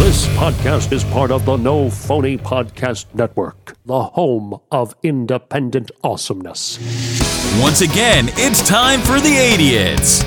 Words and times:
This 0.00 0.26
podcast 0.28 0.92
is 0.92 1.04
part 1.04 1.30
of 1.30 1.44
the 1.44 1.58
No 1.58 1.90
Phony 1.90 2.38
Podcast 2.38 3.04
Network, 3.12 3.76
the 3.84 4.02
home 4.04 4.58
of 4.72 4.96
independent 5.02 5.90
awesomeness. 6.02 6.78
Once 7.60 7.82
again, 7.82 8.30
it's 8.32 8.66
time 8.66 9.00
for 9.00 9.20
the 9.20 9.36
Idiots. 9.36 10.24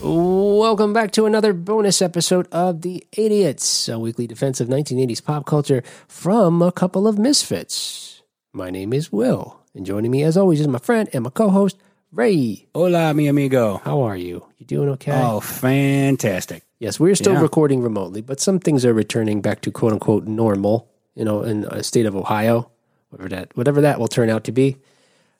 Welcome 0.00 0.92
back 0.92 1.10
to 1.10 1.26
another 1.26 1.52
bonus 1.52 2.00
episode 2.00 2.46
of 2.52 2.82
The 2.82 3.04
Idiots, 3.10 3.88
a 3.88 3.98
weekly 3.98 4.28
defense 4.28 4.60
of 4.60 4.68
1980s 4.68 5.24
pop 5.24 5.44
culture 5.44 5.82
from 6.06 6.62
a 6.62 6.70
couple 6.70 7.08
of 7.08 7.18
misfits. 7.18 8.22
My 8.52 8.70
name 8.70 8.92
is 8.92 9.10
Will, 9.10 9.58
and 9.74 9.84
joining 9.84 10.12
me 10.12 10.22
as 10.22 10.36
always 10.36 10.60
is 10.60 10.68
my 10.68 10.78
friend 10.78 11.08
and 11.12 11.24
my 11.24 11.30
co-host, 11.30 11.76
Ray. 12.12 12.68
Hola, 12.72 13.12
mi 13.12 13.26
amigo. 13.26 13.78
How 13.78 14.02
are 14.02 14.16
you? 14.16 14.46
You 14.56 14.66
doing 14.66 14.88
okay? 14.90 15.20
Oh, 15.20 15.40
fantastic. 15.40 16.62
Yes, 16.84 17.00
we're 17.00 17.14
still 17.14 17.32
Yeah. 17.32 17.40
recording 17.40 17.80
remotely, 17.80 18.20
but 18.20 18.40
some 18.40 18.58
things 18.58 18.84
are 18.84 18.92
returning 18.92 19.40
back 19.40 19.62
to 19.62 19.70
quote 19.70 19.94
unquote 19.94 20.26
normal, 20.26 20.86
you 21.14 21.24
know, 21.24 21.40
in 21.40 21.64
a 21.64 21.82
state 21.82 22.04
of 22.04 22.14
Ohio, 22.14 22.68
whatever 23.08 23.30
that 23.30 23.56
whatever 23.56 23.80
that 23.80 23.98
will 23.98 24.06
turn 24.06 24.28
out 24.28 24.44
to 24.44 24.52
be, 24.52 24.76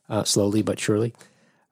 uh, 0.08 0.24
slowly 0.24 0.62
but 0.62 0.80
surely. 0.80 1.12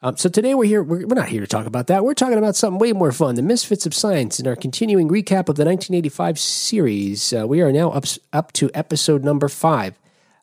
Um, 0.03 0.19
so 0.19 0.29
today 0.29 0.55
we're 0.55 0.67
here. 0.67 0.83
We're, 0.83 1.07
we're 1.07 1.15
not 1.15 1.31
here 1.31 1.41
to 1.41 1.47
talk 1.47 1.65
about 1.65 1.87
that. 1.87 2.05
We're 2.05 2.13
talking 2.13 2.37
about 2.37 2.55
something 2.55 2.79
way 2.79 2.93
more 2.93 3.13
fun: 3.13 3.35
the 3.35 3.41
Misfits 3.41 3.87
of 3.87 3.95
Science. 3.95 4.39
In 4.39 4.47
our 4.47 4.57
continuing 4.57 5.09
recap 5.09 5.49
of 5.49 5.57
the 5.57 5.65
1985 5.65 6.39
series, 6.39 7.33
uh, 7.33 7.47
we 7.49 7.63
are 7.63 7.73
now 7.73 7.93
up 7.93 8.05
up 8.31 8.53
to 8.53 8.71
episode 8.75 9.25
number 9.25 9.49
five. 9.49 9.99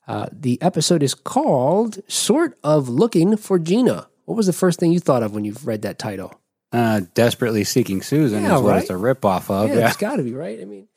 Uh, 0.07 0.25
the 0.31 0.59
episode 0.59 1.03
is 1.03 1.13
called 1.13 1.99
"Sort 2.07 2.57
of 2.63 2.89
Looking 2.89 3.37
for 3.37 3.59
Gina." 3.59 4.07
What 4.25 4.37
was 4.37 4.47
the 4.47 4.53
first 4.53 4.79
thing 4.79 4.91
you 4.91 4.99
thought 4.99 5.21
of 5.21 5.35
when 5.35 5.45
you 5.45 5.53
read 5.63 5.83
that 5.83 5.99
title? 5.99 6.38
Uh, 6.71 7.01
Desperately 7.15 7.63
Seeking 7.63 8.01
Susan 8.01 8.43
Yeah, 8.43 8.57
is 8.57 8.61
what 8.61 8.71
right? 8.71 8.81
it's 8.81 8.89
a 8.89 8.93
ripoff 8.93 9.49
of. 9.49 9.69
Yeah, 9.69 9.87
it's 9.87 9.97
got 9.97 10.17
to 10.17 10.23
be 10.23 10.33
right. 10.33 10.59
I 10.61 10.65
mean. 10.65 10.87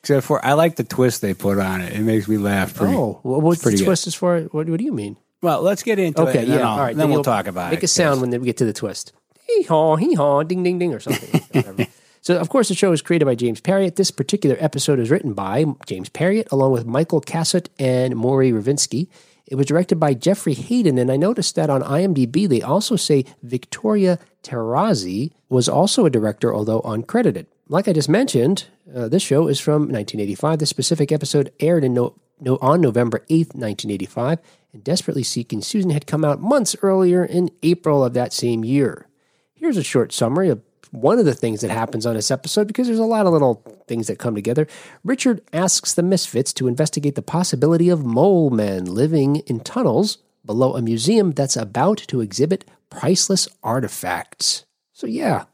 Except 0.00 0.24
for, 0.24 0.44
I 0.44 0.52
like 0.52 0.76
the 0.76 0.84
twist 0.84 1.22
they 1.22 1.34
put 1.34 1.58
on 1.58 1.80
it. 1.80 1.92
It 1.94 2.00
makes 2.02 2.28
me 2.28 2.36
laugh. 2.36 2.74
Pretty, 2.74 2.94
Oh, 2.94 3.20
well, 3.24 3.40
what's 3.40 3.62
pretty 3.62 3.78
the 3.78 3.82
good. 3.82 3.86
twist 3.86 4.06
as 4.06 4.14
far? 4.14 4.40
What, 4.42 4.68
what 4.68 4.78
do 4.78 4.84
you 4.84 4.92
mean? 4.92 5.16
Well, 5.42 5.60
let's 5.62 5.82
get 5.82 5.98
into 5.98 6.22
it. 6.22 6.28
Okay, 6.28 6.38
and 6.40 6.48
then 6.48 6.58
yeah, 6.60 6.64
I'll- 6.68 6.78
all 6.78 6.84
right. 6.84 6.96
Then, 6.96 7.08
we'll 7.08 7.16
you'll 7.18 7.24
talk 7.24 7.46
about 7.46 7.72
it. 7.72 7.76
make 7.76 7.82
a 7.82 7.88
sound 7.88 8.20
when 8.20 8.30
we 8.30 8.38
get 8.46 8.58
to 8.58 8.64
the 8.64 8.72
twist. 8.72 9.12
Hee 9.46 9.62
haw, 9.64 9.96
hee 9.96 10.14
haw, 10.14 10.42
ding 10.44 10.62
ding 10.62 10.78
ding, 10.78 10.94
or 10.94 11.00
something. 11.00 11.40
Whatever. 11.52 11.86
so, 12.20 12.36
of 12.38 12.48
course, 12.48 12.68
the 12.68 12.74
show 12.74 12.92
is 12.92 13.02
created 13.02 13.24
by 13.24 13.34
James 13.34 13.60
Parriott. 13.60 13.96
This 13.96 14.10
particular 14.10 14.56
episode 14.60 14.98
is 15.00 15.10
written 15.10 15.32
by 15.32 15.64
James 15.86 16.08
Parriott, 16.10 16.48
along 16.52 16.72
with 16.72 16.86
Michael 16.86 17.20
Cassutt 17.20 17.68
and 17.78 18.14
Maury 18.14 18.52
Ravinsky. 18.52 19.08
It 19.46 19.54
was 19.54 19.66
directed 19.66 19.98
by 19.98 20.12
Jeffrey 20.14 20.52
Hayden, 20.54 20.98
and 20.98 21.10
I 21.10 21.16
noticed 21.16 21.54
that 21.56 21.70
on 21.70 21.82
IMDb 21.82 22.46
they 22.48 22.60
also 22.62 22.96
say 22.96 23.24
Victoria 23.42 24.18
Terrazzi 24.48 25.32
was 25.50 25.68
also 25.68 26.06
a 26.06 26.10
director, 26.10 26.54
although 26.54 26.80
uncredited. 26.80 27.46
Like 27.68 27.86
I 27.86 27.92
just 27.92 28.08
mentioned, 28.08 28.66
uh, 28.94 29.08
this 29.08 29.22
show 29.22 29.46
is 29.46 29.60
from 29.60 29.82
1985. 29.82 30.58
The 30.58 30.66
specific 30.66 31.12
episode 31.12 31.52
aired 31.60 31.84
in 31.84 31.92
no, 31.92 32.14
no, 32.40 32.56
on 32.62 32.80
November 32.80 33.18
8th, 33.28 33.54
1985, 33.54 34.38
and 34.72 34.82
Desperately 34.82 35.22
Seeking 35.22 35.60
Susan 35.60 35.90
had 35.90 36.06
come 36.06 36.24
out 36.24 36.40
months 36.40 36.74
earlier 36.80 37.24
in 37.24 37.50
April 37.62 38.02
of 38.02 38.14
that 38.14 38.32
same 38.32 38.64
year. 38.64 39.06
Here's 39.52 39.76
a 39.76 39.82
short 39.82 40.12
summary 40.12 40.48
of 40.48 40.62
one 40.92 41.18
of 41.18 41.26
the 41.26 41.34
things 41.34 41.60
that 41.60 41.70
happens 41.70 42.06
on 42.06 42.14
this 42.14 42.30
episode 42.30 42.66
because 42.66 42.86
there's 42.86 42.98
a 42.98 43.04
lot 43.04 43.26
of 43.26 43.34
little 43.34 43.62
things 43.86 44.06
that 44.06 44.18
come 44.18 44.34
together. 44.34 44.66
Richard 45.04 45.42
asks 45.52 45.92
the 45.92 46.02
Misfits 46.02 46.54
to 46.54 46.68
investigate 46.68 47.16
the 47.16 47.22
possibility 47.22 47.90
of 47.90 48.02
mole 48.02 48.48
men 48.48 48.86
living 48.86 49.36
in 49.46 49.60
tunnels 49.60 50.16
below 50.48 50.74
a 50.74 50.82
museum 50.82 51.30
that's 51.30 51.56
about 51.56 51.98
to 52.08 52.20
exhibit 52.20 52.64
priceless 52.90 53.46
artifacts. 53.62 54.64
So, 54.92 55.06
yeah, 55.06 55.44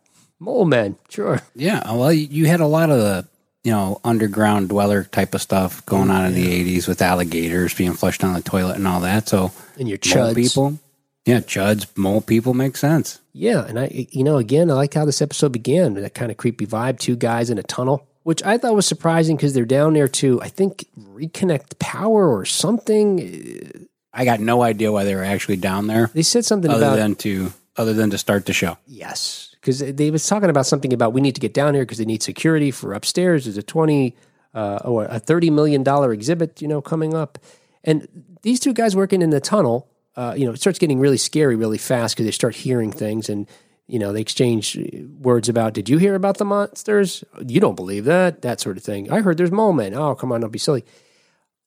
mole 0.41 0.65
men, 0.65 0.97
sure. 1.11 1.43
Yeah. 1.55 1.93
Well, 1.93 2.13
you- 2.13 2.47
had 2.47 2.61
a 2.61 2.67
lot 2.67 2.89
of 2.91 2.99
the, 2.99 3.27
you 3.65 3.73
know, 3.73 4.01
underground 4.05 4.69
dweller 4.71 5.05
type 5.05 5.35
of 5.35 5.43
stuff 5.43 5.85
going 5.85 6.11
on 6.11 6.25
in 6.27 6.35
the 6.35 6.47
80s 6.47 6.87
with 6.89 7.03
alligators 7.03 7.75
being 7.75 7.93
flushed 7.95 8.21
down 8.23 8.33
the 8.35 8.41
toilet 8.41 8.77
and 8.77 8.87
all 8.87 9.01
that. 9.01 9.29
So, 9.29 9.51
And 9.79 9.89
your 9.89 9.99
chuds. 9.99 10.35
people. 10.37 10.79
Yeah, 11.27 11.41
chuds, 11.41 11.87
mole 11.97 12.21
people 12.21 12.53
make 12.55 12.77
sense. 12.77 13.19
Yeah, 13.33 13.65
and 13.67 13.81
I, 13.81 14.07
you 14.13 14.23
know, 14.23 14.37
again, 14.37 14.71
I 14.71 14.75
like 14.75 14.95
how 14.95 15.05
this 15.07 15.21
episode 15.23 15.53
began. 15.53 15.95
That 15.95 16.15
kind 16.15 16.31
of 16.31 16.37
creepy 16.37 16.67
vibe. 16.67 16.99
Two 17.01 17.17
guys 17.17 17.49
in 17.51 17.59
a 17.59 17.63
tunnel, 17.63 18.07
which 18.23 18.43
I 18.45 18.59
thought 18.59 18.75
was 18.77 18.87
surprising 18.87 19.35
because 19.37 19.55
they're 19.55 19.65
down 19.65 19.95
there 19.95 20.07
to, 20.09 20.41
I 20.43 20.49
think, 20.49 20.85
reconnect 21.01 21.79
power 21.79 22.29
or 22.29 22.45
something. 22.45 23.89
I 24.15 24.25
got 24.25 24.41
no 24.41 24.63
idea 24.63 24.93
why 24.93 25.05
they 25.05 25.15
were 25.15 25.25
actually 25.25 25.57
down 25.57 25.87
there 25.89 26.09
They 26.15 26.23
said 26.23 26.45
something 26.45 26.71
other 26.71 26.85
about 26.87 26.97
than 26.97 27.15
to 27.17 27.53
other 27.77 27.93
than 27.93 28.11
to 28.11 28.19
start 28.19 28.47
the 28.47 28.53
show. 28.53 28.79
yes, 28.87 29.55
because 29.61 29.81
they 29.81 30.11
was 30.11 30.27
talking 30.27 30.49
about 30.51 30.67
something 30.67 30.93
about 30.93 31.13
we 31.13 31.21
need 31.21 31.35
to 31.35 31.41
get 31.41 31.53
down 31.53 31.75
here 31.75 31.83
because 31.83 31.99
they 31.99 32.05
need 32.05 32.23
security 32.23 32.71
for 32.71 32.93
upstairs. 32.95 33.45
There's 33.45 33.57
a 33.57 33.63
twenty 33.63 34.15
uh, 34.55 34.79
or 34.85 35.07
a 35.07 35.19
thirty 35.19 35.51
million 35.51 35.83
dollar 35.83 36.13
exhibit, 36.13 36.63
you 36.63 36.69
know, 36.69 36.81
coming 36.81 37.15
up, 37.15 37.39
and 37.83 38.07
these 38.43 38.61
two 38.61 38.73
guys 38.73 38.95
working 38.95 39.23
in 39.23 39.31
the 39.31 39.41
tunnel, 39.41 39.89
uh, 40.17 40.35
you 40.37 40.47
know, 40.47 40.53
it 40.53 40.61
starts 40.61 40.79
getting 40.79 41.01
really 41.01 41.17
scary 41.17 41.57
really 41.57 41.79
fast 41.79 42.15
because 42.15 42.27
they 42.27 42.31
start 42.33 42.55
hearing 42.55 42.93
things 42.93 43.29
and. 43.29 43.47
You 43.87 43.99
know, 43.99 44.15
they 44.15 44.23
exchange 44.23 44.79
words 45.21 45.51
about, 45.51 45.75
did 45.75 45.91
you 45.91 45.99
hear 45.99 46.15
about 46.15 46.39
the 46.39 46.47
monsters? 46.47 47.23
You 47.47 47.61
don't 47.61 47.75
believe 47.75 48.07
that, 48.07 48.41
that 48.41 48.59
sort 48.59 48.79
of 48.79 48.83
thing. 48.83 49.13
I 49.13 49.21
heard 49.21 49.37
there's 49.37 49.51
mole 49.53 49.75
men. 49.75 49.93
Oh, 49.93 50.15
come 50.15 50.33
on, 50.33 50.41
don't 50.41 50.51
be 50.51 50.59
silly. 50.59 50.87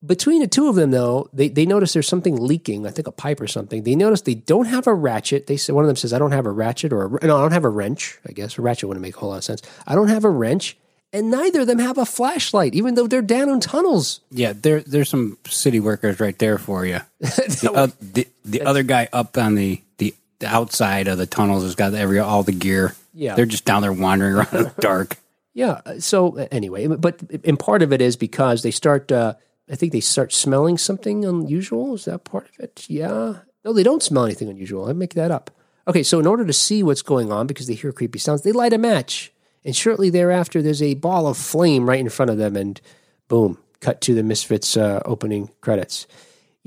Between 0.06 0.42
the 0.42 0.48
two 0.48 0.68
of 0.70 0.76
them, 0.76 0.92
though, 0.92 1.28
they, 1.34 1.50
they 1.50 1.66
notice 1.66 1.94
there's 1.94 2.08
something 2.08 2.36
leaking. 2.36 2.86
I 2.86 2.92
think 2.92 3.08
a 3.08 3.12
pipe 3.12 3.42
or 3.42 3.48
something. 3.48 3.82
They 3.84 3.96
notice 3.96 4.22
they 4.22 4.36
don't 4.36 4.66
have 4.68 4.86
a 4.86 4.94
ratchet. 4.94 5.48
They 5.48 5.58
say 5.58 5.74
one 5.74 5.84
of 5.84 5.88
them 5.88 5.96
says, 5.96 6.14
"I 6.14 6.20
don't 6.20 6.34
have 6.34 6.46
a 6.46 6.52
ratchet," 6.52 6.94
or 6.94 7.18
a, 7.18 7.26
no, 7.26 7.38
I 7.38 7.42
don't 7.42 7.52
have 7.52 7.66
a 7.66 7.70
wrench. 7.70 8.20
I 8.28 8.32
guess 8.32 8.58
a 8.60 8.62
ratchet 8.62 8.88
wouldn't 8.88 9.02
make 9.02 9.16
a 9.16 9.20
whole 9.20 9.30
lot 9.30 9.38
of 9.38 9.44
sense. 9.44 9.64
I 9.88 9.96
don't 9.96 10.10
have 10.10 10.24
a 10.24 10.30
wrench, 10.30 10.78
and 11.12 11.32
neither 11.32 11.62
of 11.62 11.68
them 11.68 11.80
have 11.80 11.98
a 11.98 12.06
flashlight, 12.06 12.76
even 12.76 12.94
though 12.94 13.08
they're 13.08 13.24
down 13.24 13.50
in 13.50 13.60
tunnels. 13.60 14.20
Yeah, 14.30 14.54
there 14.56 14.82
there's 14.82 15.10
some 15.10 15.40
city 15.48 15.80
workers 15.80 16.20
right 16.20 16.38
there 16.38 16.60
for 16.60 16.86
you. 16.86 17.00
The, 17.20 17.72
uh, 17.74 17.88
the, 18.00 18.28
the 18.46 18.62
other 18.62 18.84
guy 18.84 19.10
up 19.12 19.36
on 19.36 19.56
the, 19.56 19.82
the 19.98 20.14
outside 20.46 21.08
of 21.08 21.18
the 21.18 21.26
tunnels 21.26 21.64
has 21.64 21.74
got 21.74 21.96
every 21.96 22.20
all 22.20 22.44
the 22.44 22.52
gear. 22.52 22.94
Yeah. 23.16 23.34
they're 23.34 23.48
just 23.48 23.66
down 23.66 23.82
there 23.82 23.92
wandering 23.92 24.36
around 24.36 24.54
in 24.54 24.64
the 24.66 24.74
dark. 24.80 25.18
Yeah. 25.56 25.82
uh, 25.88 26.00
So 26.00 26.38
uh, 26.38 26.48
anyway, 26.52 26.86
but 26.86 27.20
and 27.44 27.58
part 27.58 27.82
of 27.82 27.92
it 27.92 28.00
is 28.00 28.16
because 28.16 28.62
they 28.62 28.70
start. 28.70 29.12
Uh, 29.12 29.34
I 29.70 29.76
think 29.76 29.92
they 29.92 30.00
start 30.00 30.32
smelling 30.34 30.78
something 30.78 31.26
unusual. 31.26 31.94
Is 31.94 32.06
that 32.06 32.24
part 32.24 32.48
of 32.50 32.60
it? 32.60 32.86
Yeah. 32.88 33.40
No, 33.66 33.74
they 33.74 33.84
don't 33.84 34.04
smell 34.04 34.26
anything 34.26 34.50
unusual. 34.50 34.90
I 34.90 34.94
make 34.94 35.14
that 35.16 35.32
up. 35.32 35.52
Okay, 35.88 36.04
so 36.04 36.20
in 36.20 36.28
order 36.28 36.46
to 36.46 36.54
see 36.54 36.84
what's 36.84 37.02
going 37.02 37.32
on, 37.32 37.48
because 37.48 37.68
they 37.68 37.74
hear 37.74 37.92
creepy 37.92 38.20
sounds, 38.20 38.42
they 38.42 38.52
light 38.52 38.74
a 38.74 38.78
match, 38.78 39.32
and 39.64 39.76
shortly 39.76 40.10
thereafter, 40.10 40.62
there's 40.62 40.82
a 40.82 40.96
ball 40.96 41.28
of 41.28 41.38
flame 41.38 41.88
right 41.88 42.00
in 42.00 42.10
front 42.10 42.32
of 42.32 42.38
them, 42.38 42.56
and 42.56 42.80
boom, 43.28 43.58
cut 43.80 44.02
to 44.02 44.14
the 44.14 44.24
Misfits 44.24 44.76
uh, 44.76 45.02
opening 45.06 45.50
credits. 45.62 46.08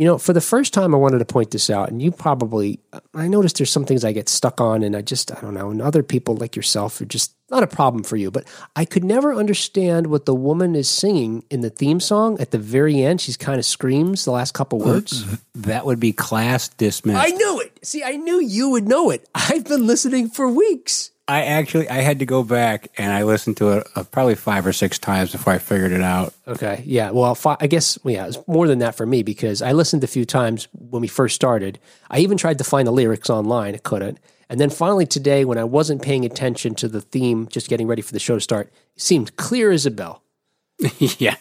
You 0.00 0.06
know, 0.06 0.16
for 0.16 0.32
the 0.32 0.40
first 0.40 0.72
time, 0.72 0.94
I 0.94 0.96
wanted 0.96 1.18
to 1.18 1.26
point 1.26 1.50
this 1.50 1.68
out, 1.68 1.90
and 1.90 2.00
you 2.00 2.10
probably, 2.10 2.80
I 3.12 3.28
noticed 3.28 3.58
there's 3.58 3.70
some 3.70 3.84
things 3.84 4.02
I 4.02 4.12
get 4.12 4.30
stuck 4.30 4.58
on, 4.58 4.82
and 4.82 4.96
I 4.96 5.02
just, 5.02 5.30
I 5.30 5.38
don't 5.42 5.52
know, 5.52 5.68
and 5.68 5.82
other 5.82 6.02
people 6.02 6.36
like 6.36 6.56
yourself 6.56 6.98
are 7.02 7.04
just 7.04 7.34
not 7.50 7.62
a 7.62 7.66
problem 7.66 8.02
for 8.02 8.16
you, 8.16 8.30
but 8.30 8.44
I 8.74 8.86
could 8.86 9.04
never 9.04 9.34
understand 9.34 10.06
what 10.06 10.24
the 10.24 10.34
woman 10.34 10.74
is 10.74 10.88
singing 10.88 11.44
in 11.50 11.60
the 11.60 11.68
theme 11.68 12.00
song 12.00 12.40
at 12.40 12.50
the 12.50 12.56
very 12.56 13.02
end. 13.02 13.20
She's 13.20 13.36
kind 13.36 13.58
of 13.58 13.66
screams 13.66 14.24
the 14.24 14.30
last 14.30 14.54
couple 14.54 14.78
words. 14.78 15.22
Uh, 15.22 15.36
that 15.56 15.84
would 15.84 16.00
be 16.00 16.14
class 16.14 16.68
dismissed. 16.68 17.22
I 17.22 17.28
knew 17.36 17.60
it. 17.60 17.78
See, 17.84 18.02
I 18.02 18.12
knew 18.12 18.40
you 18.40 18.70
would 18.70 18.88
know 18.88 19.10
it. 19.10 19.28
I've 19.34 19.64
been 19.64 19.86
listening 19.86 20.30
for 20.30 20.48
weeks. 20.48 21.10
I 21.30 21.42
actually 21.44 21.88
I 21.88 22.00
had 22.00 22.18
to 22.18 22.26
go 22.26 22.42
back 22.42 22.88
and 22.98 23.12
I 23.12 23.22
listened 23.22 23.56
to 23.58 23.78
it 23.78 23.86
uh, 23.94 24.02
probably 24.02 24.34
five 24.34 24.66
or 24.66 24.72
six 24.72 24.98
times 24.98 25.30
before 25.30 25.52
I 25.52 25.58
figured 25.58 25.92
it 25.92 26.02
out. 26.02 26.34
Okay. 26.48 26.82
Yeah. 26.84 27.10
Well, 27.12 27.36
fi- 27.36 27.56
I 27.60 27.68
guess, 27.68 28.00
yeah, 28.04 28.26
it's 28.26 28.38
more 28.48 28.66
than 28.66 28.80
that 28.80 28.96
for 28.96 29.06
me 29.06 29.22
because 29.22 29.62
I 29.62 29.70
listened 29.70 30.02
a 30.02 30.08
few 30.08 30.24
times 30.24 30.66
when 30.72 31.00
we 31.00 31.06
first 31.06 31.36
started. 31.36 31.78
I 32.10 32.18
even 32.18 32.36
tried 32.36 32.58
to 32.58 32.64
find 32.64 32.84
the 32.84 32.92
lyrics 32.92 33.30
online. 33.30 33.76
I 33.76 33.78
couldn't. 33.78 34.18
And 34.48 34.60
then 34.60 34.70
finally 34.70 35.06
today, 35.06 35.44
when 35.44 35.56
I 35.56 35.62
wasn't 35.62 36.02
paying 36.02 36.24
attention 36.24 36.74
to 36.74 36.88
the 36.88 37.00
theme, 37.00 37.46
just 37.46 37.68
getting 37.68 37.86
ready 37.86 38.02
for 38.02 38.12
the 38.12 38.18
show 38.18 38.34
to 38.34 38.40
start, 38.40 38.72
it 38.96 39.02
seemed 39.02 39.36
clear 39.36 39.70
as 39.70 39.86
a 39.86 39.92
bell. 39.92 40.24
yeah. 40.98 41.36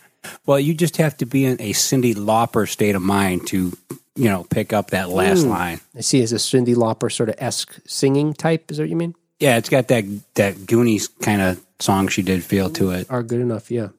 Well, 0.45 0.59
you 0.59 0.75
just 0.75 0.97
have 0.97 1.17
to 1.17 1.25
be 1.25 1.45
in 1.45 1.59
a 1.59 1.73
Cyndi 1.73 2.13
Lauper 2.13 2.69
state 2.69 2.93
of 2.93 3.01
mind 3.01 3.47
to, 3.47 3.75
you 4.15 4.25
know, 4.29 4.43
pick 4.51 4.71
up 4.71 4.91
that 4.91 5.09
last 5.09 5.47
line. 5.47 5.79
I 5.97 6.01
see 6.01 6.21
as 6.21 6.31
a 6.31 6.35
Cyndi 6.35 6.75
Lauper 6.75 7.11
sort 7.11 7.29
of 7.29 7.35
esque 7.39 7.79
singing 7.87 8.35
type. 8.35 8.69
Is 8.69 8.77
that 8.77 8.83
what 8.83 8.89
you 8.89 8.95
mean? 8.95 9.15
Yeah, 9.39 9.57
it's 9.57 9.69
got 9.69 9.87
that 9.87 10.05
that 10.35 10.65
Goonies 10.65 11.07
kind 11.07 11.41
of 11.41 11.63
song 11.79 12.07
she 12.07 12.21
did 12.21 12.43
feel 12.43 12.69
to 12.71 12.91
it. 12.91 13.07
Are 13.09 13.23
good 13.23 13.41
enough. 13.41 13.71
Yeah. 13.71 13.89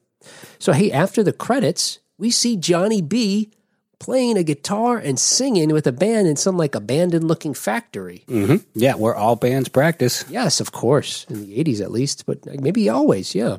So, 0.59 0.71
hey, 0.71 0.91
after 0.91 1.23
the 1.23 1.33
credits, 1.33 1.99
we 2.17 2.29
see 2.29 2.55
Johnny 2.55 3.01
B 3.01 3.49
playing 3.99 4.37
a 4.37 4.43
guitar 4.43 4.97
and 4.97 5.19
singing 5.19 5.73
with 5.73 5.85
a 5.87 5.91
band 5.91 6.27
in 6.27 6.35
some 6.35 6.57
like 6.57 6.75
abandoned 6.75 7.23
looking 7.23 7.53
factory. 7.53 8.23
hmm 8.27 8.57
Yeah, 8.73 8.95
where 8.95 9.15
all 9.15 9.35
bands 9.35 9.69
practice. 9.69 10.25
Yes, 10.29 10.59
of 10.59 10.71
course, 10.71 11.25
in 11.29 11.41
the 11.45 11.57
80s 11.63 11.81
at 11.81 11.91
least, 11.91 12.25
but 12.25 12.45
maybe 12.61 12.89
always, 12.89 13.33
yeah. 13.35 13.57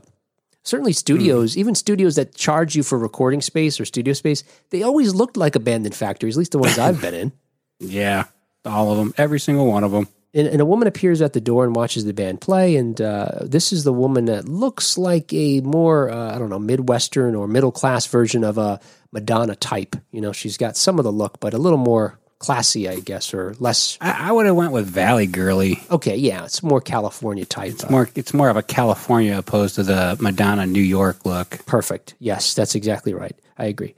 Certainly 0.64 0.92
studios, 0.92 1.56
even 1.56 1.74
studios 1.74 2.14
that 2.14 2.36
charge 2.36 2.76
you 2.76 2.84
for 2.84 2.96
recording 2.96 3.40
space 3.40 3.80
or 3.80 3.84
studio 3.84 4.14
space, 4.14 4.44
they 4.70 4.84
always 4.84 5.12
looked 5.14 5.36
like 5.36 5.56
abandoned 5.56 5.94
factories, 5.96 6.36
at 6.36 6.38
least 6.38 6.52
the 6.52 6.58
ones 6.58 6.78
I've 6.78 7.00
been 7.00 7.14
in. 7.14 7.32
Yeah, 7.84 8.26
all 8.64 8.92
of 8.92 8.98
them, 8.98 9.12
every 9.18 9.40
single 9.40 9.66
one 9.66 9.82
of 9.82 9.90
them. 9.90 10.06
And, 10.34 10.48
and 10.48 10.60
a 10.60 10.64
woman 10.64 10.88
appears 10.88 11.20
at 11.20 11.32
the 11.32 11.40
door 11.40 11.64
and 11.64 11.76
watches 11.76 12.04
the 12.04 12.14
band 12.14 12.40
play. 12.40 12.76
And 12.76 13.00
uh, 13.00 13.40
this 13.42 13.72
is 13.72 13.84
the 13.84 13.92
woman 13.92 14.26
that 14.26 14.48
looks 14.48 14.96
like 14.96 15.32
a 15.32 15.60
more, 15.60 16.10
uh, 16.10 16.34
I 16.34 16.38
don't 16.38 16.50
know, 16.50 16.58
Midwestern 16.58 17.34
or 17.34 17.46
middle 17.46 17.72
class 17.72 18.06
version 18.06 18.44
of 18.44 18.58
a 18.58 18.80
Madonna 19.12 19.54
type. 19.56 19.96
You 20.10 20.20
know, 20.20 20.32
she's 20.32 20.56
got 20.56 20.76
some 20.76 20.98
of 20.98 21.04
the 21.04 21.12
look, 21.12 21.40
but 21.40 21.54
a 21.54 21.58
little 21.58 21.78
more 21.78 22.18
classy, 22.38 22.88
I 22.88 23.00
guess, 23.00 23.32
or 23.32 23.54
less. 23.60 23.96
I, 24.00 24.28
I 24.28 24.32
would 24.32 24.46
have 24.46 24.56
went 24.56 24.72
with 24.72 24.86
Valley 24.86 25.26
Girly. 25.26 25.82
Okay, 25.90 26.16
yeah, 26.16 26.44
it's 26.44 26.62
more 26.62 26.80
California 26.80 27.44
type. 27.44 27.72
It's 27.72 27.88
more 27.88 28.08
it's 28.14 28.34
more 28.34 28.48
of 28.48 28.56
a 28.56 28.62
California 28.62 29.38
opposed 29.38 29.76
to 29.76 29.82
the 29.82 30.16
Madonna 30.20 30.66
New 30.66 30.82
York 30.82 31.24
look. 31.24 31.64
Perfect. 31.66 32.14
Yes, 32.18 32.54
that's 32.54 32.74
exactly 32.74 33.14
right. 33.14 33.36
I 33.56 33.66
agree. 33.66 33.94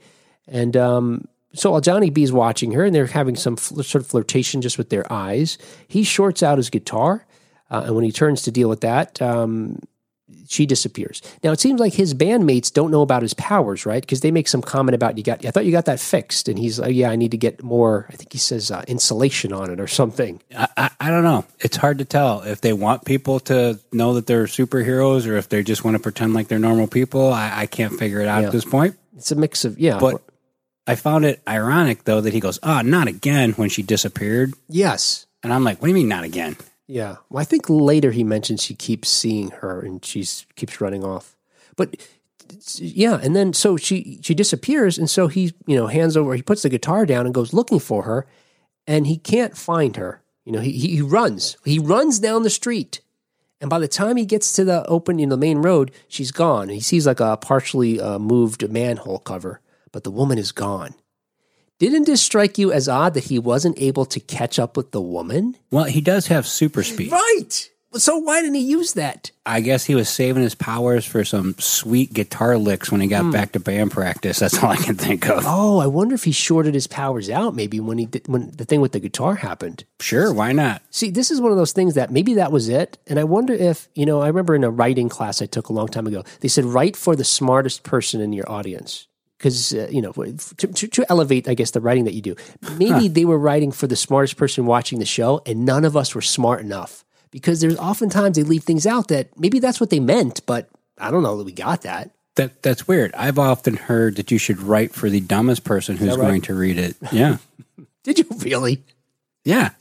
And 0.47 0.77
um, 0.77 1.27
so 1.55 1.71
while 1.71 1.81
Johnny 1.81 2.09
B's 2.09 2.31
watching 2.31 2.71
her 2.73 2.83
and 2.85 2.93
they're 2.93 3.07
having 3.07 3.35
some 3.35 3.55
fl- 3.55 3.81
sort 3.81 4.03
of 4.03 4.07
flirtation 4.07 4.61
just 4.61 4.77
with 4.77 4.89
their 4.89 5.11
eyes, 5.11 5.57
he 5.87 6.03
shorts 6.03 6.43
out 6.43 6.57
his 6.57 6.69
guitar. 6.69 7.25
Uh, 7.71 7.83
and 7.87 7.95
when 7.95 8.03
he 8.05 8.11
turns 8.11 8.43
to 8.43 8.51
deal 8.51 8.69
with 8.69 8.81
that, 8.81 9.19
um, 9.21 9.79
she 10.47 10.65
disappears. 10.67 11.21
Now 11.43 11.51
it 11.51 11.59
seems 11.59 11.79
like 11.79 11.93
his 11.93 12.13
bandmates 12.13 12.71
don't 12.71 12.91
know 12.91 13.01
about 13.01 13.23
his 13.23 13.33
powers, 13.33 13.85
right? 13.85 14.01
Because 14.01 14.21
they 14.21 14.29
make 14.31 14.47
some 14.47 14.61
comment 14.61 14.93
about 14.93 15.17
you 15.17 15.23
got. 15.23 15.43
I 15.45 15.49
thought 15.51 15.65
you 15.65 15.71
got 15.71 15.85
that 15.85 15.99
fixed, 15.99 16.47
and 16.47 16.59
he's 16.59 16.77
like, 16.79 16.93
"Yeah, 16.93 17.09
I 17.09 17.15
need 17.15 17.31
to 17.31 17.37
get 17.37 17.63
more." 17.63 18.05
I 18.09 18.15
think 18.15 18.31
he 18.31 18.37
says 18.37 18.69
uh, 18.69 18.83
insulation 18.87 19.51
on 19.53 19.71
it 19.71 19.79
or 19.79 19.87
something. 19.87 20.41
I, 20.55 20.67
I, 20.77 20.89
I 20.99 21.09
don't 21.09 21.23
know. 21.23 21.45
It's 21.59 21.77
hard 21.77 21.97
to 21.99 22.05
tell 22.05 22.41
if 22.41 22.61
they 22.61 22.73
want 22.73 23.05
people 23.05 23.39
to 23.41 23.79
know 23.91 24.13
that 24.15 24.27
they're 24.27 24.45
superheroes 24.45 25.27
or 25.27 25.35
if 25.35 25.49
they 25.49 25.63
just 25.63 25.83
want 25.83 25.95
to 25.95 25.99
pretend 26.03 26.33
like 26.35 26.47
they're 26.47 26.59
normal 26.59 26.87
people. 26.87 27.31
I, 27.33 27.61
I 27.61 27.65
can't 27.65 27.93
figure 27.97 28.19
it 28.19 28.27
out 28.27 28.41
Yeah. 28.41 28.47
at 28.47 28.51
this 28.53 28.65
point. 28.65 28.95
It's 29.17 29.31
a 29.31 29.35
mix 29.35 29.65
of 29.65 29.79
yeah, 29.79 29.97
But 29.99 30.21
I 30.87 30.95
found 30.95 31.25
it 31.25 31.41
ironic 31.47 32.03
though 32.03 32.21
that 32.21 32.33
he 32.33 32.39
goes, 32.39 32.59
"Ah, 32.63 32.81
not 32.83 33.07
again" 33.07 33.51
when 33.53 33.69
she 33.69 33.81
disappeared, 33.81 34.53
yes, 34.69 35.25
and 35.43 35.51
I'm 35.51 35.63
like, 35.63 35.81
"What 35.81 35.87
do 35.87 35.89
you 35.89 35.95
mean 35.95 36.07
not 36.07 36.23
again?" 36.23 36.57
Yeah. 36.87 37.17
Well, 37.29 37.41
I 37.41 37.45
think 37.45 37.69
later 37.69 38.11
he 38.11 38.23
mentions 38.23 38.61
she 38.61 38.75
keeps 38.75 39.09
seeing 39.09 39.49
her 39.51 39.81
and 39.81 40.03
she's 40.05 40.45
keeps 40.55 40.79
running 40.79 41.03
off. 41.03 41.35
But 41.75 41.95
yeah, 42.75 43.19
and 43.21 43.35
then 43.35 43.53
so 43.53 43.75
she 43.77 44.19
she 44.21 44.35
disappears 44.35 44.97
and 44.97 45.09
so 45.09 45.27
he, 45.27 45.53
you 45.65 45.75
know, 45.75 45.87
hands 45.87 46.15
over 46.15 46.35
he 46.35 46.41
puts 46.41 46.61
the 46.61 46.69
guitar 46.69 47.05
down 47.05 47.25
and 47.25 47.33
goes 47.33 47.53
looking 47.53 47.79
for 47.79 48.03
her 48.03 48.27
and 48.85 49.07
he 49.07 49.17
can't 49.17 49.57
find 49.57 49.95
her. 49.95 50.21
You 50.45 50.51
know, 50.51 50.59
he 50.59 50.71
he 50.71 51.01
runs. 51.01 51.57
He 51.65 51.79
runs 51.79 52.19
down 52.19 52.43
the 52.43 52.49
street. 52.49 53.01
And 53.61 53.69
by 53.69 53.79
the 53.79 53.87
time 53.87 54.17
he 54.17 54.25
gets 54.25 54.53
to 54.53 54.65
the 54.65 54.85
open, 54.85 55.17
you 55.17 55.25
know, 55.25 55.31
the 55.31 55.39
main 55.39 55.59
road, 55.59 55.91
she's 56.07 56.31
gone. 56.31 56.69
He 56.69 56.81
sees 56.81 57.07
like 57.07 57.21
a 57.21 57.37
partially 57.37 57.99
uh, 57.99 58.19
moved 58.19 58.69
manhole 58.69 59.19
cover, 59.19 59.61
but 59.95 60.03
the 60.03 60.11
woman 60.11 60.37
is 60.37 60.51
gone. 60.51 60.93
Didn't 61.79 62.05
this 62.05 62.21
strike 62.21 62.57
you 62.57 62.69
as 62.69 62.89
odd 62.89 63.13
that 63.13 63.23
he 63.23 63.39
wasn't 63.39 63.81
able 63.81 64.03
to 64.07 64.19
catch 64.19 64.59
up 64.59 64.75
with 64.75 64.91
the 64.91 64.99
woman? 64.99 65.55
Well, 65.71 65.85
he 65.85 66.01
does 66.01 66.27
have 66.27 66.45
super 66.45 66.83
speed. 66.83 67.13
Right. 67.13 67.69
So 67.93 68.17
why 68.17 68.41
didn't 68.41 68.55
he 68.55 68.61
use 68.65 68.91
that? 68.95 69.31
I 69.45 69.61
guess 69.61 69.85
he 69.85 69.95
was 69.95 70.09
saving 70.09 70.43
his 70.43 70.53
powers 70.53 71.05
for 71.05 71.23
some 71.23 71.55
sweet 71.59 72.13
guitar 72.13 72.57
licks 72.57 72.91
when 72.91 72.99
he 72.99 73.07
got 73.07 73.23
hmm. 73.23 73.31
back 73.31 73.53
to 73.53 73.61
band 73.61 73.91
practice. 73.91 74.39
That's 74.39 74.61
all 74.61 74.71
I 74.71 74.75
can 74.75 74.95
think 74.95 75.29
of. 75.29 75.45
Oh, 75.47 75.79
I 75.79 75.87
wonder 75.87 76.13
if 76.13 76.25
he 76.25 76.33
shorted 76.33 76.73
his 76.73 76.87
powers 76.87 77.29
out 77.29 77.55
maybe 77.55 77.79
when 77.79 77.97
he 77.97 78.05
did 78.05 78.27
when 78.27 78.51
the 78.51 78.65
thing 78.65 78.81
with 78.81 78.91
the 78.91 78.99
guitar 78.99 79.35
happened. 79.35 79.85
Sure, 80.01 80.33
why 80.33 80.51
not? 80.51 80.81
See, 80.89 81.09
this 81.09 81.31
is 81.31 81.39
one 81.39 81.51
of 81.51 81.57
those 81.57 81.71
things 81.71 81.93
that 81.93 82.11
maybe 82.11 82.33
that 82.33 82.51
was 82.51 82.67
it. 82.67 82.97
And 83.07 83.17
I 83.17 83.23
wonder 83.23 83.53
if, 83.53 83.87
you 83.95 84.05
know, 84.05 84.21
I 84.21 84.27
remember 84.27 84.55
in 84.55 84.65
a 84.65 84.69
writing 84.69 85.07
class 85.07 85.41
I 85.41 85.45
took 85.45 85.69
a 85.69 85.73
long 85.73 85.87
time 85.87 86.05
ago, 86.05 86.25
they 86.41 86.49
said 86.49 86.65
write 86.65 86.97
for 86.97 87.15
the 87.15 87.23
smartest 87.23 87.83
person 87.83 88.19
in 88.19 88.33
your 88.33 88.51
audience. 88.51 89.07
Because, 89.37 89.73
uh, 89.73 89.87
you 89.91 90.01
know, 90.01 90.13
to, 90.13 90.67
to, 90.67 90.87
to 90.87 91.05
elevate, 91.09 91.49
I 91.49 91.55
guess, 91.55 91.71
the 91.71 91.81
writing 91.81 92.05
that 92.05 92.13
you 92.13 92.21
do. 92.21 92.35
Maybe 92.77 93.09
they 93.09 93.25
were 93.25 93.37
writing 93.37 93.71
for 93.71 93.85
the 93.85 93.95
smartest 93.95 94.37
person 94.37 94.65
watching 94.65 94.99
the 94.99 95.05
show, 95.05 95.41
and 95.45 95.65
none 95.65 95.83
of 95.83 95.97
us 95.97 96.15
were 96.15 96.21
smart 96.21 96.61
enough. 96.61 97.03
Because 97.31 97.59
there's 97.59 97.77
oftentimes 97.77 98.37
they 98.37 98.43
leave 98.43 98.63
things 98.63 98.87
out 98.87 99.09
that 99.09 99.37
maybe 99.37 99.59
that's 99.59 99.81
what 99.81 99.89
they 99.89 99.99
meant, 99.99 100.45
but 100.45 100.69
I 100.97 101.11
don't 101.11 101.21
know 101.21 101.37
that 101.37 101.43
we 101.43 101.51
got 101.51 101.81
that. 101.81 102.11
That 102.35 102.61
that's 102.61 102.87
weird. 102.87 103.13
I've 103.13 103.39
often 103.39 103.75
heard 103.75 104.15
that 104.17 104.31
you 104.31 104.37
should 104.37 104.59
write 104.59 104.93
for 104.93 105.09
the 105.09 105.21
dumbest 105.21 105.63
person 105.63 105.97
who's 105.97 106.17
right? 106.17 106.17
going 106.17 106.41
to 106.41 106.55
read 106.55 106.77
it. 106.77 106.95
Yeah. 107.11 107.37
Did 108.03 108.19
you 108.19 108.25
really? 108.39 108.83
Yeah. 109.43 109.71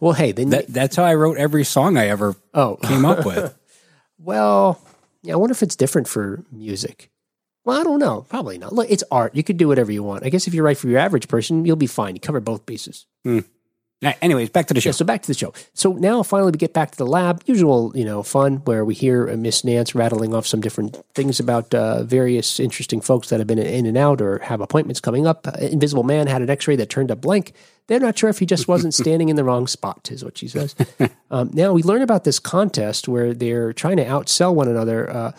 Well, 0.00 0.14
hey, 0.14 0.32
then 0.32 0.50
That 0.50 0.66
that's 0.68 0.96
how 0.96 1.04
I 1.04 1.14
wrote 1.14 1.38
every 1.38 1.64
song 1.64 1.96
I 1.96 2.08
ever 2.08 2.34
oh, 2.54 2.76
came 2.76 3.04
up 3.04 3.24
with. 3.24 3.56
Well, 4.24 4.80
yeah, 5.24 5.32
I 5.32 5.36
wonder 5.36 5.50
if 5.50 5.64
it's 5.64 5.74
different 5.74 6.06
for 6.06 6.44
music. 6.52 7.10
Well, 7.64 7.80
I 7.80 7.84
don't 7.84 8.00
know. 8.00 8.26
Probably 8.28 8.58
not. 8.58 8.72
Look, 8.72 8.90
it's 8.90 9.04
art. 9.10 9.34
You 9.34 9.44
could 9.44 9.56
do 9.56 9.68
whatever 9.68 9.92
you 9.92 10.02
want. 10.02 10.24
I 10.24 10.30
guess 10.30 10.48
if 10.48 10.54
you 10.54 10.62
write 10.62 10.78
for 10.78 10.88
your 10.88 10.98
average 10.98 11.28
person, 11.28 11.64
you'll 11.64 11.76
be 11.76 11.86
fine. 11.86 12.14
You 12.16 12.20
cover 12.20 12.40
both 12.40 12.66
bases. 12.66 13.06
Nah, 14.02 14.14
Anyways, 14.20 14.50
back 14.50 14.66
to 14.66 14.74
the 14.74 14.80
show. 14.80 14.88
Yeah, 14.88 14.94
so 14.94 15.04
back 15.04 15.22
to 15.22 15.28
the 15.28 15.34
show. 15.34 15.52
So 15.74 15.92
now 15.92 16.24
finally 16.24 16.50
we 16.50 16.58
get 16.58 16.72
back 16.74 16.90
to 16.90 16.98
the 16.98 17.06
lab. 17.06 17.40
Usual, 17.46 17.92
you 17.94 18.04
know, 18.04 18.24
fun 18.24 18.56
where 18.64 18.84
we 18.84 18.94
hear 18.94 19.28
Miss 19.36 19.64
Nance 19.64 19.94
rattling 19.94 20.34
off 20.34 20.44
some 20.44 20.60
different 20.60 20.96
things 21.14 21.38
about 21.38 21.72
uh, 21.72 22.02
various 22.02 22.58
interesting 22.58 23.00
folks 23.00 23.28
that 23.28 23.38
have 23.38 23.46
been 23.46 23.60
in 23.60 23.86
and 23.86 23.96
out 23.96 24.20
or 24.20 24.40
have 24.40 24.60
appointments 24.60 24.98
coming 24.98 25.24
up. 25.24 25.46
Uh, 25.46 25.52
Invisible 25.60 26.02
Man 26.02 26.26
had 26.26 26.42
an 26.42 26.50
X-ray 26.50 26.74
that 26.76 26.90
turned 26.90 27.12
up 27.12 27.20
blank. 27.20 27.52
They're 27.86 28.00
not 28.00 28.18
sure 28.18 28.28
if 28.28 28.40
he 28.40 28.46
just 28.46 28.66
wasn't 28.66 28.92
standing 29.02 29.28
in 29.28 29.36
the 29.36 29.44
wrong 29.44 29.68
spot, 29.68 30.10
is 30.10 30.24
what 30.24 30.36
she 30.36 30.48
says. 30.48 30.74
Um, 31.30 31.48
now 31.54 31.72
we 31.72 31.82
learn 31.82 32.02
about 32.02 32.24
this 32.24 32.38
contest 32.38 33.08
where 33.08 33.32
they're 33.32 33.72
trying 33.72 33.96
to 33.96 34.04
outsell 34.04 34.54
one 34.54 34.68
another. 34.68 35.08
Uh, 35.08 35.32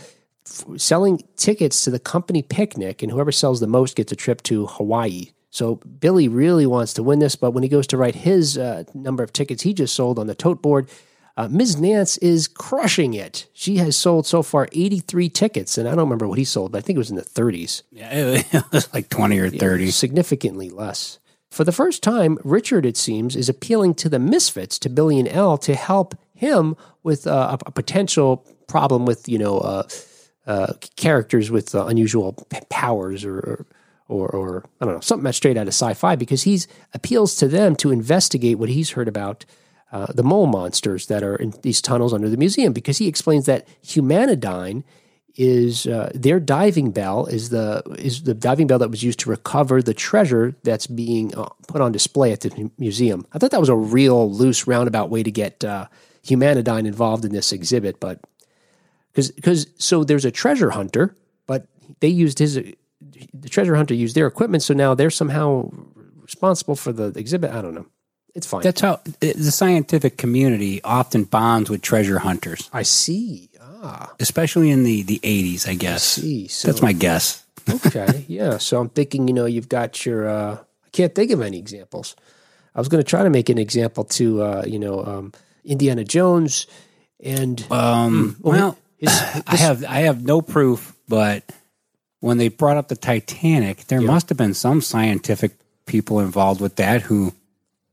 selling 0.77 1.21
tickets 1.35 1.83
to 1.83 1.89
the 1.91 1.99
company 1.99 2.41
picnic, 2.41 3.01
and 3.01 3.11
whoever 3.11 3.31
sells 3.31 3.59
the 3.59 3.67
most 3.67 3.95
gets 3.95 4.11
a 4.11 4.15
trip 4.15 4.41
to 4.43 4.67
Hawaii. 4.67 5.27
So 5.49 5.75
Billy 5.99 6.27
really 6.27 6.65
wants 6.65 6.93
to 6.95 7.03
win 7.03 7.19
this, 7.19 7.35
but 7.35 7.51
when 7.51 7.63
he 7.63 7.69
goes 7.69 7.85
to 7.87 7.97
write 7.97 8.15
his 8.15 8.57
uh, 8.57 8.83
number 8.93 9.23
of 9.23 9.31
tickets 9.33 9.61
he 9.63 9.73
just 9.73 9.93
sold 9.95 10.17
on 10.17 10.27
the 10.27 10.33
tote 10.35 10.61
board, 10.63 10.89
uh, 11.37 11.47
Ms. 11.47 11.79
Nance 11.79 12.17
is 12.19 12.47
crushing 12.47 13.13
it. 13.13 13.47
She 13.53 13.77
has 13.77 13.95
sold 13.95 14.25
so 14.27 14.41
far 14.43 14.67
83 14.71 15.29
tickets, 15.29 15.77
and 15.77 15.87
I 15.87 15.91
don't 15.91 15.99
remember 16.05 16.27
what 16.27 16.37
he 16.37 16.43
sold, 16.45 16.71
but 16.71 16.79
I 16.79 16.81
think 16.81 16.95
it 16.95 16.99
was 16.99 17.09
in 17.11 17.15
the 17.17 17.23
30s, 17.23 17.83
Yeah, 17.91 18.09
it 18.51 18.63
was 18.71 18.91
like 18.93 19.09
twenty 19.09 19.37
or 19.39 19.49
thirty. 19.49 19.89
significantly 19.91 20.69
less. 20.69 21.19
For 21.51 21.63
the 21.63 21.71
first 21.71 22.01
time, 22.01 22.39
Richard, 22.43 22.83
it 22.85 22.97
seems, 22.97 23.35
is 23.35 23.47
appealing 23.49 23.93
to 23.95 24.09
the 24.09 24.17
misfits, 24.19 24.79
to 24.79 24.89
Billy 24.89 25.19
and 25.19 25.27
Elle, 25.27 25.57
to 25.59 25.75
help 25.75 26.15
him 26.33 26.75
with 27.03 27.27
uh, 27.27 27.57
a, 27.61 27.67
a 27.67 27.71
potential 27.71 28.43
problem 28.67 29.05
with, 29.05 29.29
you 29.29 29.37
know, 29.37 29.57
uh, 30.45 30.73
characters 30.95 31.49
with 31.49 31.73
uh, 31.73 31.85
unusual 31.85 32.33
p- 32.33 32.59
powers 32.69 33.23
or, 33.25 33.65
or, 34.07 34.27
or, 34.29 34.65
I 34.81 34.85
don't 34.85 34.95
know, 34.95 34.99
something 34.99 35.23
that's 35.23 35.37
straight 35.37 35.57
out 35.57 35.67
of 35.67 35.73
sci 35.73 35.93
fi 35.93 36.15
because 36.15 36.43
he's 36.43 36.67
appeals 36.93 37.35
to 37.37 37.47
them 37.47 37.75
to 37.77 37.91
investigate 37.91 38.59
what 38.59 38.69
he's 38.69 38.91
heard 38.91 39.07
about 39.07 39.45
uh, 39.91 40.07
the 40.11 40.23
mole 40.23 40.47
monsters 40.47 41.05
that 41.07 41.23
are 41.23 41.35
in 41.35 41.53
these 41.61 41.81
tunnels 41.81 42.13
under 42.13 42.27
the 42.27 42.37
museum 42.37 42.73
because 42.73 42.97
he 42.97 43.07
explains 43.07 43.45
that 43.45 43.67
Humanidyne 43.83 44.83
is 45.35 45.87
uh, 45.87 46.11
their 46.13 46.39
diving 46.39 46.91
bell 46.91 47.25
is 47.25 47.49
the 47.49 47.81
is 47.97 48.23
the 48.23 48.33
diving 48.33 48.67
bell 48.67 48.79
that 48.79 48.89
was 48.89 49.03
used 49.03 49.19
to 49.19 49.29
recover 49.29 49.81
the 49.81 49.93
treasure 49.93 50.55
that's 50.63 50.87
being 50.87 51.33
uh, 51.35 51.49
put 51.67 51.81
on 51.81 51.91
display 51.91 52.31
at 52.31 52.41
the 52.41 52.71
museum. 52.77 53.25
I 53.33 53.39
thought 53.39 53.51
that 53.51 53.59
was 53.59 53.69
a 53.69 53.75
real 53.75 54.31
loose 54.31 54.67
roundabout 54.67 55.09
way 55.09 55.23
to 55.23 55.31
get 55.31 55.63
uh, 55.63 55.87
Humanidyne 56.23 56.85
involved 56.85 57.25
in 57.25 57.31
this 57.31 57.51
exhibit, 57.51 57.99
but 57.99 58.19
because 59.13 59.31
because 59.31 59.67
so 59.77 60.03
there's 60.03 60.25
a 60.25 60.31
treasure 60.31 60.71
hunter, 60.71 61.15
but 61.47 61.67
they 61.99 62.07
used 62.07 62.39
his 62.39 62.55
the 62.55 63.49
treasure 63.49 63.75
hunter 63.75 63.93
used 63.93 64.15
their 64.15 64.27
equipment, 64.27 64.63
so 64.63 64.73
now 64.73 64.95
they're 64.95 65.11
somehow 65.11 65.69
responsible 66.21 66.75
for 66.75 66.91
the 66.91 67.07
exhibit. 67.17 67.51
I 67.51 67.61
don't 67.61 67.75
know. 67.75 67.85
It's 68.33 68.47
fine. 68.47 68.63
That's 68.63 68.81
how 68.81 68.99
the 69.19 69.51
scientific 69.51 70.17
community 70.17 70.81
often 70.83 71.25
bonds 71.25 71.69
with 71.69 71.81
treasure 71.81 72.19
hunters, 72.19 72.69
I 72.73 72.81
see. 72.81 73.49
Ah, 73.61 74.11
especially 74.19 74.71
in 74.71 74.83
the 74.83 75.03
the 75.03 75.19
eighties. 75.21 75.67
I 75.67 75.75
guess 75.75 76.03
see. 76.03 76.47
So 76.47 76.67
that's 76.67 76.81
my 76.81 76.93
guess. 76.93 77.43
okay, 77.85 78.25
yeah. 78.27 78.57
So 78.57 78.79
I'm 78.79 78.89
thinking, 78.89 79.27
you 79.27 79.33
know, 79.33 79.45
you've 79.45 79.69
got 79.69 80.05
your. 80.05 80.27
Uh, 80.27 80.57
I 80.85 80.89
can't 80.91 81.13
think 81.13 81.31
of 81.31 81.41
any 81.41 81.59
examples. 81.59 82.15
I 82.75 82.79
was 82.79 82.89
going 82.89 83.03
to 83.03 83.09
try 83.09 83.23
to 83.23 83.29
make 83.29 83.49
an 83.49 83.59
example 83.59 84.03
to, 84.03 84.41
uh, 84.41 84.63
you 84.65 84.79
know, 84.79 85.05
um, 85.05 85.33
Indiana 85.63 86.03
Jones, 86.03 86.65
and 87.19 87.63
Um, 87.71 88.35
well, 88.41 88.77
I 89.47 89.55
have 89.55 89.83
I 89.85 89.99
have 90.01 90.23
no 90.23 90.41
proof, 90.41 90.95
but 91.07 91.43
when 92.19 92.37
they 92.37 92.47
brought 92.47 92.77
up 92.77 92.87
the 92.87 92.95
Titanic, 92.95 93.85
there 93.87 94.01
must 94.01 94.29
have 94.29 94.37
been 94.37 94.53
some 94.53 94.81
scientific 94.81 95.51
people 95.85 96.19
involved 96.19 96.61
with 96.61 96.77
that 96.77 97.01
who 97.01 97.33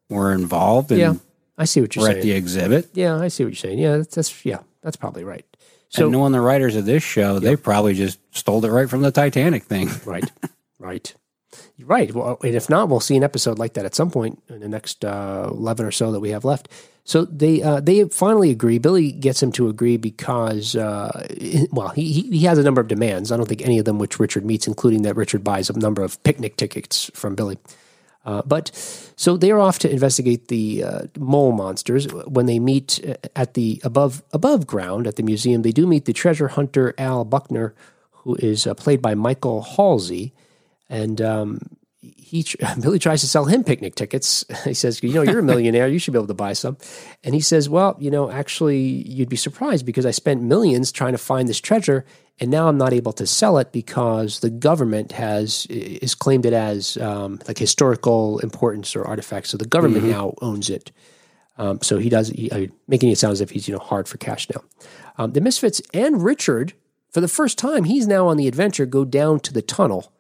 were 0.09 0.33
involved 0.33 0.90
and 0.93 1.00
yeah, 1.00 1.14
I 1.59 1.64
see 1.64 1.81
what 1.81 1.95
you're 1.97 2.05
saying. 2.05 2.19
at 2.19 2.23
the 2.23 2.33
exhibit. 2.33 2.90
yeah, 2.95 3.17
I 3.17 3.29
see 3.29 3.45
what 3.45 3.49
you're 3.50 3.57
saying. 3.57 3.79
Yeah, 3.79 3.97
that's, 3.99 4.14
that's 4.14 4.45
yeah, 4.45 4.61
that's 4.83 4.97
probably 4.97 5.25
right. 5.25 5.45
So 5.88 6.05
and 6.05 6.12
knowing 6.12 6.33
the 6.33 6.40
writers 6.40 6.76
of 6.76 6.85
this 6.85 7.02
show, 7.02 7.40
they 7.40 7.57
probably 7.57 7.95
just 7.95 8.21
stole 8.31 8.64
it 8.64 8.71
right 8.71 8.88
from 8.88 9.02
the 9.02 9.11
Titanic 9.11 9.64
thing. 9.64 9.88
right, 10.05 10.31
right, 10.79 11.12
right. 11.80 12.14
Well, 12.14 12.38
and 12.42 12.54
if 12.54 12.69
not, 12.69 12.88
we'll 12.88 13.00
see 13.00 13.16
an 13.16 13.25
episode 13.25 13.59
like 13.59 13.75
that 13.75 13.85
at 13.85 13.95
some 13.95 14.11
point 14.11 14.42
in 14.49 14.61
the 14.61 14.69
next 14.69 15.04
uh, 15.04 15.49
eleven 15.50 15.87
or 15.87 15.90
so 15.90 16.12
that 16.12 16.21
we 16.21 16.30
have 16.30 16.45
left. 16.45 16.69
So 17.04 17.25
they 17.25 17.62
uh, 17.62 17.80
they 17.80 18.04
finally 18.04 18.50
agree. 18.50 18.78
Billy 18.78 19.11
gets 19.11 19.42
him 19.42 19.52
to 19.52 19.69
agree 19.69 19.97
because 19.97 20.76
uh, 20.76 21.26
well 21.73 21.88
he 21.88 22.23
he 22.30 22.40
has 22.45 22.59
a 22.59 22.62
number 22.62 22.80
of 22.80 22.88
demands. 22.88 23.33
I 23.33 23.37
don't 23.37 23.49
think 23.49 23.62
any 23.62 23.78
of 23.78 23.85
them 23.85 23.99
which 23.99 24.21
Richard 24.21 24.45
meets, 24.45 24.66
including 24.66 25.02
that 25.02 25.16
Richard 25.16 25.42
buys 25.42 25.71
a 25.71 25.78
number 25.78 26.02
of 26.02 26.23
picnic 26.23 26.57
tickets 26.57 27.11
from 27.14 27.35
Billy. 27.35 27.59
Uh, 28.25 28.42
but 28.45 28.71
so 29.16 29.37
they 29.37 29.50
are 29.50 29.59
off 29.59 29.78
to 29.78 29.90
investigate 29.90 30.49
the 30.49 30.85
uh, 30.85 31.02
mole 31.19 31.52
monsters. 31.52 32.07
When 32.12 32.47
they 32.47 32.59
meet 32.59 33.00
uh, 33.07 33.14
at 33.35 33.54
the 33.54 33.80
above 33.83 34.23
above 34.33 34.66
ground 34.66 35.07
at 35.07 35.16
the 35.16 35.23
museum, 35.23 35.62
they 35.62 35.73
do 35.73 35.87
meet 35.87 36.04
the 36.04 36.12
treasure 36.12 36.49
hunter 36.49 36.95
Al 36.99 37.25
Buckner, 37.25 37.75
who 38.12 38.37
is 38.37 38.66
uh, 38.66 38.75
played 38.75 39.00
by 39.00 39.14
Michael 39.14 39.62
Halsey, 39.62 40.35
and 40.91 41.21
um, 41.23 41.61
he 42.03 42.45
Billy 42.81 42.99
tries 42.99 43.21
to 43.23 43.29
sell 43.29 43.45
him 43.47 43.65
picnic 43.65 43.95
tickets. 43.95 44.45
He 44.65 44.75
says, 44.75 45.03
"You 45.03 45.15
know, 45.15 45.23
you're 45.23 45.39
a 45.39 45.43
millionaire. 45.43 45.89
You 45.89 45.99
should 45.99 46.13
be 46.13 46.19
able 46.19 46.27
to 46.27 46.35
buy 46.35 46.53
some." 46.53 46.77
And 47.25 47.35
he 47.35 47.41
says, 47.41 47.69
"Well, 47.69 47.97
you 47.99 48.11
know, 48.11 48.31
actually, 48.31 48.81
you'd 48.81 49.29
be 49.29 49.37
surprised 49.37 49.87
because 49.87 50.05
I 50.05 50.11
spent 50.11 50.43
millions 50.43 50.93
trying 50.93 51.13
to 51.13 51.19
find 51.19 51.49
this 51.49 51.61
treasure, 51.61 52.05
and 52.39 52.51
now 52.51 52.69
I'm 52.69 52.77
not 52.77 52.93
able 52.93 53.13
to 53.15 53.27
sell 53.27 53.59
it 53.59 53.73
because 53.73 54.41
the 54.41 54.51
government 54.51 55.13
has 55.13 55.67
is 55.71 56.15
claimed 56.15 56.47
it 56.47 56.53
as 56.53 56.97
um, 56.99 57.41
like 57.47 57.59
historical 57.59 58.39
importance 58.41 58.97
or 58.97 59.05
artifact. 59.07 59.47
So 59.47 59.57
the 59.57 59.67
government 59.67 60.05
now 60.05 60.35
owns 60.43 60.69
it. 60.69 60.93
Um, 61.59 61.81
so 61.83 61.99
he 61.99 62.09
does, 62.09 62.29
he, 62.31 62.51
uh, 62.51 62.69
making 62.89 63.11
it 63.11 63.19
sound 63.19 63.33
as 63.33 63.43
if 63.43 63.51
he's 63.51 63.69
you 63.69 63.75
know 63.75 63.81
hard 63.81 64.09
for 64.09 64.19
cash 64.19 64.49
now. 64.49 64.63
Um, 65.19 65.33
the 65.33 65.43
Misfits 65.43 65.83
and 65.93 66.23
Richard, 66.25 66.73
for 67.11 67.21
the 67.21 67.29
first 67.29 67.59
time, 67.59 67.85
he's 67.85 68.07
now 68.07 68.29
on 68.29 68.37
the 68.37 68.49
adventure. 68.49 68.87
Go 68.87 69.05
down 69.05 69.41
to 69.41 69.53
the 69.53 69.63
tunnel." 69.63 70.13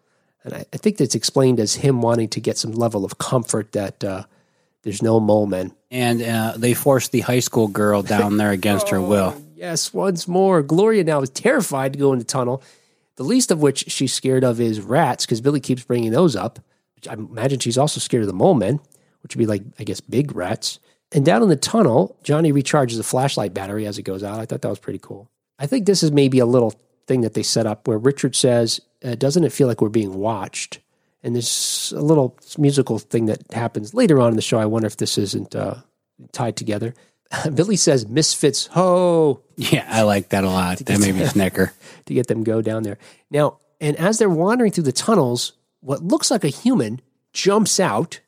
And 0.44 0.54
I, 0.54 0.64
I 0.72 0.76
think 0.76 0.96
that's 0.96 1.14
explained 1.14 1.60
as 1.60 1.74
him 1.74 2.02
wanting 2.02 2.28
to 2.30 2.40
get 2.40 2.58
some 2.58 2.72
level 2.72 3.04
of 3.04 3.18
comfort 3.18 3.72
that 3.72 4.02
uh, 4.02 4.24
there's 4.82 5.02
no 5.02 5.20
mole 5.20 5.46
men. 5.46 5.74
And 5.90 6.22
uh, 6.22 6.54
they 6.56 6.74
forced 6.74 7.12
the 7.12 7.20
high 7.20 7.40
school 7.40 7.68
girl 7.68 8.02
down 8.02 8.36
there 8.36 8.50
against 8.50 8.88
her 8.90 9.00
will. 9.00 9.40
Yes, 9.54 9.92
once 9.92 10.26
more. 10.26 10.62
Gloria 10.62 11.04
now 11.04 11.20
is 11.20 11.30
terrified 11.30 11.92
to 11.92 11.98
go 11.98 12.12
in 12.12 12.18
the 12.18 12.24
tunnel. 12.24 12.62
The 13.16 13.24
least 13.24 13.50
of 13.50 13.60
which 13.60 13.90
she's 13.90 14.14
scared 14.14 14.44
of 14.44 14.60
is 14.60 14.80
rats, 14.80 15.26
because 15.26 15.42
Billy 15.42 15.60
keeps 15.60 15.84
bringing 15.84 16.12
those 16.12 16.34
up. 16.34 16.58
I 17.08 17.14
imagine 17.14 17.58
she's 17.58 17.76
also 17.76 18.00
scared 18.00 18.22
of 18.22 18.26
the 18.26 18.32
mole 18.32 18.54
men, 18.54 18.80
which 19.22 19.34
would 19.34 19.38
be 19.38 19.46
like, 19.46 19.62
I 19.78 19.84
guess, 19.84 20.00
big 20.00 20.34
rats. 20.34 20.78
And 21.12 21.26
down 21.26 21.42
in 21.42 21.48
the 21.48 21.56
tunnel, 21.56 22.16
Johnny 22.22 22.52
recharges 22.52 22.96
the 22.96 23.02
flashlight 23.02 23.52
battery 23.52 23.86
as 23.86 23.98
it 23.98 24.02
goes 24.02 24.22
out. 24.22 24.38
I 24.38 24.46
thought 24.46 24.62
that 24.62 24.68
was 24.68 24.78
pretty 24.78 25.00
cool. 25.00 25.28
I 25.58 25.66
think 25.66 25.84
this 25.84 26.02
is 26.02 26.12
maybe 26.12 26.38
a 26.38 26.46
little 26.46 26.74
thing 27.10 27.22
that 27.22 27.34
they 27.34 27.42
set 27.42 27.66
up 27.66 27.88
where 27.88 27.98
Richard 27.98 28.36
says, 28.36 28.80
uh, 29.04 29.16
Doesn't 29.16 29.42
it 29.42 29.52
feel 29.52 29.66
like 29.66 29.80
we're 29.80 29.88
being 29.88 30.14
watched? 30.14 30.78
And 31.24 31.34
there's 31.34 31.92
a 31.96 32.00
little 32.00 32.38
musical 32.56 33.00
thing 33.00 33.26
that 33.26 33.42
happens 33.52 33.92
later 33.92 34.20
on 34.20 34.30
in 34.30 34.36
the 34.36 34.42
show. 34.42 34.58
I 34.58 34.66
wonder 34.66 34.86
if 34.86 34.96
this 34.96 35.18
isn't 35.18 35.56
uh, 35.56 35.74
tied 36.30 36.56
together. 36.56 36.94
Billy 37.54 37.74
says, 37.76 38.06
Misfits, 38.08 38.66
ho, 38.68 39.42
Yeah, 39.56 39.86
I 39.88 40.02
like 40.02 40.28
that 40.28 40.44
a 40.44 40.48
lot. 40.48 40.78
That 40.78 41.00
made 41.00 41.16
me 41.16 41.26
snicker. 41.36 41.72
to 42.06 42.14
get 42.14 42.28
them 42.28 42.44
go 42.44 42.62
down 42.62 42.84
there. 42.84 42.96
Now, 43.28 43.58
and 43.80 43.96
as 43.96 44.18
they're 44.18 44.30
wandering 44.30 44.70
through 44.70 44.84
the 44.84 44.92
tunnels, 44.92 45.52
what 45.80 46.04
looks 46.04 46.30
like 46.30 46.44
a 46.44 46.48
human 46.48 47.00
jumps 47.32 47.80
out. 47.80 48.20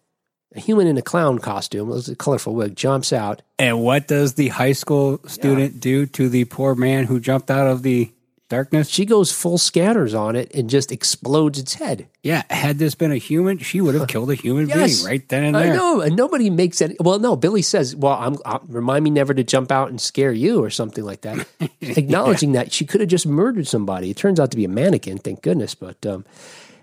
A 0.54 0.60
human 0.60 0.86
in 0.86 0.98
a 0.98 1.02
clown 1.02 1.38
costume, 1.38 1.88
with 1.88 2.08
a 2.08 2.14
colorful 2.14 2.54
wig, 2.54 2.76
jumps 2.76 3.10
out. 3.10 3.40
And 3.58 3.80
what 3.82 4.06
does 4.06 4.34
the 4.34 4.48
high 4.48 4.72
school 4.72 5.18
student 5.26 5.80
do 5.80 6.04
to 6.04 6.28
the 6.28 6.44
poor 6.44 6.74
man 6.74 7.04
who 7.04 7.20
jumped 7.20 7.50
out 7.50 7.66
of 7.66 7.82
the 7.82 8.12
darkness? 8.52 8.88
She 8.88 9.04
goes 9.04 9.32
full 9.32 9.58
Scanners 9.58 10.14
on 10.14 10.36
it 10.36 10.54
and 10.54 10.68
just 10.68 10.92
explodes 10.92 11.58
its 11.58 11.74
head. 11.74 12.06
Yeah, 12.22 12.42
had 12.50 12.78
this 12.78 12.94
been 12.94 13.10
a 13.10 13.16
human, 13.16 13.58
she 13.58 13.80
would 13.80 13.94
have 13.94 14.08
killed 14.08 14.30
a 14.30 14.34
human 14.34 14.68
Yes. 14.68 15.00
being 15.00 15.06
right 15.10 15.28
then 15.28 15.44
and 15.44 15.54
there. 15.56 15.72
I 15.72 15.76
know, 15.76 16.00
and 16.00 16.14
nobody 16.14 16.50
makes 16.50 16.80
it. 16.80 16.96
Well, 17.00 17.18
no, 17.18 17.34
Billy 17.34 17.62
says, 17.62 17.96
"Well, 17.96 18.12
I'm, 18.12 18.36
i 18.44 18.60
remind 18.68 19.04
me 19.04 19.10
never 19.10 19.34
to 19.34 19.42
jump 19.42 19.72
out 19.72 19.88
and 19.88 20.00
scare 20.00 20.32
you, 20.32 20.62
or 20.62 20.70
something 20.70 21.04
like 21.04 21.22
that." 21.22 21.46
Acknowledging 21.80 22.52
that 22.52 22.72
she 22.72 22.84
could 22.84 23.00
have 23.00 23.10
just 23.10 23.26
murdered 23.26 23.66
somebody. 23.66 24.10
It 24.10 24.16
turns 24.16 24.38
out 24.38 24.50
to 24.52 24.56
be 24.56 24.64
a 24.64 24.68
mannequin, 24.68 25.18
thank 25.18 25.42
goodness. 25.42 25.74
But 25.74 26.04
um, 26.06 26.24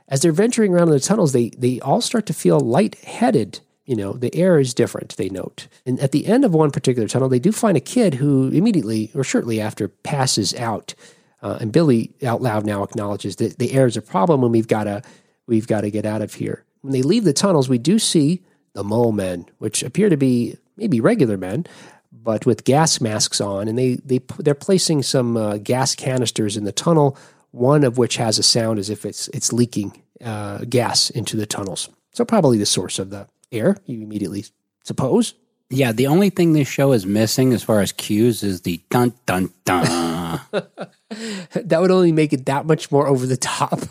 as 0.07 0.21
they're 0.21 0.31
venturing 0.31 0.73
around 0.73 0.87
in 0.89 0.93
the 0.95 0.99
tunnels, 0.99 1.31
they 1.33 1.49
they 1.51 1.79
all 1.79 2.01
start 2.01 2.25
to 2.25 2.33
feel 2.33 2.59
lightheaded. 2.59 3.59
You 3.85 3.95
know, 3.95 4.13
the 4.13 4.35
air 4.35 4.59
is 4.59 4.73
different. 4.75 5.15
They 5.17 5.29
note, 5.29 5.67
and 5.85 5.99
at 5.99 6.11
the 6.11 6.27
end 6.27 6.45
of 6.45 6.53
one 6.53 6.69
particular 6.69 7.07
tunnel, 7.07 7.29
they 7.29 7.39
do 7.39 7.51
find 7.51 7.75
a 7.77 7.81
kid 7.81 8.15
who 8.15 8.49
immediately 8.49 9.09
or 9.15 9.23
shortly 9.23 9.59
after 9.61 9.87
passes 9.87 10.53
out. 10.55 10.93
Uh, 11.41 11.57
and 11.61 11.71
Billy 11.71 12.13
out 12.23 12.41
loud 12.41 12.65
now 12.65 12.83
acknowledges 12.83 13.37
that 13.37 13.59
the 13.59 13.71
air 13.73 13.85
is 13.85 13.97
a 13.97 14.01
problem, 14.01 14.43
and 14.43 14.51
we've 14.51 14.67
got 14.67 14.85
to 14.85 15.01
we've 15.47 15.67
got 15.67 15.81
to 15.81 15.91
get 15.91 16.05
out 16.05 16.21
of 16.21 16.33
here. 16.33 16.65
When 16.81 16.93
they 16.93 17.01
leave 17.01 17.23
the 17.23 17.33
tunnels, 17.33 17.69
we 17.69 17.77
do 17.77 17.99
see 17.99 18.43
the 18.73 18.83
mole 18.83 19.11
men, 19.11 19.45
which 19.57 19.83
appear 19.83 20.09
to 20.09 20.17
be 20.17 20.57
maybe 20.77 21.01
regular 21.01 21.37
men, 21.37 21.65
but 22.11 22.45
with 22.45 22.63
gas 22.63 23.01
masks 23.01 23.39
on, 23.41 23.67
and 23.67 23.77
they 23.77 23.95
they 23.95 24.19
they're 24.37 24.55
placing 24.55 25.03
some 25.03 25.37
uh, 25.37 25.57
gas 25.57 25.95
canisters 25.95 26.57
in 26.57 26.63
the 26.65 26.71
tunnel. 26.71 27.17
One 27.51 27.83
of 27.83 27.97
which 27.97 28.17
has 28.17 28.37
a 28.37 28.43
sound 28.43 28.77
as 28.77 28.91
if 28.91 29.05
it's 29.05 29.27
it's 29.29 29.51
leaking 29.51 30.03
uh, 30.23 30.59
gas 30.69 31.09
into 31.09 31.35
the 31.35 31.47
tunnels. 31.47 31.89
So 32.13 32.23
probably 32.23 32.57
the 32.57 32.65
source 32.65 32.99
of 32.99 33.09
the 33.09 33.27
air. 33.51 33.77
You 33.85 34.01
immediately 34.01 34.45
suppose. 34.83 35.33
Yeah, 35.71 35.91
the 35.91 36.07
only 36.07 36.29
thing 36.29 36.53
this 36.53 36.67
show 36.67 36.91
is 36.91 37.05
missing 37.05 37.53
as 37.53 37.63
far 37.63 37.81
as 37.81 37.91
cues 37.91 38.43
is 38.43 38.61
the 38.61 38.81
dun 38.89 39.13
dun 39.25 39.51
dun. 39.65 39.98
That 41.55 41.81
would 41.81 41.91
only 41.91 42.11
make 42.11 42.33
it 42.33 42.45
that 42.45 42.65
much 42.65 42.91
more 42.91 43.07
over 43.07 43.25
the 43.25 43.37
top. 43.37 43.81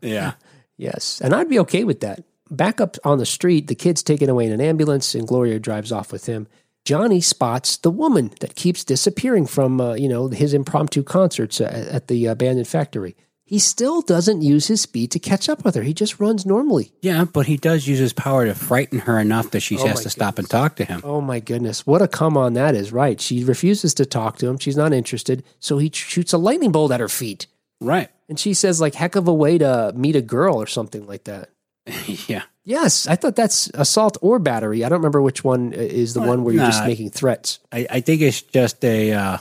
yeah. 0.00 0.32
Yes, 0.80 1.20
and 1.20 1.34
I'd 1.34 1.48
be 1.48 1.58
okay 1.58 1.82
with 1.82 1.98
that. 2.02 2.22
Back 2.52 2.80
up 2.80 2.96
on 3.02 3.18
the 3.18 3.26
street, 3.26 3.66
the 3.66 3.74
kid's 3.74 4.00
taken 4.00 4.30
away 4.30 4.46
in 4.46 4.52
an 4.52 4.60
ambulance, 4.60 5.12
and 5.16 5.26
Gloria 5.26 5.58
drives 5.58 5.90
off 5.90 6.12
with 6.12 6.26
him. 6.26 6.46
Johnny 6.84 7.20
spots 7.20 7.76
the 7.78 7.90
woman 7.90 8.30
that 8.38 8.54
keeps 8.54 8.84
disappearing 8.84 9.46
from, 9.46 9.80
uh, 9.80 9.94
you 9.94 10.08
know, 10.08 10.28
his 10.28 10.54
impromptu 10.54 11.02
concerts 11.02 11.60
at, 11.60 11.72
at 11.72 12.06
the 12.06 12.26
abandoned 12.26 12.68
factory. 12.68 13.16
He 13.48 13.58
still 13.58 14.02
doesn't 14.02 14.42
use 14.42 14.66
his 14.66 14.82
speed 14.82 15.10
to 15.12 15.18
catch 15.18 15.48
up 15.48 15.64
with 15.64 15.74
her. 15.74 15.82
He 15.82 15.94
just 15.94 16.20
runs 16.20 16.44
normally. 16.44 16.92
Yeah, 17.00 17.24
but 17.24 17.46
he 17.46 17.56
does 17.56 17.86
use 17.88 17.98
his 17.98 18.12
power 18.12 18.44
to 18.44 18.54
frighten 18.54 18.98
her 19.00 19.18
enough 19.18 19.52
that 19.52 19.60
she 19.60 19.78
Oh 19.78 19.86
has 19.86 20.02
to 20.02 20.10
stop 20.10 20.38
and 20.38 20.48
talk 20.50 20.76
to 20.76 20.84
him. 20.84 21.00
Oh 21.02 21.22
my 21.22 21.40
goodness, 21.40 21.86
what 21.86 22.02
a 22.02 22.08
come 22.08 22.36
on 22.36 22.52
that 22.52 22.74
is! 22.74 22.92
Right, 22.92 23.18
she 23.18 23.42
refuses 23.44 23.94
to 23.94 24.04
talk 24.04 24.36
to 24.38 24.48
him. 24.48 24.58
She's 24.58 24.76
not 24.76 24.92
interested, 24.92 25.44
so 25.60 25.78
he 25.78 25.90
shoots 25.92 26.34
a 26.34 26.38
lightning 26.38 26.72
bolt 26.72 26.92
at 26.92 27.00
her 27.00 27.08
feet, 27.08 27.46
Right. 27.80 28.10
and 28.28 28.38
she 28.38 28.52
says, 28.52 28.82
"Like 28.82 28.94
heck 28.94 29.16
of 29.16 29.26
a 29.28 29.32
way 29.34 29.56
to 29.56 29.92
meet 29.96 30.14
a 30.14 30.20
girl" 30.20 30.60
or 30.60 30.66
something 30.66 31.06
like 31.06 31.24
that. 31.24 31.48
yeah. 32.28 32.42
Yes, 32.64 33.06
I 33.06 33.16
thought 33.16 33.34
that's 33.34 33.70
assault 33.72 34.18
or 34.20 34.38
battery. 34.38 34.84
I 34.84 34.90
don't 34.90 34.98
remember 34.98 35.22
which 35.22 35.42
one 35.42 35.72
is 35.72 36.12
the 36.12 36.20
one 36.20 36.44
where 36.44 36.52
you're 36.54 36.66
just 36.66 36.84
making 36.84 37.08
threats. 37.12 37.60
I, 37.72 37.86
I 37.88 38.00
think 38.00 38.20
it's 38.20 38.42
just 38.42 38.84
a 38.84 39.12
uh, 39.14 39.38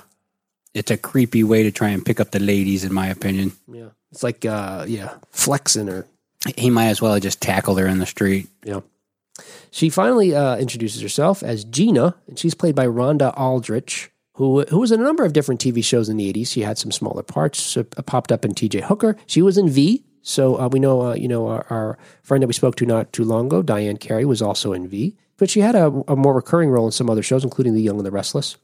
it's 0.74 0.92
a 0.92 0.98
creepy 0.98 1.44
way 1.44 1.64
to 1.64 1.72
try 1.72 1.90
and 1.90 2.06
pick 2.06 2.22
up 2.22 2.32
the 2.32 2.40
ladies, 2.40 2.86
in 2.86 2.94
my 2.94 3.08
opinion. 3.08 3.52
Yeah, 3.70 3.90
it's 4.12 4.24
like 4.24 4.46
uh, 4.46 4.86
yeah, 4.88 5.16
flexing 5.32 5.88
her. 5.88 6.08
He 6.58 6.70
might 6.70 6.88
as 6.88 7.02
well 7.02 7.14
have 7.14 7.24
just 7.24 7.42
tackled 7.42 7.80
her 7.80 7.88
in 7.88 8.00
the 8.00 8.06
street. 8.06 8.48
yeah. 8.64 8.82
She 9.70 9.90
finally 9.90 10.34
uh, 10.36 10.58
introduces 10.58 11.02
herself 11.02 11.44
as 11.44 11.64
Gina, 11.64 12.16
and 12.28 12.40
she's 12.40 12.56
played 12.56 12.76
by 12.76 12.88
Rhonda 12.88 13.38
Aldrich, 13.38 14.10
who 14.34 14.64
who 14.66 14.80
was 14.80 14.92
in 14.92 15.00
a 15.00 15.04
number 15.04 15.26
of 15.26 15.34
different 15.34 15.62
TV 15.62 15.84
shows 15.84 16.10
in 16.10 16.18
the 16.18 16.32
'80s. 16.34 16.48
She 16.48 16.62
had 16.62 16.78
some 16.78 16.92
smaller 16.92 17.24
parts. 17.24 17.78
Uh, 17.78 17.84
popped 18.06 18.32
up 18.32 18.46
in 18.46 18.54
T.J. 18.54 18.82
Hooker. 18.82 19.18
She 19.28 19.42
was 19.42 19.58
in 19.58 19.70
V. 19.70 20.04
So 20.24 20.60
uh, 20.60 20.68
we 20.68 20.80
know, 20.80 21.04
uh, 21.04 21.14
you 21.16 21.28
know, 21.28 21.48
our, 21.48 21.66
our 21.70 21.98
friend 22.22 22.44
that 22.44 22.48
we 22.48 22.54
spoke 22.54 22.76
to 22.78 22.86
not 22.86 23.14
too 23.14 23.24
long 23.24 23.46
ago, 23.46 23.62
Diane 23.62 23.96
Carey, 23.96 24.26
was 24.26 24.42
also 24.42 24.74
in 24.74 24.88
V. 24.88 25.16
But 25.38 25.50
she 25.50 25.62
had 25.62 25.76
a, 25.76 25.86
a 26.08 26.16
more 26.16 26.34
recurring 26.34 26.70
role 26.70 26.86
in 26.86 26.92
some 26.92 27.10
other 27.10 27.24
shows, 27.24 27.44
including 27.44 27.76
The 27.76 27.82
Young 27.82 27.98
and 27.98 28.06
the 28.06 28.12
Restless. 28.12 28.58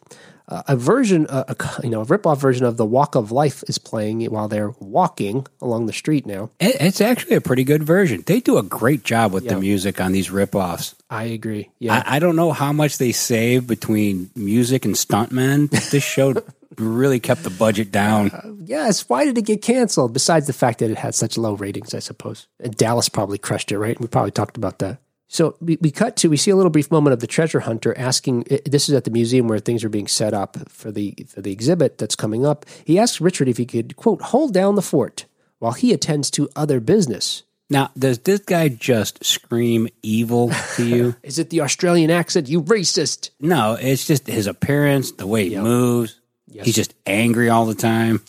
Uh, 0.48 0.62
a 0.68 0.76
version, 0.76 1.26
uh, 1.28 1.44
a, 1.48 1.56
you 1.84 1.90
know, 1.90 2.02
a 2.02 2.04
rip-off 2.04 2.40
version 2.42 2.66
of 2.66 2.76
The 2.78 2.86
Walk 2.86 3.16
of 3.16 3.32
Life 3.32 3.64
is 3.70 3.78
playing 3.78 4.24
while 4.26 4.48
they're 4.48 4.72
walking 4.80 5.48
along 5.62 5.86
the 5.86 5.94
street 5.94 6.26
now. 6.26 6.50
It, 6.60 6.76
it's 6.82 7.00
actually 7.02 7.36
a 7.38 7.42
pretty 7.42 7.64
good 7.64 7.84
version. 7.84 8.24
They 8.26 8.40
do 8.42 8.58
a 8.58 8.64
great 8.64 9.04
job 9.04 9.32
with 9.32 9.46
Yeah. 9.46 9.54
the 9.54 9.60
music 9.62 10.02
on 10.02 10.12
these 10.12 10.30
ripoffs. 10.30 10.96
I 11.10 11.24
agree. 11.26 11.70
Yeah. 11.80 12.04
I, 12.06 12.18
I 12.18 12.20
don't 12.20 12.36
know 12.36 12.52
how 12.52 12.74
much 12.74 12.98
they 12.98 13.12
save 13.14 13.68
between 13.68 14.32
music 14.36 14.84
and 14.86 14.96
stuntmen. 14.96 15.72
but 15.72 15.84
This 15.92 16.04
show 16.04 16.34
really 16.78 17.20
kept 17.20 17.44
the 17.44 17.50
budget 17.50 17.92
down. 17.92 18.60
Yes, 18.66 19.08
why 19.08 19.26
did 19.26 19.38
it 19.38 19.46
get 19.46 19.62
canceled? 19.62 20.12
Besides 20.14 20.48
the 20.48 20.54
fact 20.54 20.80
that 20.80 20.90
it 20.90 20.98
had 20.98 21.16
such 21.16 21.38
low 21.38 21.54
ratings, 21.54 21.94
I 21.94 22.00
suppose. 22.00 22.48
And 22.60 22.76
Dallas 22.76 23.10
probably 23.10 23.38
crushed 23.38 23.72
it, 23.72 23.78
right? 23.80 24.00
We 24.00 24.08
probably 24.08 24.32
talked 24.32 24.58
about 24.58 24.80
that. 24.80 24.98
So 25.34 25.58
we, 25.60 25.80
we 25.82 25.90
cut 25.90 26.16
to 26.18 26.30
we 26.30 26.38
see 26.38 26.52
a 26.52 26.56
little 26.56 26.70
brief 26.70 26.92
moment 26.92 27.16
of 27.16 27.20
the 27.20 27.26
treasure 27.26 27.62
hunter 27.62 27.98
asking. 27.98 28.46
Eh, 28.52 28.60
this 28.68 28.88
is 28.88 28.94
at 28.94 29.04
the 29.04 29.10
museum 29.10 29.48
where 29.48 29.58
things 29.58 29.84
are 29.84 29.90
being 29.90 30.06
set 30.06 30.32
up 30.32 30.58
for 30.70 30.92
the 30.92 31.16
for 31.28 31.42
the 31.42 31.52
exhibit 31.52 31.98
that's 31.98 32.16
coming 32.16 32.46
up. 32.46 32.68
He 32.86 33.00
asks 33.00 33.20
Richard 33.20 33.48
if 33.48 33.58
he 33.58 33.66
could 33.66 33.96
quote 33.96 34.22
hold 34.22 34.54
down 34.54 34.76
the 34.76 34.84
fort 34.84 35.26
while 35.58 35.72
he 35.72 35.92
attends 35.92 36.30
to 36.32 36.50
other 36.56 36.80
business. 36.80 37.42
Now, 37.68 37.90
does 37.98 38.20
this 38.20 38.42
guy 38.42 38.68
just 38.68 39.26
scream 39.26 39.88
evil 40.04 40.52
to 40.76 40.86
you? 40.86 41.16
Is 41.24 41.40
it 41.40 41.50
the 41.50 41.62
Australian 41.62 42.12
accent? 42.12 42.48
You 42.48 42.62
racist! 42.62 43.32
no, 43.40 43.74
it's 43.74 44.06
just 44.06 44.28
his 44.28 44.46
appearance, 44.46 45.14
the 45.14 45.26
way 45.26 45.50
he 45.50 45.58
moves. 45.58 46.20
He's 46.48 46.76
just 46.76 46.94
angry 47.08 47.50
all 47.50 47.66
the 47.66 47.74
time. 47.74 48.22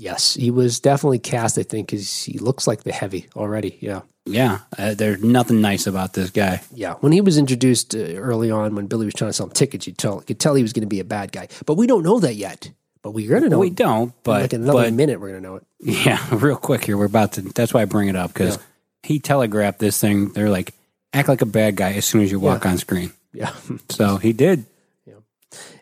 Yes, 0.00 0.34
he 0.34 0.50
was 0.50 0.80
definitely 0.80 1.18
cast. 1.18 1.58
I 1.58 1.62
think 1.62 1.88
because 1.88 2.22
he 2.24 2.38
looks 2.38 2.66
like 2.66 2.84
the 2.84 2.92
heavy 2.92 3.26
already. 3.36 3.76
Yeah. 3.80 4.00
Yeah, 4.26 4.60
uh, 4.78 4.94
there's 4.94 5.22
nothing 5.24 5.60
nice 5.60 5.86
about 5.86 6.12
this 6.12 6.30
guy. 6.30 6.60
Yeah, 6.74 6.94
when 7.00 7.10
he 7.10 7.20
was 7.20 7.38
introduced 7.38 7.94
uh, 7.94 7.98
early 7.98 8.50
on, 8.50 8.74
when 8.74 8.86
Billy 8.86 9.06
was 9.06 9.14
trying 9.14 9.30
to 9.30 9.32
sell 9.32 9.46
him 9.46 9.52
tickets, 9.52 9.86
you 9.86 9.92
tell 9.92 10.20
could 10.20 10.38
tell 10.38 10.54
he 10.54 10.62
was 10.62 10.72
going 10.72 10.82
to 10.82 10.86
be 10.88 11.00
a 11.00 11.04
bad 11.04 11.32
guy. 11.32 11.48
But 11.66 11.74
we 11.74 11.86
don't 11.86 12.02
know 12.02 12.20
that 12.20 12.34
yet. 12.34 12.70
But 13.02 13.12
we're 13.12 13.30
going 13.30 13.44
to 13.44 13.48
know. 13.48 13.58
we 13.58 13.68
it. 13.68 13.76
don't, 13.76 14.12
but 14.22 14.42
like 14.42 14.52
in 14.52 14.62
another 14.62 14.84
but 14.84 14.92
minute, 14.92 15.20
we're 15.20 15.30
going 15.30 15.42
to 15.42 15.48
know 15.48 15.56
it. 15.56 15.64
yeah, 15.80 16.24
real 16.32 16.56
quick 16.56 16.84
here, 16.84 16.98
we're 16.98 17.06
about 17.06 17.32
to. 17.32 17.42
That's 17.42 17.72
why 17.72 17.82
I 17.82 17.86
bring 17.86 18.08
it 18.08 18.16
up 18.16 18.32
because 18.32 18.58
he 19.02 19.18
telegraphed 19.18 19.78
this 19.78 19.98
thing. 19.98 20.32
They're 20.32 20.50
like, 20.50 20.74
act 21.12 21.28
like 21.28 21.40
a 21.40 21.46
bad 21.46 21.76
guy 21.76 21.94
as 21.94 22.04
soon 22.04 22.22
as 22.22 22.30
you 22.30 22.38
walk 22.38 22.66
on 22.66 22.78
screen. 22.78 23.12
Yeah. 23.32 23.52
So 23.90 24.18
he 24.18 24.32
did. 24.32 24.66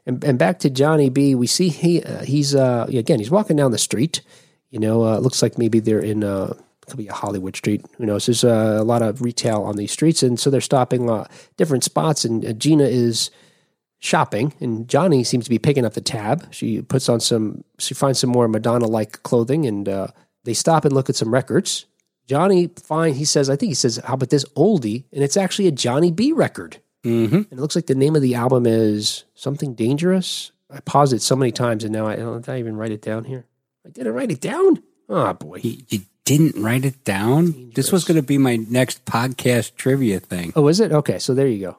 And, 0.09 0.25
and 0.25 0.38
back 0.38 0.59
to 0.61 0.71
Johnny 0.71 1.11
B, 1.11 1.35
we 1.35 1.47
see 1.47 1.69
he 1.69 2.03
uh, 2.03 2.23
he's 2.25 2.55
uh, 2.55 2.87
again 2.88 3.19
he's 3.19 3.31
walking 3.31 3.57
down 3.57 3.73
the 3.73 3.79
street. 3.79 4.23
You 4.71 4.81
know, 4.81 5.05
uh, 5.05 5.19
looks 5.19 5.43
like 5.43 5.59
maybe 5.59 5.81
they're 5.81 6.00
in 6.00 6.25
uh, 6.25 6.55
could 6.87 6.97
be 6.97 7.09
a 7.09 7.12
Hollywood 7.12 7.55
street. 7.55 7.85
Who 7.99 8.07
knows? 8.07 8.25
There's 8.25 8.43
uh, 8.43 8.79
a 8.81 8.85
lot 8.85 9.03
of 9.03 9.21
retail 9.21 9.62
on 9.62 9.77
these 9.77 9.93
streets, 9.93 10.23
and 10.23 10.41
so 10.41 10.49
they're 10.49 10.62
stopping 10.62 11.11
uh, 11.11 11.27
different 11.59 11.85
spots. 11.85 12.25
And 12.25 12.43
uh, 12.43 12.55
Gina 12.55 12.85
is 12.85 13.31
shopping, 13.99 14.55
and 14.61 14.88
Johnny 14.88 15.25
seems 15.25 15.45
to 15.45 15.50
be 15.50 15.59
picking 15.59 15.85
up 15.85 15.93
the 15.93 16.00
tab. 16.00 16.55
She 16.55 16.81
puts 16.81 17.11
on 17.11 17.21
some. 17.21 17.62
She 17.79 17.93
finds 17.93 18.19
some 18.19 18.31
more 18.31 18.49
Madonna-like 18.49 19.23
clothing, 19.25 19.67
and 19.67 19.87
they 20.45 20.55
stop 20.55 20.87
and 20.87 20.95
look 20.95 21.11
at 21.11 21.17
some 21.17 21.35
records. 21.35 21.85
Johnny 22.27 22.71
find 22.83 23.15
he 23.15 23.27
says, 23.27 23.50
I 23.50 23.57
think 23.57 23.69
he 23.69 23.75
says, 23.75 24.00
"How 24.03 24.15
about 24.15 24.31
this 24.31 24.47
oldie?" 24.57 25.05
And 25.12 25.23
it's 25.23 25.37
actually 25.37 25.67
a 25.67 25.73
Johnny 25.73 26.11
B 26.11 26.33
record. 26.33 26.81
Mm-hmm. 27.05 27.35
And 27.37 27.47
it 27.52 27.59
looks 27.59 27.76
like 27.76 27.87
the 27.87 27.95
name 27.95 28.17
of 28.17 28.23
the 28.23 28.35
album 28.35 28.67
is 28.67 29.25
something 29.35 29.75
dangerous. 29.75 30.52
I 30.71 30.81
paused 30.81 31.12
it 31.12 31.23
so 31.23 31.37
many 31.37 31.52
times, 31.52 31.85
and 31.85 31.93
now 31.93 32.07
I 32.07 32.17
don't 32.17 32.45
did 32.45 32.52
I 32.52 32.59
even 32.59 32.76
write 32.76 32.90
it 32.93 33.00
down 33.02 33.25
here. 33.25 33.47
I 33.87 33.90
didn't 33.90 34.12
write 34.14 34.31
it 34.33 34.40
down. 34.40 34.83
Oh 35.09 35.33
boy. 35.33 35.61
You, 35.62 35.78
you 35.88 36.00
didn't 36.25 36.62
write 36.62 36.85
it 36.85 37.05
down. 37.05 37.71
This 37.75 37.90
was 37.90 38.05
going 38.05 38.17
to 38.17 38.23
be 38.23 38.37
my 38.37 38.57
next 38.57 39.05
podcast 39.07 39.76
trivia 39.76 40.21
thing. 40.21 40.52
Oh, 40.55 40.69
is 40.69 40.81
it? 40.81 40.93
Okay, 40.93 41.19
so 41.19 41.33
there 41.33 41.47
you 41.47 41.59
go. 41.61 41.76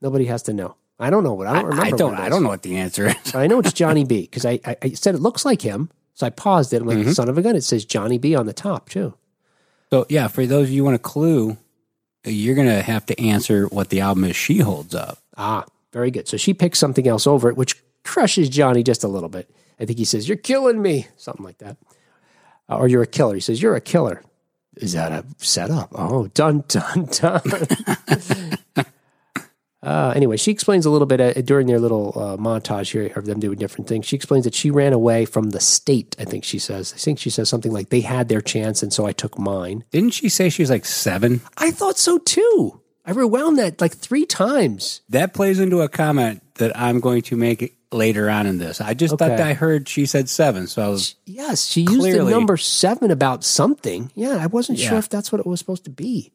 Nobody 0.00 0.26
has 0.26 0.42
to 0.44 0.52
know. 0.52 0.76
I 1.00 1.10
don't 1.10 1.24
know 1.24 1.32
what 1.34 1.46
I 1.48 1.54
don't 1.54 1.64
remember. 1.70 1.86
I 1.86 1.90
don't. 1.90 2.14
I 2.14 2.28
don't 2.28 2.42
know 2.42 2.50
what 2.50 2.62
the 2.62 2.76
answer 2.76 3.08
is. 3.08 3.34
I 3.34 3.46
know 3.48 3.58
it's 3.58 3.72
Johnny 3.72 4.04
B 4.04 4.20
because 4.30 4.44
I, 4.44 4.60
I, 4.64 4.76
I 4.82 4.90
said 4.90 5.14
it 5.16 5.20
looks 5.22 5.44
like 5.44 5.62
him, 5.62 5.90
so 6.14 6.26
I 6.26 6.30
paused 6.30 6.72
it. 6.72 6.82
I'm 6.82 6.86
like, 6.86 6.98
Mm-hmm. 6.98 7.12
son 7.12 7.28
of 7.28 7.36
a 7.38 7.42
gun! 7.42 7.56
It 7.56 7.62
says 7.64 7.84
Johnny 7.84 8.18
B 8.18 8.36
on 8.36 8.46
the 8.46 8.52
top 8.52 8.90
too. 8.90 9.14
So 9.90 10.06
yeah, 10.08 10.28
for 10.28 10.46
those 10.46 10.68
of 10.68 10.70
you 10.70 10.82
who 10.82 10.84
want 10.84 10.94
a 10.96 10.98
clue, 11.00 11.56
you're 12.24 12.54
going 12.54 12.68
to 12.68 12.82
have 12.82 13.06
to 13.06 13.20
answer 13.20 13.66
what 13.66 13.88
the 13.90 14.00
album 14.00 14.24
is. 14.24 14.36
She 14.36 14.58
holds 14.58 14.94
up. 14.94 15.18
Ah, 15.36 15.64
very 15.92 16.10
good. 16.10 16.28
So 16.28 16.36
she 16.36 16.54
picks 16.54 16.78
something 16.78 17.06
else 17.08 17.26
over 17.26 17.48
it, 17.48 17.56
which 17.56 17.76
crushes 18.04 18.48
Johnny 18.48 18.82
just 18.82 19.04
a 19.04 19.08
little 19.08 19.28
bit. 19.28 19.50
I 19.78 19.86
think 19.86 19.98
he 19.98 20.04
says, 20.04 20.28
"You're 20.28 20.36
killing 20.36 20.82
me," 20.82 21.06
something 21.16 21.44
like 21.44 21.58
that, 21.58 21.76
Uh, 22.68 22.76
or 22.76 22.88
"You're 22.88 23.02
a 23.02 23.06
killer." 23.06 23.34
He 23.34 23.40
says, 23.40 23.62
"You're 23.62 23.76
a 23.76 23.80
killer." 23.80 24.22
Is 24.76 24.92
that 24.92 25.10
a 25.12 25.24
setup? 25.38 25.88
Oh, 25.94 26.28
dun 26.28 26.64
dun 26.68 27.06
dun. 27.10 27.42
Uh, 29.82 30.12
anyway, 30.14 30.36
she 30.36 30.50
explains 30.50 30.84
a 30.84 30.90
little 30.90 31.06
bit 31.06 31.20
uh, 31.20 31.32
during 31.42 31.66
their 31.66 31.78
little 31.80 32.12
uh, 32.14 32.36
montage 32.36 32.92
here 32.92 33.10
of 33.16 33.24
them 33.24 33.40
doing 33.40 33.58
different 33.58 33.88
things. 33.88 34.04
She 34.06 34.14
explains 34.16 34.44
that 34.44 34.54
she 34.54 34.70
ran 34.70 34.92
away 34.92 35.24
from 35.24 35.50
the 35.50 35.60
state. 35.60 36.14
I 36.18 36.24
think 36.24 36.44
she 36.44 36.58
says. 36.58 36.92
I 36.94 36.98
think 36.98 37.18
she 37.18 37.30
says 37.30 37.48
something 37.48 37.72
like, 37.72 37.88
"They 37.88 38.02
had 38.02 38.28
their 38.28 38.42
chance, 38.42 38.82
and 38.82 38.92
so 38.92 39.06
I 39.06 39.12
took 39.12 39.38
mine." 39.38 39.84
Didn't 39.90 40.10
she 40.10 40.28
say 40.28 40.48
she 40.50 40.62
was 40.62 40.70
like 40.70 40.84
seven? 40.84 41.40
I 41.56 41.70
thought 41.70 41.96
so 41.98 42.18
too. 42.18 42.80
I 43.06 43.12
rewound 43.12 43.58
that 43.58 43.80
like 43.80 43.96
three 43.96 44.26
times. 44.26 45.00
That 45.08 45.32
plays 45.32 45.58
into 45.58 45.80
a 45.80 45.88
comment 45.88 46.42
that 46.56 46.76
I'm 46.78 47.00
going 47.00 47.22
to 47.22 47.36
make 47.36 47.74
later 47.90 48.28
on 48.28 48.46
in 48.46 48.58
this. 48.58 48.80
I 48.82 48.92
just 48.94 49.18
thought 49.18 49.30
Okay. 49.30 49.36
that 49.38 49.46
I 49.46 49.54
heard 49.54 49.88
she 49.88 50.04
said 50.04 50.28
seven, 50.28 50.66
so 50.66 50.82
I 50.82 50.88
was 50.88 51.14
Yes, 51.24 51.64
she 51.66 51.80
used 51.80 52.02
the 52.04 52.24
number 52.30 52.58
seven 52.58 53.10
about 53.10 53.42
something. 53.44 54.12
Yeah, 54.14 54.36
I 54.36 54.46
wasn't 54.46 54.78
sure 54.78 54.98
if 54.98 55.08
that's 55.08 55.32
what 55.32 55.40
it 55.40 55.46
was 55.46 55.58
supposed 55.58 55.84
to 55.84 55.90
be. 55.90 56.30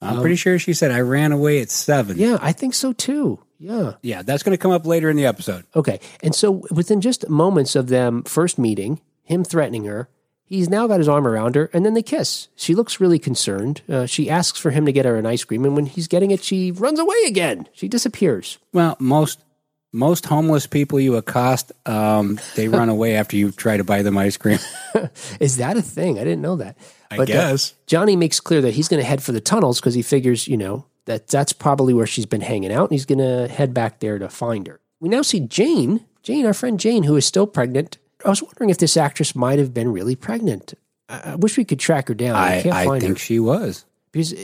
I'm 0.00 0.20
pretty 0.20 0.36
sure 0.36 0.58
she 0.58 0.74
said 0.74 0.90
I 0.90 1.00
ran 1.00 1.32
away 1.32 1.60
at 1.60 1.70
seven. 1.70 2.18
Yeah, 2.18 2.38
I 2.40 2.52
think 2.52 2.74
so 2.74 2.92
too. 2.92 3.40
Yeah. 3.58 3.94
Yeah, 4.02 4.22
that's 4.22 4.42
going 4.42 4.56
to 4.56 4.60
come 4.62 4.70
up 4.70 4.86
later 4.86 5.10
in 5.10 5.16
the 5.16 5.26
episode. 5.26 5.64
Okay. 5.74 6.00
And 6.22 6.34
so 6.34 6.62
within 6.70 7.00
just 7.00 7.28
moments 7.28 7.74
of 7.74 7.88
them 7.88 8.22
first 8.22 8.58
meeting, 8.58 9.00
him 9.24 9.42
threatening 9.42 9.84
her, 9.84 10.08
he's 10.44 10.70
now 10.70 10.86
got 10.86 10.98
his 11.00 11.08
arm 11.08 11.26
around 11.26 11.56
her 11.56 11.68
and 11.72 11.84
then 11.84 11.94
they 11.94 12.02
kiss. 12.02 12.48
She 12.54 12.74
looks 12.74 13.00
really 13.00 13.18
concerned. 13.18 13.82
Uh, 13.88 14.06
she 14.06 14.30
asks 14.30 14.58
for 14.60 14.70
him 14.70 14.86
to 14.86 14.92
get 14.92 15.04
her 15.04 15.16
an 15.16 15.26
ice 15.26 15.42
cream. 15.42 15.64
And 15.64 15.74
when 15.74 15.86
he's 15.86 16.06
getting 16.06 16.30
it, 16.30 16.44
she 16.44 16.70
runs 16.70 17.00
away 17.00 17.16
again. 17.26 17.68
She 17.72 17.88
disappears. 17.88 18.58
Well, 18.72 18.96
most 19.00 19.42
most 19.92 20.26
homeless 20.26 20.66
people 20.66 21.00
you 21.00 21.16
accost, 21.16 21.72
um, 21.86 22.38
they 22.56 22.68
run 22.68 22.88
away 22.88 23.16
after 23.16 23.36
you 23.36 23.50
try 23.50 23.76
to 23.76 23.84
buy 23.84 24.02
them 24.02 24.18
ice 24.18 24.36
cream. 24.36 24.58
Is 25.40 25.56
that 25.56 25.76
a 25.76 25.82
thing? 25.82 26.18
I 26.18 26.24
didn't 26.24 26.42
know 26.42 26.56
that. 26.56 26.76
I 27.10 27.18
uh, 27.18 27.24
guess. 27.24 27.74
Johnny 27.86 28.16
makes 28.16 28.40
clear 28.40 28.60
that 28.60 28.74
he's 28.74 28.88
going 28.88 29.00
to 29.00 29.06
head 29.06 29.22
for 29.22 29.32
the 29.32 29.40
tunnels 29.40 29.80
because 29.80 29.94
he 29.94 30.02
figures, 30.02 30.46
you 30.46 30.56
know, 30.56 30.84
that 31.06 31.26
that's 31.28 31.52
probably 31.52 31.94
where 31.94 32.06
she's 32.06 32.26
been 32.26 32.42
hanging 32.42 32.72
out, 32.72 32.90
and 32.90 32.92
he's 32.92 33.06
going 33.06 33.18
to 33.18 33.48
head 33.48 33.74
back 33.74 34.00
there 34.00 34.18
to 34.18 34.28
find 34.28 34.66
her. 34.66 34.80
We 35.00 35.08
now 35.08 35.22
see 35.22 35.40
Jane, 35.40 36.04
Jane, 36.22 36.44
our 36.46 36.54
friend 36.54 36.78
Jane, 36.78 37.04
who 37.04 37.16
is 37.16 37.24
still 37.24 37.46
pregnant. 37.46 37.98
I 38.24 38.28
was 38.28 38.42
wondering 38.42 38.70
if 38.70 38.78
this 38.78 38.96
actress 38.96 39.34
might 39.34 39.58
have 39.58 39.72
been 39.72 39.92
really 39.92 40.16
pregnant. 40.16 40.74
I, 41.08 41.32
I 41.32 41.34
wish 41.36 41.56
we 41.56 41.64
could 41.64 41.78
track 41.78 42.08
her 42.08 42.14
down. 42.14 42.36
I, 42.36 42.58
I, 42.58 42.62
can't 42.62 42.74
I 42.74 42.84
find 42.84 43.00
think 43.00 43.16
her 43.16 43.18
she 43.18 43.40
was. 43.40 43.84
because, 44.12 44.34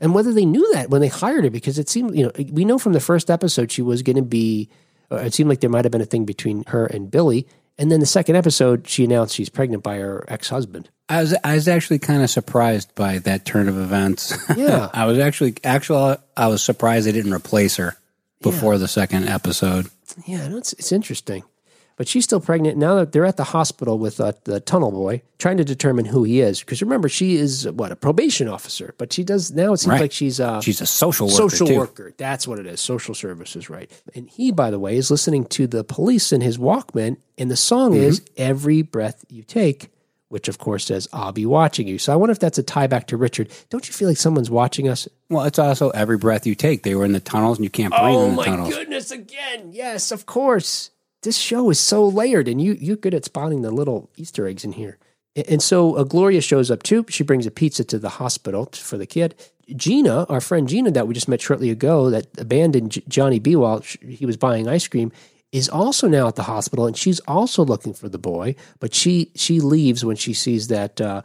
and 0.00 0.14
whether 0.14 0.32
they 0.32 0.44
knew 0.44 0.72
that 0.72 0.90
when 0.90 1.00
they 1.00 1.08
hired 1.08 1.44
her, 1.44 1.50
because 1.50 1.78
it 1.78 1.88
seemed, 1.88 2.16
you 2.16 2.24
know, 2.24 2.32
we 2.50 2.64
know 2.64 2.78
from 2.78 2.92
the 2.94 3.00
first 3.00 3.30
episode 3.30 3.70
she 3.70 3.82
was 3.82 4.02
going 4.02 4.16
to 4.16 4.22
be. 4.22 4.68
It 5.16 5.34
seemed 5.34 5.48
like 5.48 5.60
there 5.60 5.70
might 5.70 5.84
have 5.84 5.92
been 5.92 6.00
a 6.00 6.06
thing 6.06 6.24
between 6.24 6.64
her 6.68 6.86
and 6.86 7.10
Billy, 7.10 7.46
and 7.78 7.90
then 7.90 8.00
the 8.00 8.06
second 8.06 8.36
episode 8.36 8.88
she 8.88 9.04
announced 9.04 9.34
she's 9.34 9.48
pregnant 9.48 9.82
by 9.82 9.96
her 9.98 10.24
ex 10.28 10.48
husband. 10.48 10.90
I 11.08 11.20
was 11.20 11.34
I 11.44 11.54
was 11.54 11.68
actually 11.68 11.98
kind 11.98 12.22
of 12.22 12.30
surprised 12.30 12.94
by 12.94 13.18
that 13.18 13.44
turn 13.44 13.68
of 13.68 13.78
events. 13.78 14.36
Yeah. 14.56 14.88
I 14.94 15.06
was 15.06 15.18
actually 15.18 15.54
actually 15.64 16.16
I 16.36 16.46
was 16.46 16.62
surprised 16.62 17.06
they 17.06 17.12
didn't 17.12 17.34
replace 17.34 17.76
her 17.76 17.96
before 18.40 18.78
the 18.78 18.88
second 18.88 19.28
episode. 19.28 19.88
Yeah, 20.26 20.48
it's, 20.56 20.72
it's 20.74 20.92
interesting. 20.92 21.44
But 21.96 22.08
she's 22.08 22.24
still 22.24 22.40
pregnant. 22.40 22.78
Now 22.78 22.96
that 22.96 23.12
they're 23.12 23.24
at 23.26 23.36
the 23.36 23.44
hospital 23.44 23.98
with 23.98 24.18
uh, 24.20 24.32
the 24.44 24.60
tunnel 24.60 24.90
boy, 24.90 25.22
trying 25.38 25.58
to 25.58 25.64
determine 25.64 26.06
who 26.06 26.24
he 26.24 26.40
is. 26.40 26.60
Because 26.60 26.80
remember, 26.82 27.08
she 27.08 27.36
is, 27.36 27.70
what, 27.70 27.92
a 27.92 27.96
probation 27.96 28.48
officer. 28.48 28.94
But 28.98 29.12
she 29.12 29.22
does, 29.24 29.52
now 29.52 29.72
it 29.74 29.78
seems 29.78 29.92
Right. 29.92 30.00
like 30.00 30.12
she's 30.12 30.40
a 30.40 30.60
She's 30.62 30.80
a 30.80 30.86
social 30.86 31.26
worker 31.26 31.36
social 31.50 31.66
too. 31.66 31.76
worker. 31.78 32.12
That's 32.16 32.48
what 32.48 32.58
it 32.58 32.66
is. 32.66 32.80
Social 32.80 33.14
services, 33.14 33.68
right. 33.68 33.90
And 34.14 34.28
he, 34.28 34.50
by 34.52 34.70
the 34.70 34.78
way, 34.78 34.96
is 34.96 35.10
listening 35.10 35.44
to 35.46 35.66
the 35.66 35.84
police 35.84 36.32
in 36.32 36.40
his 36.40 36.58
Walkman. 36.58 37.18
And 37.38 37.50
the 37.50 37.56
song 37.56 37.92
Mm-hmm. 37.92 38.02
is 38.04 38.22
Every 38.36 38.82
Breath 38.82 39.24
You 39.28 39.42
Take, 39.42 39.90
which 40.28 40.48
of 40.48 40.56
course 40.58 40.86
says, 40.86 41.08
I'll 41.12 41.32
be 41.32 41.44
watching 41.46 41.86
you. 41.86 41.98
So 41.98 42.12
I 42.12 42.16
wonder 42.16 42.32
if 42.32 42.38
that's 42.38 42.56
a 42.58 42.62
tie 42.62 42.86
back 42.86 43.06
to 43.08 43.16
Richard. 43.18 43.50
Don't 43.68 43.86
you 43.86 43.92
feel 43.92 44.08
like 44.08 44.16
someone's 44.16 44.50
watching 44.50 44.88
us? 44.88 45.06
Well, 45.28 45.44
it's 45.44 45.58
also 45.58 45.90
every 45.90 46.16
breath 46.16 46.46
you 46.46 46.54
take. 46.54 46.82
They 46.84 46.94
were 46.94 47.04
in 47.04 47.12
the 47.12 47.20
tunnels, 47.20 47.58
and 47.58 47.64
you 47.64 47.70
can't 47.70 47.92
breathe 47.92 48.02
Oh 48.02 48.24
in 48.24 48.30
the 48.30 48.36
my 48.36 48.44
tunnels. 48.46 48.68
goodness! 48.74 49.10
Again, 49.10 49.72
yes, 49.72 50.10
of 50.12 50.24
course. 50.26 50.90
This 51.22 51.38
show 51.38 51.70
is 51.70 51.78
so 51.78 52.06
layered, 52.06 52.48
and 52.48 52.60
you 52.60 52.76
you're 52.80 52.96
good 52.96 53.14
at 53.14 53.24
spotting 53.24 53.62
the 53.62 53.70
little 53.70 54.10
Easter 54.16 54.46
eggs 54.46 54.64
in 54.64 54.72
here. 54.72 54.98
And 55.48 55.62
so 55.62 55.96
uh, 55.96 56.04
Gloria 56.04 56.40
shows 56.40 56.70
up 56.70 56.82
too. 56.82 57.06
She 57.08 57.22
brings 57.22 57.46
a 57.46 57.50
pizza 57.50 57.84
to 57.84 57.98
the 57.98 58.10
hospital 58.10 58.68
for 58.72 58.98
the 58.98 59.06
kid. 59.06 59.34
Gina, 59.74 60.24
our 60.28 60.40
friend 60.40 60.68
Gina, 60.68 60.90
that 60.90 61.06
we 61.06 61.14
just 61.14 61.28
met 61.28 61.40
shortly 61.40 61.70
ago, 61.70 62.10
that 62.10 62.26
abandoned 62.38 62.90
J- 62.92 63.04
Johnny 63.08 63.38
B 63.38 63.56
while 63.56 63.80
sh- 63.80 63.96
he 64.06 64.26
was 64.26 64.36
buying 64.36 64.68
ice 64.68 64.86
cream, 64.86 65.10
is 65.52 65.68
also 65.68 66.08
now 66.08 66.26
at 66.28 66.34
the 66.34 66.42
hospital, 66.42 66.86
and 66.86 66.96
she's 66.96 67.20
also 67.20 67.64
looking 67.64 67.94
for 67.94 68.08
the 68.08 68.18
boy. 68.18 68.54
But 68.80 68.92
she 68.92 69.30
she 69.36 69.60
leaves 69.60 70.04
when 70.04 70.16
she 70.16 70.34
sees 70.34 70.68
that 70.68 71.00
uh, 71.00 71.22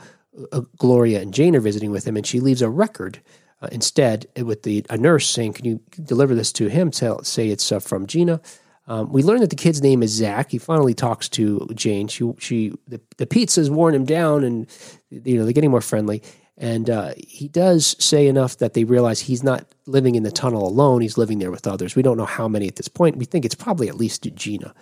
uh, 0.52 0.62
Gloria 0.78 1.22
and 1.22 1.34
Jane 1.34 1.56
are 1.56 1.60
visiting 1.62 1.92
with 1.92 2.06
him, 2.06 2.16
and 2.16 2.26
she 2.26 2.40
leaves 2.40 2.62
a 2.62 2.70
record 2.70 3.20
uh, 3.62 3.70
instead 3.72 4.28
with 4.38 4.62
the 4.62 4.86
a 4.92 4.98
nurse 4.98 5.28
saying, 5.28 5.54
"Can 5.54 5.66
you 5.66 5.80
deliver 6.04 6.36
this 6.36 6.52
to 6.54 6.68
him? 6.68 6.92
Tell 6.92 7.24
say 7.24 7.50
it's 7.50 7.72
uh, 7.72 7.80
from 7.80 8.06
Gina." 8.06 8.40
Um, 8.88 9.12
we 9.12 9.22
learn 9.22 9.42
that 9.42 9.50
the 9.50 9.56
kid's 9.56 9.82
name 9.82 10.02
is 10.02 10.12
Zach. 10.12 10.52
He 10.52 10.58
finally 10.58 10.94
talks 10.94 11.28
to 11.30 11.68
Jane. 11.74 12.08
She 12.08 12.32
she 12.40 12.74
the, 12.88 13.02
the 13.18 13.28
pizza's 13.28 13.70
worn 13.70 13.94
him 13.94 14.06
down, 14.06 14.44
and 14.44 14.68
you 15.10 15.38
know 15.38 15.44
they're 15.44 15.54
getting 15.54 15.72
more 15.72 15.82
friendly. 15.82 16.24
And 16.60 16.90
uh, 16.90 17.14
he 17.18 17.48
does 17.48 17.96
say 18.04 18.26
enough 18.26 18.58
that 18.58 18.74
they 18.74 18.84
realize 18.84 19.20
he's 19.20 19.44
not 19.44 19.66
living 19.86 20.16
in 20.16 20.24
the 20.24 20.32
tunnel 20.32 20.68
alone. 20.68 21.02
He's 21.02 21.18
living 21.18 21.38
there 21.38 21.52
with 21.52 21.68
others. 21.68 21.96
We 21.96 22.02
don't 22.02 22.18
know 22.18 22.26
how 22.26 22.48
many 22.48 22.68
at 22.68 22.78
this 22.78 22.88
point. 22.88 23.18
We 23.18 23.26
think 23.26 23.46
it's 23.46 23.54
probably 23.54 23.90
at 23.90 23.96
least 23.96 24.24
Gina. 24.34 24.74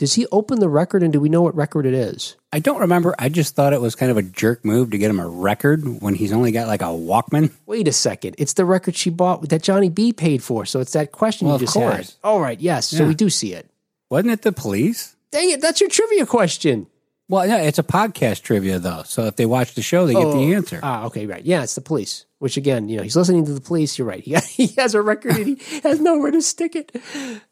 Does 0.00 0.14
he 0.14 0.26
open 0.32 0.60
the 0.60 0.68
record, 0.70 1.02
and 1.02 1.12
do 1.12 1.20
we 1.20 1.28
know 1.28 1.42
what 1.42 1.54
record 1.54 1.84
it 1.84 1.92
is? 1.92 2.34
I 2.54 2.58
don't 2.58 2.80
remember. 2.80 3.14
I 3.18 3.28
just 3.28 3.54
thought 3.54 3.74
it 3.74 3.82
was 3.82 3.94
kind 3.94 4.10
of 4.10 4.16
a 4.16 4.22
jerk 4.22 4.64
move 4.64 4.92
to 4.92 4.96
get 4.98 5.10
him 5.10 5.20
a 5.20 5.28
record 5.28 5.84
when 6.00 6.14
he's 6.14 6.32
only 6.32 6.52
got 6.52 6.68
like 6.68 6.80
a 6.80 6.86
Walkman. 6.86 7.52
Wait 7.66 7.86
a 7.86 7.92
second. 7.92 8.34
It's 8.38 8.54
the 8.54 8.64
record 8.64 8.96
she 8.96 9.10
bought 9.10 9.46
that 9.50 9.62
Johnny 9.62 9.90
B 9.90 10.14
paid 10.14 10.42
for. 10.42 10.64
So 10.64 10.80
it's 10.80 10.94
that 10.94 11.12
question 11.12 11.48
Well, 11.48 11.58
you 11.60 11.66
just 11.66 11.76
had. 11.76 12.10
All 12.24 12.40
right. 12.40 12.58
Yes. 12.58 12.88
So 12.88 13.06
we 13.06 13.14
do 13.14 13.28
see 13.28 13.52
it. 13.52 13.68
Wasn't 14.08 14.32
it 14.32 14.40
the 14.40 14.52
police? 14.52 15.16
Dang 15.32 15.50
it. 15.50 15.60
That's 15.60 15.82
your 15.82 15.90
trivia 15.90 16.24
question. 16.24 16.86
Well, 17.28 17.46
yeah, 17.46 17.58
it's 17.58 17.78
a 17.78 17.82
podcast 17.82 18.40
trivia 18.40 18.78
though. 18.78 19.02
So 19.04 19.26
if 19.26 19.36
they 19.36 19.44
watch 19.44 19.74
the 19.74 19.82
show, 19.82 20.06
they 20.06 20.14
get 20.14 20.32
the 20.32 20.54
answer. 20.54 20.80
Ah, 20.82 21.04
okay. 21.08 21.26
Right. 21.26 21.44
Yeah. 21.44 21.62
It's 21.62 21.74
the 21.74 21.82
police, 21.82 22.24
which 22.38 22.56
again, 22.56 22.88
you 22.88 22.96
know, 22.96 23.02
he's 23.02 23.16
listening 23.16 23.44
to 23.44 23.52
the 23.52 23.60
police. 23.60 23.98
You're 23.98 24.08
right. 24.08 24.24
He, 24.24 24.64
he 24.64 24.80
has 24.80 24.94
a 24.94 25.02
record 25.02 25.36
and 25.36 25.58
he 25.60 25.80
has 25.82 26.00
nowhere 26.00 26.30
to 26.30 26.40
stick 26.40 26.74
it. 26.74 26.90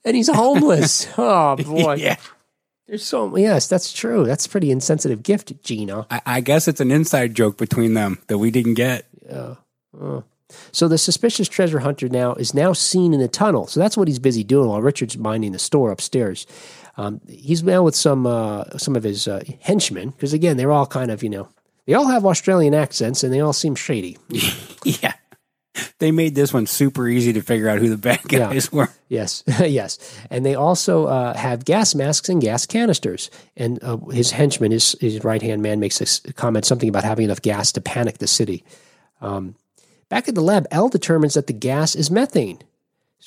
And 0.03 0.17
he's 0.17 0.29
homeless. 0.29 1.07
oh, 1.19 1.55
boy. 1.57 1.97
yeah. 1.97 2.17
There's 2.89 3.05
so, 3.05 3.37
yes, 3.37 3.69
that's 3.69 3.93
true. 3.93 4.25
That's 4.25 4.47
a 4.47 4.49
pretty 4.49 4.71
insensitive 4.71 5.23
gift, 5.23 5.63
Gina. 5.63 6.07
I, 6.11 6.23
I 6.25 6.41
guess 6.41 6.67
it's 6.67 6.81
an 6.81 6.91
inside 6.91 7.35
joke 7.35 7.59
between 7.59 7.93
them 7.93 8.19
that 8.29 8.39
we 8.39 8.51
didn't 8.51 8.75
get. 8.75 9.05
Yeah. 9.29 9.57
So 10.73 10.89
the 10.89 10.97
suspicious 10.97 11.49
treasure 11.49 11.81
hunter 11.81 12.09
now 12.09 12.33
is 12.35 12.55
now 12.55 12.73
seen 12.73 13.13
in 13.13 13.21
the 13.21 13.29
tunnel. 13.29 13.67
So 13.67 13.79
that's 13.79 13.97
what 13.97 14.09
he's 14.09 14.19
busy 14.19 14.43
doing 14.43 14.71
while 14.71 14.81
Richard's 14.81 15.19
minding 15.19 15.53
the 15.53 15.59
store 15.59 15.91
upstairs. 15.91 16.47
Um, 16.97 17.21
he's 17.29 17.63
now 17.63 17.83
with 17.83 17.95
some 17.95 18.27
uh, 18.27 18.65
some 18.79 18.97
of 18.97 19.05
his 19.05 19.29
uh, 19.29 19.45
henchmen 19.61 20.11
because 20.11 20.33
again 20.33 20.57
they're 20.57 20.73
all 20.73 20.87
kind 20.87 21.11
of 21.11 21.23
you 21.23 21.31
know 21.31 21.49
they 21.87 21.95
all 21.95 22.07
have 22.07 22.25
Australian 22.27 22.75
accents 22.75 23.23
and 23.23 23.33
they 23.33 23.41
all 23.41 23.53
seem 23.53 23.75
shady. 23.75 24.17
Yeah. 24.85 25.13
they 25.99 26.11
made 26.11 26.35
this 26.35 26.53
one 26.53 26.67
super 26.67 27.09
easy 27.09 27.33
to 27.33 27.41
figure 27.43 27.69
out 27.69 27.79
who 27.79 27.89
the 27.89 27.97
bad 27.97 28.21
Yeah. 28.31 28.39
guys 28.53 28.71
were. 28.73 28.89
Yes, 29.09 29.43
yes, 29.61 29.99
and 30.31 30.45
they 30.45 30.55
also 30.55 31.07
uh, 31.07 31.35
have 31.37 31.65
gas 31.65 31.95
masks 31.95 32.29
and 32.29 32.41
gas 32.43 32.67
canisters. 32.67 33.31
And 33.57 33.83
uh, 33.83 33.97
his 34.11 34.31
henchman, 34.31 34.71
his, 34.71 34.97
his 35.01 35.25
right 35.25 35.41
hand 35.43 35.63
man, 35.63 35.81
makes 35.81 36.01
a 36.25 36.33
comment 36.35 36.65
something 36.67 36.89
about 36.89 37.05
having 37.05 37.25
enough 37.25 37.41
gas 37.43 37.73
to 37.73 37.81
panic 37.81 38.19
the 38.19 38.27
city. 38.27 38.65
Um, 39.21 39.55
back 40.09 40.29
at 40.29 40.35
the 40.35 40.43
lab, 40.43 40.67
L 40.71 40.89
determines 40.89 41.35
that 41.35 41.47
the 41.47 41.53
gas 41.55 41.95
is 41.95 42.11
methane, 42.11 42.59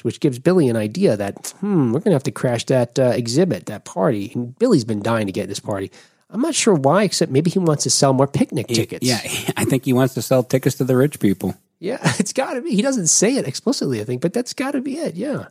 which 0.03 0.19
gives 0.19 0.39
Billy 0.39 0.69
an 0.69 0.75
idea 0.77 1.17
that 1.17 1.53
hmm, 1.59 1.87
we're 1.91 1.99
going 1.99 2.11
to 2.11 2.15
have 2.15 2.23
to 2.23 2.31
crash 2.31 2.65
that 2.67 2.97
uh, 2.99 3.05
exhibit, 3.15 3.65
that 3.65 3.83
party. 3.85 4.31
And 4.35 4.57
Billy's 4.59 4.85
been 4.85 5.01
dying 5.01 5.25
to 5.25 5.33
get 5.33 5.47
this 5.47 5.59
party. 5.59 5.91
I'm 6.29 6.41
not 6.41 6.55
sure 6.55 6.73
why, 6.75 7.03
except 7.03 7.29
maybe 7.31 7.49
he 7.51 7.59
wants 7.59 7.83
to 7.83 7.89
sell 7.89 8.13
more 8.13 8.27
picnic 8.27 8.67
tickets. 8.67 9.05
Yeah, 9.05 9.19
I 9.57 9.65
think 9.65 9.83
he 9.83 9.91
wants 9.91 10.13
to 10.13 10.21
sell 10.21 10.43
tickets 10.43 10.75
to 10.77 10.85
the 10.85 10.95
rich 10.95 11.19
people. 11.19 11.55
Yeah, 11.82 12.00
it's 12.20 12.32
got 12.32 12.54
to 12.54 12.62
be. 12.62 12.76
He 12.76 12.84
doesn't 12.84 13.08
say 13.08 13.36
it 13.36 13.48
explicitly, 13.48 14.00
I 14.00 14.06
think, 14.06 14.22
but 14.22 14.32
that's 14.32 14.54
got 14.54 14.72
to 14.72 14.82
be 14.82 15.00
it. 15.00 15.15
Yeah. 15.15 15.48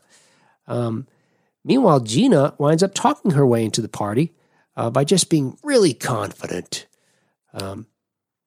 Um, 0.66 1.08
meanwhile, 1.64 2.00
Gina 2.00 2.54
winds 2.56 2.82
up 2.82 2.94
talking 2.94 3.32
her 3.32 3.46
way 3.46 3.64
into 3.64 3.82
the 3.82 3.88
party 3.88 4.32
uh, 4.76 4.90
by 4.90 5.04
just 5.04 5.28
being 5.28 5.58
really 5.62 5.92
confident. 5.92 6.86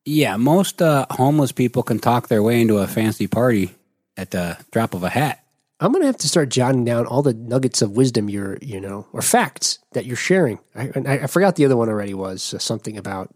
Yeah, 0.06 0.38
most 0.38 0.82
uh, 0.82 1.06
homeless 1.12 1.52
people 1.52 1.84
can 1.84 2.00
talk 2.00 2.30
their 2.30 2.42
way 2.42 2.62
into 2.62 2.78
a 2.78 2.88
fancy 2.88 3.28
party 3.28 3.76
at 4.18 4.32
the 4.32 4.58
drop 4.72 4.94
of 4.94 5.04
a 5.04 5.10
hat. 5.10 5.44
I'm 5.80 5.92
gonna 5.92 6.06
have 6.06 6.18
to 6.18 6.30
start 6.30 6.48
jotting 6.48 6.86
down 6.86 7.06
all 7.06 7.22
the 7.22 7.34
nuggets 7.34 7.82
of 7.82 7.92
wisdom 7.92 8.30
you're, 8.30 8.58
you 8.62 8.80
know, 8.80 9.08
or 9.12 9.22
facts 9.22 9.80
that 9.92 10.06
you're 10.06 10.16
sharing. 10.16 10.60
I, 10.74 10.92
and 10.96 11.08
I, 11.08 11.14
I 11.24 11.28
forgot 11.28 11.58
the 11.58 11.66
other 11.66 11.76
one 11.76 11.90
already 11.90 12.14
was 12.14 12.54
uh, 12.54 12.60
something 12.60 12.98
about 12.98 13.36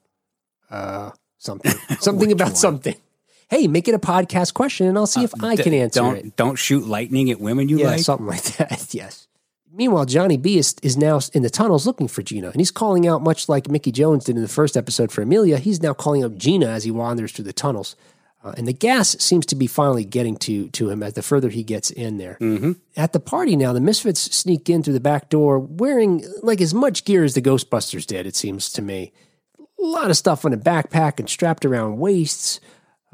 uh, 0.72 1.12
something, 1.38 1.74
something 2.00 2.32
about 2.32 2.58
something. 2.58 2.96
Hey, 3.50 3.68
make 3.68 3.88
it 3.88 3.96
a 3.96 4.00
podcast 4.00 4.54
question, 4.54 4.88
and 4.88 4.98
I'll 4.98 5.08
see 5.08 5.24
if 5.24 5.32
I 5.42 5.56
can 5.56 5.74
answer 5.74 6.02
don't 6.02 6.16
it. 6.18 6.36
don't 6.36 6.56
shoot 6.58 6.86
lightning 6.86 7.32
at 7.32 7.40
women 7.40 7.70
you 7.70 7.80
Yeah, 7.80 7.88
like. 7.92 8.00
something 8.02 8.28
like 8.28 8.44
that. 8.58 8.94
yes. 8.94 9.28
Meanwhile, 9.74 10.06
Johnny 10.06 10.38
B 10.38 10.58
is, 10.58 10.76
is 10.82 10.98
now 10.98 11.20
in 11.34 11.44
the 11.44 11.50
tunnels 11.50 11.86
looking 11.86 12.08
for 12.08 12.22
Gina, 12.24 12.48
and 12.48 12.56
he's 12.58 12.72
calling 12.72 13.08
out 13.08 13.22
much 13.22 13.48
like 13.48 13.70
Mickey 13.70 13.92
Jones 13.92 14.26
did 14.26 14.36
in 14.36 14.42
the 14.42 14.48
first 14.48 14.76
episode 14.76 15.12
for 15.12 15.22
Amelia. 15.22 15.58
He's 15.60 15.82
now 15.82 15.94
calling 15.94 16.24
out 16.24 16.36
Gina 16.38 16.68
as 16.68 16.84
he 16.84 16.92
wanders 16.92 17.32
through 17.32 17.46
the 17.46 17.54
tunnels, 17.54 17.96
uh, 18.44 18.54
and 18.58 18.68
the 18.68 18.74
gas 18.74 19.16
seems 19.20 19.46
to 19.46 19.56
be 19.56 19.68
finally 19.68 20.04
getting 20.04 20.36
to 20.38 20.68
to 20.70 20.90
him 20.90 21.04
as 21.04 21.14
the 21.14 21.22
further 21.22 21.50
he 21.50 21.64
gets 21.64 21.92
in 21.92 22.18
there. 22.18 22.38
Mm-hmm. 22.42 22.72
At 22.96 23.14
the 23.14 23.20
party 23.20 23.56
now, 23.56 23.72
the 23.72 23.80
Misfits 23.80 24.36
sneak 24.36 24.68
in 24.70 24.82
through 24.84 24.94
the 24.94 25.00
back 25.00 25.30
door, 25.30 25.60
wearing 25.60 26.26
like 26.42 26.60
as 26.60 26.74
much 26.74 27.06
gear 27.06 27.24
as 27.24 27.36
the 27.36 27.42
Ghostbusters 27.42 28.06
did. 28.08 28.26
It 28.26 28.36
seems 28.36 28.72
to 28.74 28.82
me, 28.82 29.14
a 29.60 29.64
lot 29.86 30.10
of 30.10 30.18
stuff 30.18 30.44
on 30.44 30.54
a 30.54 30.58
backpack 30.58 31.20
and 31.20 31.30
strapped 31.30 31.66
around 31.66 31.98
waists 32.00 32.60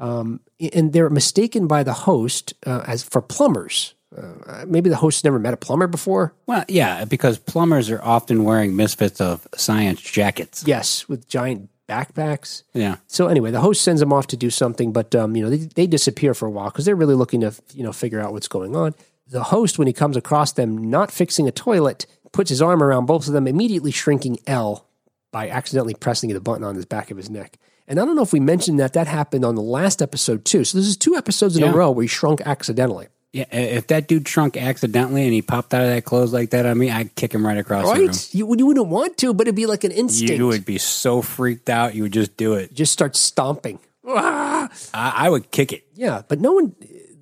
Um, 0.00 0.40
and 0.72 0.92
they're 0.92 1.10
mistaken 1.10 1.66
by 1.66 1.82
the 1.82 1.92
host 1.92 2.54
uh, 2.66 2.84
as 2.86 3.02
for 3.02 3.22
plumbers. 3.22 3.94
Uh, 4.16 4.64
maybe 4.66 4.88
the 4.88 4.96
host 4.96 5.24
never 5.24 5.38
met 5.38 5.54
a 5.54 5.56
plumber 5.56 5.86
before. 5.86 6.34
Well, 6.46 6.64
yeah, 6.68 7.04
because 7.04 7.38
plumbers 7.38 7.90
are 7.90 8.02
often 8.02 8.44
wearing 8.44 8.76
misfits 8.76 9.20
of 9.20 9.46
science 9.56 10.00
jackets. 10.00 10.64
Yes, 10.66 11.08
with 11.08 11.28
giant 11.28 11.68
backpacks. 11.88 12.62
Yeah. 12.72 12.96
So 13.06 13.26
anyway, 13.28 13.50
the 13.50 13.60
host 13.60 13.82
sends 13.82 14.00
them 14.00 14.12
off 14.12 14.26
to 14.28 14.36
do 14.36 14.50
something, 14.50 14.92
but 14.92 15.14
um, 15.14 15.34
you 15.36 15.42
know 15.42 15.50
they, 15.50 15.56
they 15.56 15.86
disappear 15.86 16.34
for 16.34 16.46
a 16.46 16.50
while 16.50 16.70
because 16.70 16.84
they're 16.84 16.96
really 16.96 17.14
looking 17.14 17.40
to 17.40 17.54
you 17.74 17.82
know 17.82 17.92
figure 17.92 18.20
out 18.20 18.32
what's 18.32 18.48
going 18.48 18.76
on. 18.76 18.94
The 19.26 19.44
host, 19.44 19.78
when 19.78 19.86
he 19.86 19.92
comes 19.92 20.16
across 20.16 20.52
them 20.52 20.90
not 20.90 21.10
fixing 21.10 21.48
a 21.48 21.52
toilet, 21.52 22.06
puts 22.32 22.50
his 22.50 22.62
arm 22.62 22.82
around 22.82 23.06
both 23.06 23.26
of 23.26 23.32
them, 23.32 23.46
immediately 23.46 23.90
shrinking 23.90 24.38
L 24.46 24.86
by 25.32 25.48
accidentally 25.48 25.94
pressing 25.94 26.30
the 26.30 26.40
button 26.40 26.64
on 26.64 26.78
the 26.78 26.86
back 26.86 27.10
of 27.10 27.16
his 27.16 27.30
neck. 27.30 27.58
And 27.86 28.00
I 28.00 28.04
don't 28.04 28.16
know 28.16 28.22
if 28.22 28.32
we 28.32 28.40
mentioned 28.40 28.80
that 28.80 28.94
that 28.94 29.06
happened 29.06 29.44
on 29.44 29.54
the 29.56 29.62
last 29.62 30.00
episode 30.00 30.44
too. 30.44 30.64
So 30.64 30.78
this 30.78 30.86
is 30.86 30.96
two 30.96 31.16
episodes 31.16 31.56
in 31.56 31.62
Yeah. 31.62 31.72
a 31.72 31.74
row 31.74 31.90
where 31.90 32.02
he 32.02 32.08
shrunk 32.08 32.40
accidentally. 32.42 33.08
Yeah, 33.32 33.46
if 33.50 33.88
that 33.88 34.06
dude 34.06 34.28
shrunk 34.28 34.56
accidentally 34.56 35.24
and 35.24 35.32
he 35.32 35.42
popped 35.42 35.74
out 35.74 35.82
of 35.82 35.88
that 35.88 36.04
clothes 36.04 36.32
like 36.32 36.50
that 36.50 36.66
on 36.66 36.78
me, 36.78 36.90
I'd 36.90 37.14
kick 37.16 37.34
him 37.34 37.44
right 37.44 37.58
across 37.58 37.84
the 37.92 37.98
room. 37.98 38.06
Right? 38.06 38.34
You, 38.34 38.54
you 38.56 38.64
wouldn't 38.66 38.86
want 38.86 39.16
to, 39.18 39.34
but 39.34 39.48
it'd 39.48 39.56
be 39.56 39.66
like 39.66 39.82
an 39.82 39.90
instinct. 39.90 40.34
You 40.34 40.46
would 40.46 40.64
be 40.64 40.78
so 40.78 41.20
freaked 41.20 41.68
out, 41.68 41.94
you 41.96 42.04
would 42.04 42.12
just 42.12 42.36
do 42.36 42.52
it. 42.54 42.72
just 42.72 42.92
start 42.92 43.16
stomping. 43.16 43.80
Ah! 44.06 44.68
I, 44.94 45.26
I 45.26 45.30
would 45.30 45.50
kick 45.50 45.72
it. 45.72 45.84
Yeah, 45.94 46.22
but 46.28 46.40
no 46.40 46.52
one. 46.52 46.76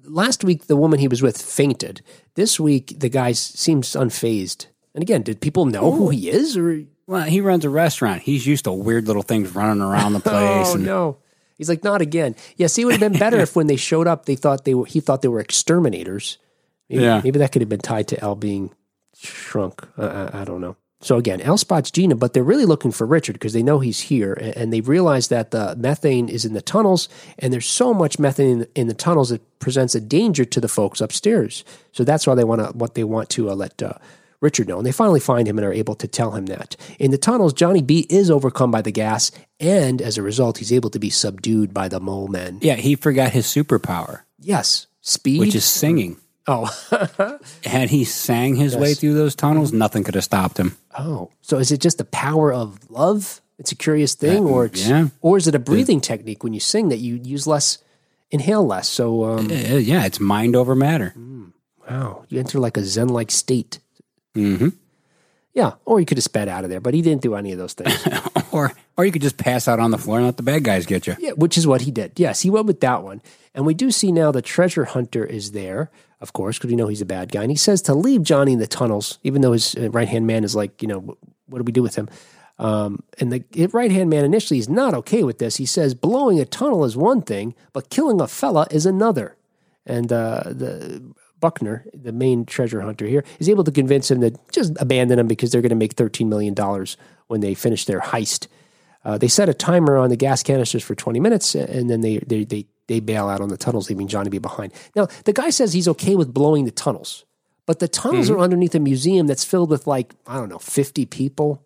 Last 0.04 0.44
week, 0.44 0.66
the 0.66 0.76
woman 0.76 0.98
he 0.98 1.08
was 1.08 1.22
with 1.22 1.40
fainted. 1.40 2.02
This 2.34 2.60
week, 2.60 2.94
the 2.98 3.08
guy 3.08 3.32
seems 3.32 3.92
unfazed. 3.92 4.66
And 4.94 5.00
again, 5.00 5.22
did 5.22 5.40
people 5.40 5.64
know 5.64 5.92
who 5.92 6.10
he 6.10 6.28
is? 6.28 6.56
Or 6.58 6.82
Well, 7.06 7.24
he 7.24 7.40
runs 7.40 7.64
a 7.64 7.70
restaurant. 7.70 8.22
He's 8.22 8.46
used 8.46 8.64
to 8.64 8.72
weird 8.72 9.06
little 9.06 9.22
things 9.22 9.54
running 9.54 9.82
around 9.82 10.12
the 10.14 10.20
place. 10.30 10.68
oh 10.70 10.74
and 10.74 10.84
no, 10.86 11.16
he's 11.58 11.68
like 11.68 11.82
not 11.84 12.00
again. 12.00 12.34
Yeah, 12.56 12.68
see, 12.68 12.82
it 12.82 12.84
would 12.86 12.92
have 13.00 13.12
been 13.12 13.18
better 13.18 13.38
if 13.40 13.56
when 13.56 13.66
they 13.66 13.76
showed 13.76 14.06
up, 14.06 14.26
they 14.26 14.36
thought 14.36 14.64
they 14.64 14.74
were. 14.74 14.86
He 14.86 15.00
thought 15.00 15.22
they 15.22 15.28
were 15.28 15.40
exterminators. 15.40 16.38
Maybe, 16.88 17.02
Yeah. 17.04 17.20
maybe 17.24 17.38
that 17.38 17.52
could 17.52 17.62
have 17.62 17.68
been 17.68 17.80
tied 17.80 18.08
to 18.08 18.20
L 18.20 18.34
being 18.34 18.70
shrunk. 19.16 19.86
I, 19.98 20.04
I, 20.06 20.40
I 20.40 20.44
don't 20.44 20.60
know. 20.60 20.76
So 21.00 21.16
again, 21.16 21.40
L 21.40 21.58
spots 21.58 21.90
Gina, 21.90 22.14
but 22.14 22.32
they're 22.32 22.44
really 22.44 22.64
looking 22.64 22.92
for 22.92 23.04
Richard 23.08 23.32
because 23.32 23.52
they 23.54 23.62
know 23.64 23.80
he's 23.80 24.02
here, 24.02 24.34
and, 24.34 24.56
and 24.56 24.72
they 24.72 24.80
realize 24.80 25.28
that 25.28 25.50
the 25.50 25.74
methane 25.76 26.28
is 26.28 26.44
in 26.44 26.52
the 26.52 26.62
tunnels, 26.62 27.08
and 27.40 27.52
there's 27.52 27.66
so 27.66 27.92
much 27.92 28.20
methane 28.20 28.60
in, 28.62 28.66
in 28.76 28.86
the 28.86 28.94
tunnels 28.94 29.32
it 29.32 29.42
presents 29.58 29.96
a 29.96 30.00
danger 30.00 30.44
to 30.44 30.60
the 30.60 30.68
folks 30.68 31.00
upstairs. 31.00 31.64
So 31.90 32.04
that's 32.04 32.24
why 32.24 32.36
they 32.36 32.44
want 32.44 32.60
to 32.60 32.66
what 32.78 32.94
they 32.94 33.02
want 33.02 33.30
to 33.30 33.50
uh, 33.50 33.54
let 33.56 33.82
uh, 33.82 33.94
Richard 34.42 34.68
know, 34.68 34.76
and 34.76 34.84
they 34.86 34.92
finally 34.92 35.20
find 35.20 35.48
him 35.48 35.56
and 35.56 35.66
are 35.66 35.72
able 35.72 35.94
to 35.94 36.06
tell 36.08 36.32
him 36.32 36.46
that 36.46 36.76
in 36.98 37.10
the 37.12 37.16
tunnels, 37.18 37.52
Johnny 37.54 37.80
B 37.80 38.06
is 38.10 38.30
overcome 38.30 38.70
by 38.70 38.82
the 38.82 38.90
gas, 38.92 39.30
and 39.60 40.02
as 40.02 40.18
a 40.18 40.22
result, 40.22 40.58
he's 40.58 40.72
able 40.72 40.90
to 40.90 40.98
be 40.98 41.08
subdued 41.10 41.72
by 41.72 41.88
the 41.88 42.00
mole 42.00 42.28
men. 42.28 42.58
yeah, 42.60 42.74
he 42.74 42.94
forgot 42.96 43.32
his 43.32 43.46
superpower, 43.46 44.22
Yes, 44.38 44.88
speed. 45.00 45.40
which 45.40 45.54
is 45.54 45.64
singing. 45.64 46.16
oh, 46.48 46.68
Had 47.64 47.90
he 47.90 48.04
sang 48.04 48.56
his 48.56 48.76
way 48.76 48.94
through 48.94 49.14
those 49.14 49.36
tunnels, 49.36 49.72
nothing 49.72 50.02
could 50.04 50.16
have 50.16 50.24
stopped 50.24 50.58
him. 50.58 50.76
Oh, 50.98 51.30
so 51.40 51.58
is 51.58 51.70
it 51.70 51.80
just 51.80 51.98
the 51.98 52.04
power 52.04 52.52
of 52.52 52.78
love? 52.90 53.40
It's 53.60 53.70
a 53.70 53.76
curious 53.76 54.14
thing, 54.14 54.44
or 54.44 54.64
it's, 54.64 54.88
yeah. 54.88 55.08
or 55.20 55.36
is 55.36 55.46
it 55.46 55.54
a 55.54 55.60
breathing 55.60 56.00
technique 56.00 56.42
when 56.42 56.52
you 56.52 56.58
sing 56.58 56.88
that 56.88 56.98
you 56.98 57.20
use 57.22 57.46
less, 57.46 57.78
inhale 58.32 58.66
less? 58.66 58.88
So, 58.88 59.22
um, 59.24 59.46
Uh, 59.52 59.76
yeah, 59.78 60.04
it's 60.04 60.18
mind 60.18 60.56
over 60.56 60.74
matter. 60.74 61.14
wow, 61.88 62.24
you 62.28 62.40
enter 62.40 62.58
like 62.58 62.76
a 62.76 62.82
zen-like 62.84 63.30
state. 63.30 63.78
Hmm 64.34 64.68
Yeah, 65.54 65.72
or 65.84 66.00
you 66.00 66.06
could 66.06 66.18
have 66.18 66.24
sped 66.24 66.48
out 66.48 66.64
of 66.64 66.70
there, 66.70 66.80
but 66.80 66.94
he 66.94 67.02
didn't 67.02 67.22
do 67.22 67.34
any 67.34 67.52
of 67.52 67.58
those 67.58 67.74
things. 67.74 68.06
Or, 68.52 68.70
or 68.98 69.06
you 69.06 69.12
could 69.12 69.22
just 69.22 69.38
pass 69.38 69.66
out 69.66 69.80
on 69.80 69.92
the 69.92 69.96
floor 69.96 70.18
and 70.18 70.26
let 70.26 70.36
the 70.36 70.42
bad 70.42 70.62
guys 70.62 70.84
get 70.84 71.06
you. 71.06 71.16
yeah, 71.18 71.30
which 71.30 71.56
is 71.56 71.66
what 71.66 71.80
he 71.80 71.90
did. 71.90 72.12
Yes, 72.20 72.42
he 72.42 72.50
went 72.50 72.66
with 72.66 72.80
that 72.80 73.02
one, 73.02 73.22
and 73.54 73.64
we 73.64 73.72
do 73.72 73.90
see 73.90 74.12
now 74.12 74.30
the 74.30 74.42
treasure 74.42 74.84
hunter 74.84 75.24
is 75.24 75.52
there, 75.52 75.90
of 76.20 76.34
course, 76.34 76.58
because 76.58 76.68
we 76.68 76.76
know 76.76 76.88
he's 76.88 77.00
a 77.00 77.06
bad 77.06 77.32
guy, 77.32 77.40
and 77.40 77.50
he 77.50 77.56
says 77.56 77.80
to 77.82 77.94
leave 77.94 78.22
Johnny 78.22 78.52
in 78.52 78.58
the 78.58 78.66
tunnels, 78.66 79.18
even 79.22 79.40
though 79.40 79.52
his 79.52 79.74
right 79.74 80.06
hand 80.06 80.26
man 80.26 80.44
is 80.44 80.54
like, 80.54 80.82
you 80.82 80.88
know, 80.88 81.16
what 81.46 81.60
do 81.60 81.64
we 81.64 81.72
do 81.72 81.82
with 81.82 81.94
him? 81.94 82.10
Um, 82.58 83.02
and 83.18 83.32
the 83.32 83.42
right 83.72 83.90
hand 83.90 84.10
man 84.10 84.26
initially 84.26 84.58
is 84.58 84.68
not 84.68 84.92
okay 84.92 85.22
with 85.24 85.38
this. 85.38 85.56
He 85.56 85.64
says 85.64 85.94
blowing 85.94 86.38
a 86.38 86.44
tunnel 86.44 86.84
is 86.84 86.94
one 86.94 87.22
thing, 87.22 87.54
but 87.72 87.88
killing 87.88 88.20
a 88.20 88.28
fella 88.28 88.66
is 88.70 88.84
another. 88.84 89.34
And 89.86 90.12
uh, 90.12 90.42
the 90.44 91.02
Buckner, 91.42 91.84
the 91.92 92.12
main 92.12 92.46
treasure 92.46 92.80
hunter 92.80 93.04
here, 93.06 93.24
is 93.38 93.50
able 93.50 93.64
to 93.64 93.70
convince 93.70 94.10
him 94.10 94.22
to 94.22 94.32
just 94.50 94.72
abandon 94.80 95.18
him 95.18 95.26
because 95.26 95.52
they're 95.52 95.60
going 95.60 95.68
to 95.70 95.76
make 95.76 95.94
$13 95.96 96.26
million 96.28 96.54
when 97.26 97.40
they 97.42 97.52
finish 97.52 97.84
their 97.84 98.00
heist. 98.00 98.46
Uh, 99.04 99.18
they 99.18 99.28
set 99.28 99.48
a 99.50 99.54
timer 99.54 99.98
on 99.98 100.08
the 100.08 100.16
gas 100.16 100.42
canisters 100.42 100.82
for 100.82 100.94
20 100.94 101.20
minutes, 101.20 101.54
and 101.54 101.90
then 101.90 102.00
they, 102.00 102.18
they, 102.18 102.44
they, 102.44 102.64
they 102.86 103.00
bail 103.00 103.28
out 103.28 103.40
on 103.42 103.48
the 103.50 103.56
tunnels, 103.58 103.90
leaving 103.90 104.06
Johnny 104.08 104.30
B 104.30 104.38
behind. 104.38 104.72
Now, 104.96 105.08
the 105.24 105.32
guy 105.34 105.50
says 105.50 105.72
he's 105.74 105.88
okay 105.88 106.14
with 106.14 106.32
blowing 106.32 106.64
the 106.64 106.70
tunnels, 106.70 107.24
but 107.66 107.80
the 107.80 107.88
tunnels 107.88 108.30
are 108.30 108.38
underneath 108.38 108.74
a 108.74 108.80
museum 108.80 109.26
that's 109.26 109.44
filled 109.44 109.70
with, 109.70 109.86
like, 109.86 110.14
I 110.26 110.36
don't 110.36 110.48
know, 110.48 110.58
50 110.58 111.04
people. 111.06 111.62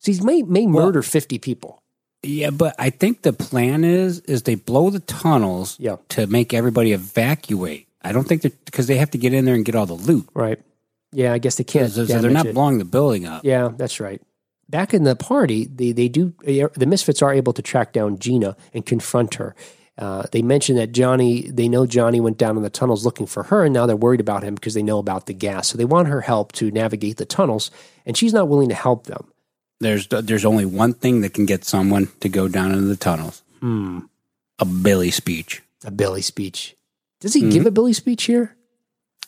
So 0.00 0.12
he 0.12 0.20
may, 0.22 0.42
may 0.42 0.66
murder 0.66 1.02
50 1.02 1.38
people. 1.38 1.82
Yeah, 2.22 2.50
but 2.50 2.74
I 2.78 2.90
think 2.90 3.22
the 3.22 3.32
plan 3.32 3.82
is 3.84 4.20
is 4.20 4.42
they 4.42 4.56
blow 4.56 4.90
the 4.90 5.00
tunnels 5.00 5.76
Yeah. 5.80 5.96
to 6.10 6.26
make 6.26 6.52
everybody 6.52 6.92
evacuate. 6.92 7.87
I 8.02 8.12
don't 8.12 8.24
think 8.24 8.42
that 8.42 8.64
because 8.64 8.86
they 8.86 8.96
have 8.96 9.10
to 9.10 9.18
get 9.18 9.34
in 9.34 9.44
there 9.44 9.54
and 9.54 9.64
get 9.64 9.74
all 9.74 9.86
the 9.86 9.94
loot. 9.94 10.28
Right. 10.34 10.60
Yeah, 11.12 11.32
I 11.32 11.38
guess 11.38 11.56
they 11.56 11.64
can't. 11.64 11.90
So, 11.90 12.04
so 12.04 12.20
they're 12.20 12.30
not 12.30 12.46
it. 12.46 12.54
blowing 12.54 12.78
the 12.78 12.84
building 12.84 13.26
up. 13.26 13.44
Yeah, 13.44 13.70
that's 13.74 14.00
right. 14.00 14.20
Back 14.68 14.92
in 14.92 15.04
the 15.04 15.16
party, 15.16 15.64
they, 15.64 15.92
they 15.92 16.08
do 16.08 16.34
the 16.42 16.86
Misfits 16.86 17.22
are 17.22 17.32
able 17.32 17.54
to 17.54 17.62
track 17.62 17.92
down 17.92 18.18
Gina 18.18 18.56
and 18.74 18.84
confront 18.84 19.36
her. 19.36 19.54
Uh, 19.96 20.24
they 20.30 20.42
mention 20.42 20.76
that 20.76 20.92
Johnny, 20.92 21.50
they 21.50 21.68
know 21.68 21.84
Johnny 21.84 22.20
went 22.20 22.38
down 22.38 22.56
in 22.56 22.62
the 22.62 22.70
tunnels 22.70 23.04
looking 23.04 23.26
for 23.26 23.44
her, 23.44 23.64
and 23.64 23.74
now 23.74 23.84
they're 23.84 23.96
worried 23.96 24.20
about 24.20 24.44
him 24.44 24.54
because 24.54 24.74
they 24.74 24.82
know 24.82 24.98
about 24.98 25.26
the 25.26 25.34
gas. 25.34 25.68
So 25.68 25.78
they 25.78 25.84
want 25.84 26.06
her 26.06 26.20
help 26.20 26.52
to 26.52 26.70
navigate 26.70 27.16
the 27.16 27.24
tunnels, 27.24 27.72
and 28.06 28.16
she's 28.16 28.32
not 28.32 28.48
willing 28.48 28.68
to 28.68 28.76
help 28.76 29.06
them. 29.06 29.32
There's 29.80 30.06
there's 30.08 30.44
only 30.44 30.66
one 30.66 30.94
thing 30.94 31.22
that 31.22 31.34
can 31.34 31.46
get 31.46 31.64
someone 31.64 32.08
to 32.20 32.28
go 32.28 32.46
down 32.46 32.72
into 32.72 32.86
the 32.86 32.96
tunnels. 32.96 33.42
Hmm. 33.60 34.00
A 34.60 34.64
Billy 34.64 35.10
speech. 35.10 35.62
A 35.84 35.90
Billy 35.90 36.22
speech. 36.22 36.76
Does 37.20 37.34
he 37.34 37.50
give 37.50 37.66
a 37.66 37.70
Billy 37.70 37.92
speech 37.92 38.24
here? 38.24 38.56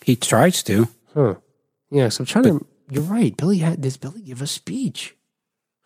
He 0.05 0.17
tries 0.17 0.63
to. 0.65 0.89
Huh. 1.15 1.35
Yeah. 1.91 2.09
So 2.09 2.23
I'm 2.23 2.27
trying 2.27 2.45
to. 2.45 2.67
You're 2.89 3.03
right. 3.03 3.37
Billy 3.37 3.59
had. 3.59 3.81
Does 3.81 3.97
Billy 3.97 4.23
give 4.23 4.41
a 4.43 4.47
speech? 4.47 5.17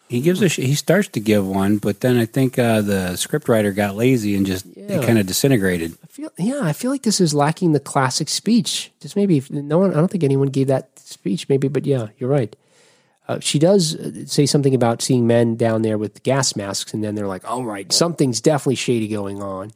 He 0.08 0.20
gives 0.20 0.42
a 0.42 0.48
he 0.48 0.74
starts 0.74 1.08
to 1.08 1.20
give 1.20 1.46
one, 1.46 1.78
but 1.78 2.00
then 2.00 2.18
I 2.18 2.26
think 2.26 2.58
uh, 2.58 2.82
the 2.82 3.12
scriptwriter 3.14 3.74
got 3.74 3.96
lazy 3.96 4.34
and 4.36 4.44
just 4.44 4.66
Yeah. 4.66 5.00
it 5.00 5.06
kind 5.06 5.18
of 5.18 5.26
disintegrated. 5.26 5.96
I 6.04 6.06
feel, 6.08 6.30
yeah, 6.38 6.60
I 6.62 6.74
feel 6.74 6.90
like 6.90 7.02
this 7.02 7.20
is 7.22 7.32
lacking 7.32 7.72
the 7.72 7.80
classic 7.80 8.28
speech. 8.28 8.92
Just 9.00 9.16
maybe 9.16 9.38
if 9.38 9.50
no 9.50 9.78
one. 9.78 9.92
I 9.92 9.94
don't 9.94 10.10
think 10.10 10.22
anyone 10.22 10.48
gave 10.48 10.66
that 10.66 10.98
speech. 10.98 11.48
Maybe, 11.48 11.68
but 11.68 11.86
yeah, 11.86 12.08
you're 12.18 12.28
right. 12.30 12.54
Uh, 13.26 13.40
she 13.40 13.58
does 13.58 13.96
uh, 13.96 14.26
say 14.26 14.44
something 14.44 14.74
about 14.74 15.00
seeing 15.00 15.26
men 15.26 15.56
down 15.56 15.80
there 15.80 15.96
with 15.96 16.22
gas 16.22 16.54
masks, 16.54 16.92
and 16.92 17.02
then 17.02 17.14
they're 17.14 17.26
like, 17.26 17.50
"All 17.50 17.64
right, 17.64 17.90
something's 17.90 18.42
definitely 18.42 18.74
shady 18.76 19.08
going 19.08 19.42
on." 19.42 19.72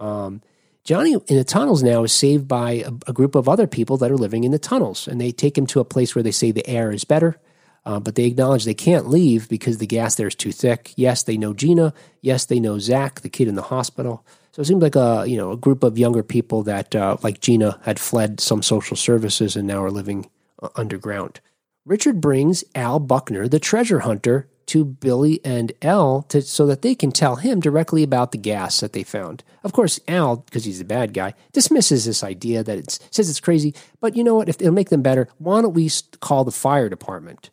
Um, 0.00 0.42
Johnny 0.84 1.12
in 1.12 1.36
the 1.36 1.44
tunnels 1.44 1.82
now 1.82 2.02
is 2.02 2.12
saved 2.12 2.48
by 2.48 2.72
a, 2.72 2.92
a, 3.06 3.12
group 3.12 3.36
of 3.36 3.48
other 3.48 3.68
people 3.68 3.96
that 3.98 4.10
are 4.10 4.16
living 4.16 4.42
in 4.42 4.50
the 4.50 4.58
tunnels, 4.58 5.06
and 5.06 5.20
they 5.20 5.30
take 5.30 5.56
him 5.56 5.66
to 5.66 5.80
a 5.80 5.84
place 5.84 6.14
where 6.14 6.24
they 6.24 6.32
say 6.32 6.50
the 6.50 6.66
air 6.66 6.90
is 6.90 7.04
better, 7.04 7.38
uh, 7.84 8.00
but 8.00 8.16
they 8.16 8.24
acknowledge 8.24 8.64
they 8.64 8.74
can't 8.74 9.08
leave 9.08 9.48
because 9.48 9.78
the 9.78 9.86
gas 9.86 10.16
there 10.16 10.26
is 10.26 10.34
too 10.34 10.50
thick. 10.50 10.92
Yes, 10.96 11.22
they 11.22 11.36
know 11.36 11.54
Gina. 11.54 11.94
Yes, 12.20 12.46
they 12.46 12.58
know 12.58 12.80
Zach, 12.80 13.20
the 13.20 13.28
kid 13.28 13.46
in 13.46 13.54
the 13.54 13.62
hospital. 13.62 14.26
So 14.50 14.62
it 14.62 14.64
seems 14.66 14.82
like 14.82 14.96
a 14.96 15.24
you 15.26 15.36
know 15.36 15.52
a 15.52 15.56
group 15.56 15.84
of 15.84 15.98
younger 15.98 16.22
people 16.24 16.64
that, 16.64 16.94
uh, 16.96 17.16
like 17.22 17.40
Gina, 17.40 17.78
had 17.82 18.00
fled 18.00 18.40
some 18.40 18.62
social 18.62 18.96
services 18.96 19.54
and 19.54 19.68
now 19.68 19.84
are 19.84 19.90
living 19.90 20.28
uh, 20.60 20.68
underground. 20.74 21.40
Richard 21.84 22.20
brings 22.20 22.64
Al 22.74 22.98
Buckner, 22.98 23.48
the 23.48 23.58
treasure 23.60 24.00
hunter, 24.00 24.48
to 24.66 24.84
Billy 24.84 25.40
and 25.44 25.72
Al 25.82 26.22
to, 26.24 26.42
so 26.42 26.66
that 26.66 26.82
they 26.82 26.94
can 26.94 27.12
tell 27.12 27.36
him 27.36 27.60
directly 27.60 28.02
about 28.02 28.32
the 28.32 28.38
gas 28.38 28.80
that 28.80 28.92
they 28.92 29.02
found. 29.02 29.42
Of 29.64 29.72
course, 29.72 30.00
Al, 30.08 30.36
because 30.36 30.64
he's 30.64 30.80
a 30.80 30.84
bad 30.84 31.14
guy, 31.14 31.34
dismisses 31.52 32.04
this 32.04 32.24
idea 32.24 32.62
that 32.62 32.78
it 32.78 32.98
says 33.10 33.30
it's 33.30 33.40
crazy. 33.40 33.74
But 34.00 34.16
you 34.16 34.24
know 34.24 34.34
what? 34.34 34.48
If 34.48 34.60
it'll 34.60 34.72
make 34.72 34.90
them 34.90 35.02
better, 35.02 35.28
why 35.38 35.62
don't 35.62 35.74
we 35.74 35.90
call 36.20 36.44
the 36.44 36.50
fire 36.52 36.88
department? 36.88 37.50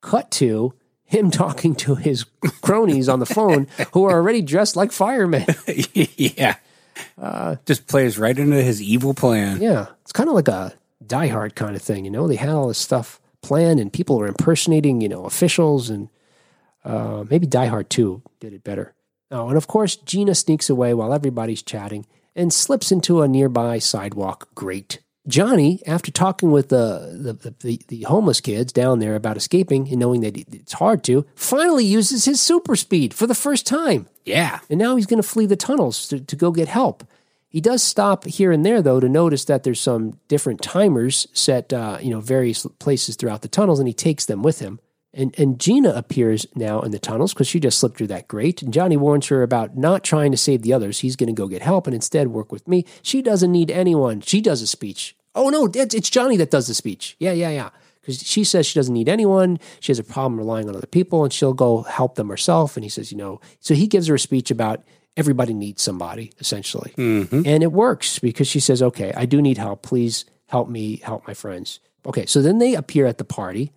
Cut 0.00 0.30
to 0.32 0.74
him 1.04 1.30
talking 1.32 1.74
to 1.76 1.94
his 1.94 2.24
cronies 2.62 3.08
on 3.08 3.20
the 3.20 3.26
phone 3.26 3.68
who 3.92 4.04
are 4.04 4.14
already 4.14 4.42
dressed 4.42 4.76
like 4.76 4.92
firemen. 4.92 5.46
yeah. 5.94 6.56
Uh, 7.20 7.56
Just 7.66 7.86
plays 7.86 8.18
right 8.18 8.36
into 8.36 8.62
his 8.62 8.82
evil 8.82 9.14
plan. 9.14 9.60
Yeah. 9.60 9.86
It's 10.02 10.12
kind 10.12 10.28
of 10.28 10.34
like 10.34 10.48
a 10.48 10.74
Die 11.06 11.28
Hard 11.28 11.54
kind 11.54 11.76
of 11.76 11.82
thing, 11.82 12.04
you 12.04 12.10
know? 12.10 12.26
They 12.26 12.36
had 12.36 12.48
all 12.48 12.68
this 12.68 12.78
stuff 12.78 13.20
planned 13.42 13.80
and 13.80 13.92
people 13.92 14.18
were 14.18 14.26
impersonating, 14.26 15.00
you 15.00 15.08
know, 15.08 15.24
officials 15.24 15.90
and 15.90 16.08
uh, 16.84 17.24
maybe 17.28 17.46
Die 17.46 17.66
Hard 17.66 17.90
2 17.90 18.22
did 18.40 18.52
it 18.52 18.64
better. 18.64 18.94
Oh, 19.30 19.48
and 19.48 19.56
of 19.56 19.66
course, 19.66 19.96
Gina 19.96 20.34
sneaks 20.34 20.68
away 20.68 20.92
while 20.94 21.14
everybody's 21.14 21.62
chatting 21.62 22.06
and 22.34 22.52
slips 22.52 22.92
into 22.92 23.22
a 23.22 23.28
nearby 23.28 23.78
sidewalk 23.78 24.48
grate. 24.54 25.00
Johnny, 25.28 25.80
after 25.86 26.10
talking 26.10 26.50
with 26.50 26.68
the, 26.68 27.34
the, 27.40 27.54
the, 27.60 27.80
the, 27.86 28.02
homeless 28.02 28.40
kids 28.40 28.72
down 28.72 28.98
there 28.98 29.14
about 29.14 29.36
escaping 29.36 29.88
and 29.88 29.98
knowing 29.98 30.20
that 30.22 30.36
it's 30.36 30.72
hard 30.72 31.04
to, 31.04 31.24
finally 31.36 31.84
uses 31.84 32.24
his 32.24 32.40
super 32.40 32.74
speed 32.74 33.14
for 33.14 33.28
the 33.28 33.34
first 33.34 33.64
time. 33.64 34.08
Yeah. 34.24 34.58
And 34.68 34.80
now 34.80 34.96
he's 34.96 35.06
going 35.06 35.22
to 35.22 35.28
flee 35.28 35.46
the 35.46 35.54
tunnels 35.54 36.08
to, 36.08 36.18
to 36.18 36.34
go 36.34 36.50
get 36.50 36.66
help. 36.66 37.04
He 37.48 37.60
does 37.60 37.82
stop 37.82 38.24
here 38.24 38.50
and 38.50 38.66
there, 38.66 38.82
though, 38.82 38.98
to 38.98 39.08
notice 39.08 39.44
that 39.44 39.62
there's 39.62 39.80
some 39.80 40.18
different 40.26 40.60
timers 40.60 41.28
set, 41.34 41.72
uh, 41.72 41.98
you 42.00 42.10
know, 42.10 42.20
various 42.20 42.66
places 42.80 43.14
throughout 43.14 43.42
the 43.42 43.48
tunnels, 43.48 43.78
and 43.78 43.86
he 43.86 43.94
takes 43.94 44.24
them 44.24 44.42
with 44.42 44.58
him. 44.58 44.80
And, 45.14 45.34
and 45.38 45.60
Gina 45.60 45.90
appears 45.90 46.46
now 46.54 46.80
in 46.80 46.90
the 46.90 46.98
tunnels 46.98 47.34
because 47.34 47.46
she 47.46 47.60
just 47.60 47.78
slipped 47.78 47.98
through 47.98 48.06
that 48.08 48.28
grate. 48.28 48.62
And 48.62 48.72
Johnny 48.72 48.96
warns 48.96 49.26
her 49.28 49.42
about 49.42 49.76
not 49.76 50.04
trying 50.04 50.30
to 50.30 50.38
save 50.38 50.62
the 50.62 50.72
others. 50.72 51.00
He's 51.00 51.16
going 51.16 51.26
to 51.26 51.34
go 51.34 51.48
get 51.48 51.60
help 51.60 51.86
and 51.86 51.94
instead 51.94 52.28
work 52.28 52.50
with 52.50 52.66
me. 52.66 52.86
She 53.02 53.20
doesn't 53.20 53.52
need 53.52 53.70
anyone. 53.70 54.22
She 54.22 54.40
does 54.40 54.62
a 54.62 54.66
speech. 54.66 55.14
Oh, 55.34 55.50
no, 55.50 55.68
it's 55.74 56.10
Johnny 56.10 56.36
that 56.38 56.50
does 56.50 56.66
the 56.66 56.74
speech. 56.74 57.16
Yeah, 57.18 57.32
yeah, 57.32 57.50
yeah. 57.50 57.70
Because 58.00 58.22
she 58.22 58.42
says 58.42 58.66
she 58.66 58.78
doesn't 58.78 58.94
need 58.94 59.08
anyone. 59.08 59.58
She 59.80 59.92
has 59.92 59.98
a 59.98 60.04
problem 60.04 60.38
relying 60.38 60.68
on 60.68 60.76
other 60.76 60.86
people 60.86 61.24
and 61.24 61.32
she'll 61.32 61.52
go 61.52 61.82
help 61.82 62.16
them 62.16 62.28
herself. 62.28 62.76
And 62.76 62.84
he 62.84 62.90
says, 62.90 63.12
you 63.12 63.18
know, 63.18 63.40
so 63.60 63.74
he 63.74 63.86
gives 63.86 64.08
her 64.08 64.14
a 64.14 64.18
speech 64.18 64.50
about 64.50 64.82
everybody 65.16 65.54
needs 65.54 65.82
somebody, 65.82 66.32
essentially. 66.40 66.94
Mm-hmm. 66.96 67.42
And 67.44 67.62
it 67.62 67.70
works 67.70 68.18
because 68.18 68.48
she 68.48 68.60
says, 68.60 68.82
okay, 68.82 69.12
I 69.14 69.26
do 69.26 69.40
need 69.40 69.58
help. 69.58 69.82
Please 69.82 70.24
help 70.48 70.68
me 70.68 70.96
help 70.96 71.26
my 71.28 71.34
friends. 71.34 71.80
Okay, 72.04 72.26
so 72.26 72.42
then 72.42 72.58
they 72.58 72.74
appear 72.74 73.06
at 73.06 73.18
the 73.18 73.24
party 73.24 73.72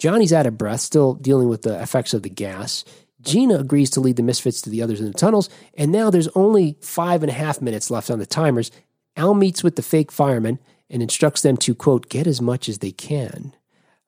Johnny's 0.00 0.32
out 0.32 0.46
of 0.46 0.56
breath, 0.56 0.80
still 0.80 1.14
dealing 1.14 1.48
with 1.48 1.62
the 1.62 1.80
effects 1.80 2.14
of 2.14 2.22
the 2.22 2.30
gas. 2.30 2.86
Gina 3.20 3.56
agrees 3.58 3.90
to 3.90 4.00
lead 4.00 4.16
the 4.16 4.22
misfits 4.22 4.62
to 4.62 4.70
the 4.70 4.82
others 4.82 4.98
in 4.98 5.06
the 5.06 5.12
tunnels, 5.12 5.50
and 5.76 5.92
now 5.92 6.08
there's 6.08 6.28
only 6.34 6.78
five 6.80 7.22
and 7.22 7.28
a 7.28 7.34
half 7.34 7.60
minutes 7.60 7.90
left 7.90 8.10
on 8.10 8.18
the 8.18 8.24
timers. 8.24 8.70
Al 9.16 9.34
meets 9.34 9.62
with 9.62 9.76
the 9.76 9.82
fake 9.82 10.10
firemen 10.10 10.58
and 10.88 11.02
instructs 11.02 11.42
them 11.42 11.58
to, 11.58 11.74
quote, 11.74 12.08
get 12.08 12.26
as 12.26 12.40
much 12.40 12.66
as 12.66 12.78
they 12.78 12.92
can. 12.92 13.54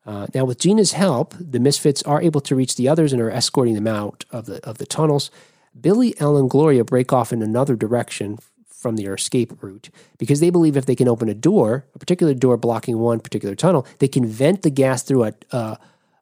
Uh, 0.06 0.26
now, 0.34 0.46
with 0.46 0.58
Gina's 0.58 0.92
help, 0.92 1.34
the 1.38 1.60
misfits 1.60 2.02
are 2.04 2.22
able 2.22 2.40
to 2.40 2.56
reach 2.56 2.76
the 2.76 2.88
others 2.88 3.12
and 3.12 3.20
are 3.20 3.30
escorting 3.30 3.74
them 3.74 3.86
out 3.86 4.24
of 4.30 4.46
the, 4.46 4.66
of 4.66 4.78
the 4.78 4.86
tunnels. 4.86 5.30
Billy, 5.78 6.18
Ellen, 6.18 6.42
and 6.42 6.50
Gloria 6.50 6.84
break 6.84 7.12
off 7.12 7.34
in 7.34 7.42
another 7.42 7.76
direction 7.76 8.38
from 8.82 8.96
their 8.96 9.14
escape 9.14 9.62
route 9.62 9.88
because 10.18 10.40
they 10.40 10.50
believe 10.50 10.76
if 10.76 10.86
they 10.86 10.96
can 10.96 11.08
open 11.08 11.28
a 11.28 11.34
door, 11.34 11.86
a 11.94 11.98
particular 11.98 12.34
door 12.34 12.56
blocking 12.56 12.98
one 12.98 13.20
particular 13.20 13.54
tunnel, 13.54 13.86
they 14.00 14.08
can 14.08 14.26
vent 14.26 14.62
the 14.62 14.70
gas 14.70 15.02
through 15.04 15.24
a, 15.24 15.32
uh, 15.52 15.76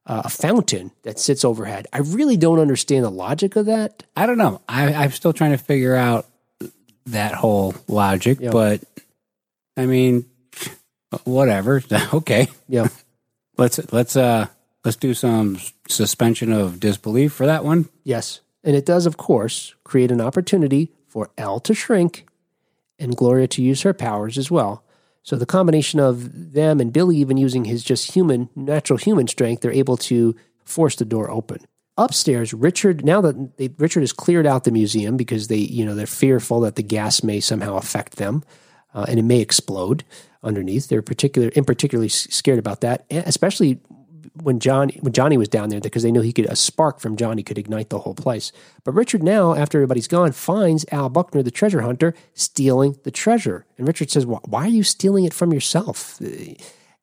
a 0.07 0.29
fountain 0.29 0.92
that 1.03 1.18
sits 1.18 1.44
overhead. 1.44 1.87
I 1.92 1.99
really 1.99 2.37
don't 2.37 2.59
understand 2.59 3.05
the 3.05 3.11
logic 3.11 3.57
of 3.57 3.66
that. 3.66 4.05
I 4.14 4.27
don't 4.27 4.38
know. 4.38 4.61
I, 4.68 4.92
I'm 4.92 5.11
still 5.11 5.33
trying 5.33 5.53
to 5.53 5.59
figure 5.59 5.96
out 5.96 6.27
that 7.07 7.33
whole 7.33 7.75
logic, 7.88 8.38
yeah. 8.40 8.51
but 8.51 8.83
I 9.77 9.87
mean, 9.87 10.27
whatever. 11.25 11.83
okay. 12.14 12.49
Yeah. 12.68 12.88
let's 13.57 13.92
let's 13.92 14.16
uh 14.16 14.46
let's 14.85 14.96
do 14.96 15.14
some 15.14 15.59
suspension 15.88 16.53
of 16.53 16.81
disbelief 16.81 17.33
for 17.33 17.46
that 17.46 17.64
one. 17.64 17.88
Yes. 18.05 18.40
And 18.62 18.77
it 18.77 18.85
does, 18.85 19.07
of 19.07 19.16
course, 19.16 19.75
create 19.85 20.11
an 20.11 20.20
opportunity 20.20 20.92
for 21.09 21.31
L 21.38 21.61
to 21.61 21.75
shrink 21.75 22.27
and 23.00 23.16
Gloria 23.16 23.48
to 23.48 23.62
use 23.62 23.82
her 23.82 23.94
powers 23.94 24.38
as 24.38 24.50
well. 24.50 24.84
So 25.22 25.36
the 25.36 25.46
combination 25.46 26.00
of 26.00 26.52
them 26.52 26.80
and 26.80 26.92
Billy 26.92 27.16
even 27.16 27.36
using 27.36 27.64
his 27.64 27.84
just 27.84 28.12
human, 28.12 28.48
natural 28.56 28.98
human 28.98 29.26
strength, 29.26 29.62
they're 29.62 29.72
able 29.72 29.96
to 29.98 30.34
force 30.64 30.96
the 30.96 31.04
door 31.04 31.30
open. 31.30 31.58
Upstairs, 31.96 32.54
Richard, 32.54 33.04
now 33.04 33.20
that 33.20 33.56
they, 33.58 33.68
Richard 33.76 34.00
has 34.00 34.12
cleared 34.12 34.46
out 34.46 34.64
the 34.64 34.70
museum 34.70 35.16
because 35.16 35.48
they, 35.48 35.56
you 35.56 35.84
know, 35.84 35.94
they're 35.94 36.06
fearful 36.06 36.60
that 36.60 36.76
the 36.76 36.82
gas 36.82 37.22
may 37.22 37.40
somehow 37.40 37.76
affect 37.76 38.16
them 38.16 38.42
uh, 38.94 39.04
and 39.08 39.18
it 39.18 39.24
may 39.24 39.40
explode 39.40 40.04
underneath. 40.42 40.88
They're 40.88 41.02
particular, 41.02 41.48
in 41.48 41.64
particularly 41.64 42.08
scared 42.08 42.58
about 42.58 42.80
that, 42.80 43.04
especially 43.10 43.80
when 44.34 44.60
John 44.60 44.90
when 45.00 45.12
Johnny 45.12 45.36
was 45.36 45.48
down 45.48 45.68
there 45.68 45.80
because 45.80 46.02
they 46.02 46.12
knew 46.12 46.20
he 46.20 46.32
could 46.32 46.46
a 46.46 46.56
spark 46.56 47.00
from 47.00 47.16
Johnny 47.16 47.42
could 47.42 47.58
ignite 47.58 47.90
the 47.90 48.00
whole 48.00 48.14
place. 48.14 48.52
But 48.84 48.94
Richard 48.94 49.22
now, 49.22 49.54
after 49.54 49.78
everybody's 49.78 50.08
gone, 50.08 50.32
finds 50.32 50.84
Al 50.92 51.08
Buckner, 51.08 51.42
the 51.42 51.50
treasure 51.50 51.82
hunter, 51.82 52.14
stealing 52.34 52.98
the 53.04 53.10
treasure. 53.10 53.66
And 53.78 53.86
Richard 53.86 54.10
says, 54.10 54.26
"Why 54.26 54.64
are 54.64 54.68
you 54.68 54.82
stealing 54.82 55.24
it 55.24 55.34
from 55.34 55.52
yourself?" 55.52 56.20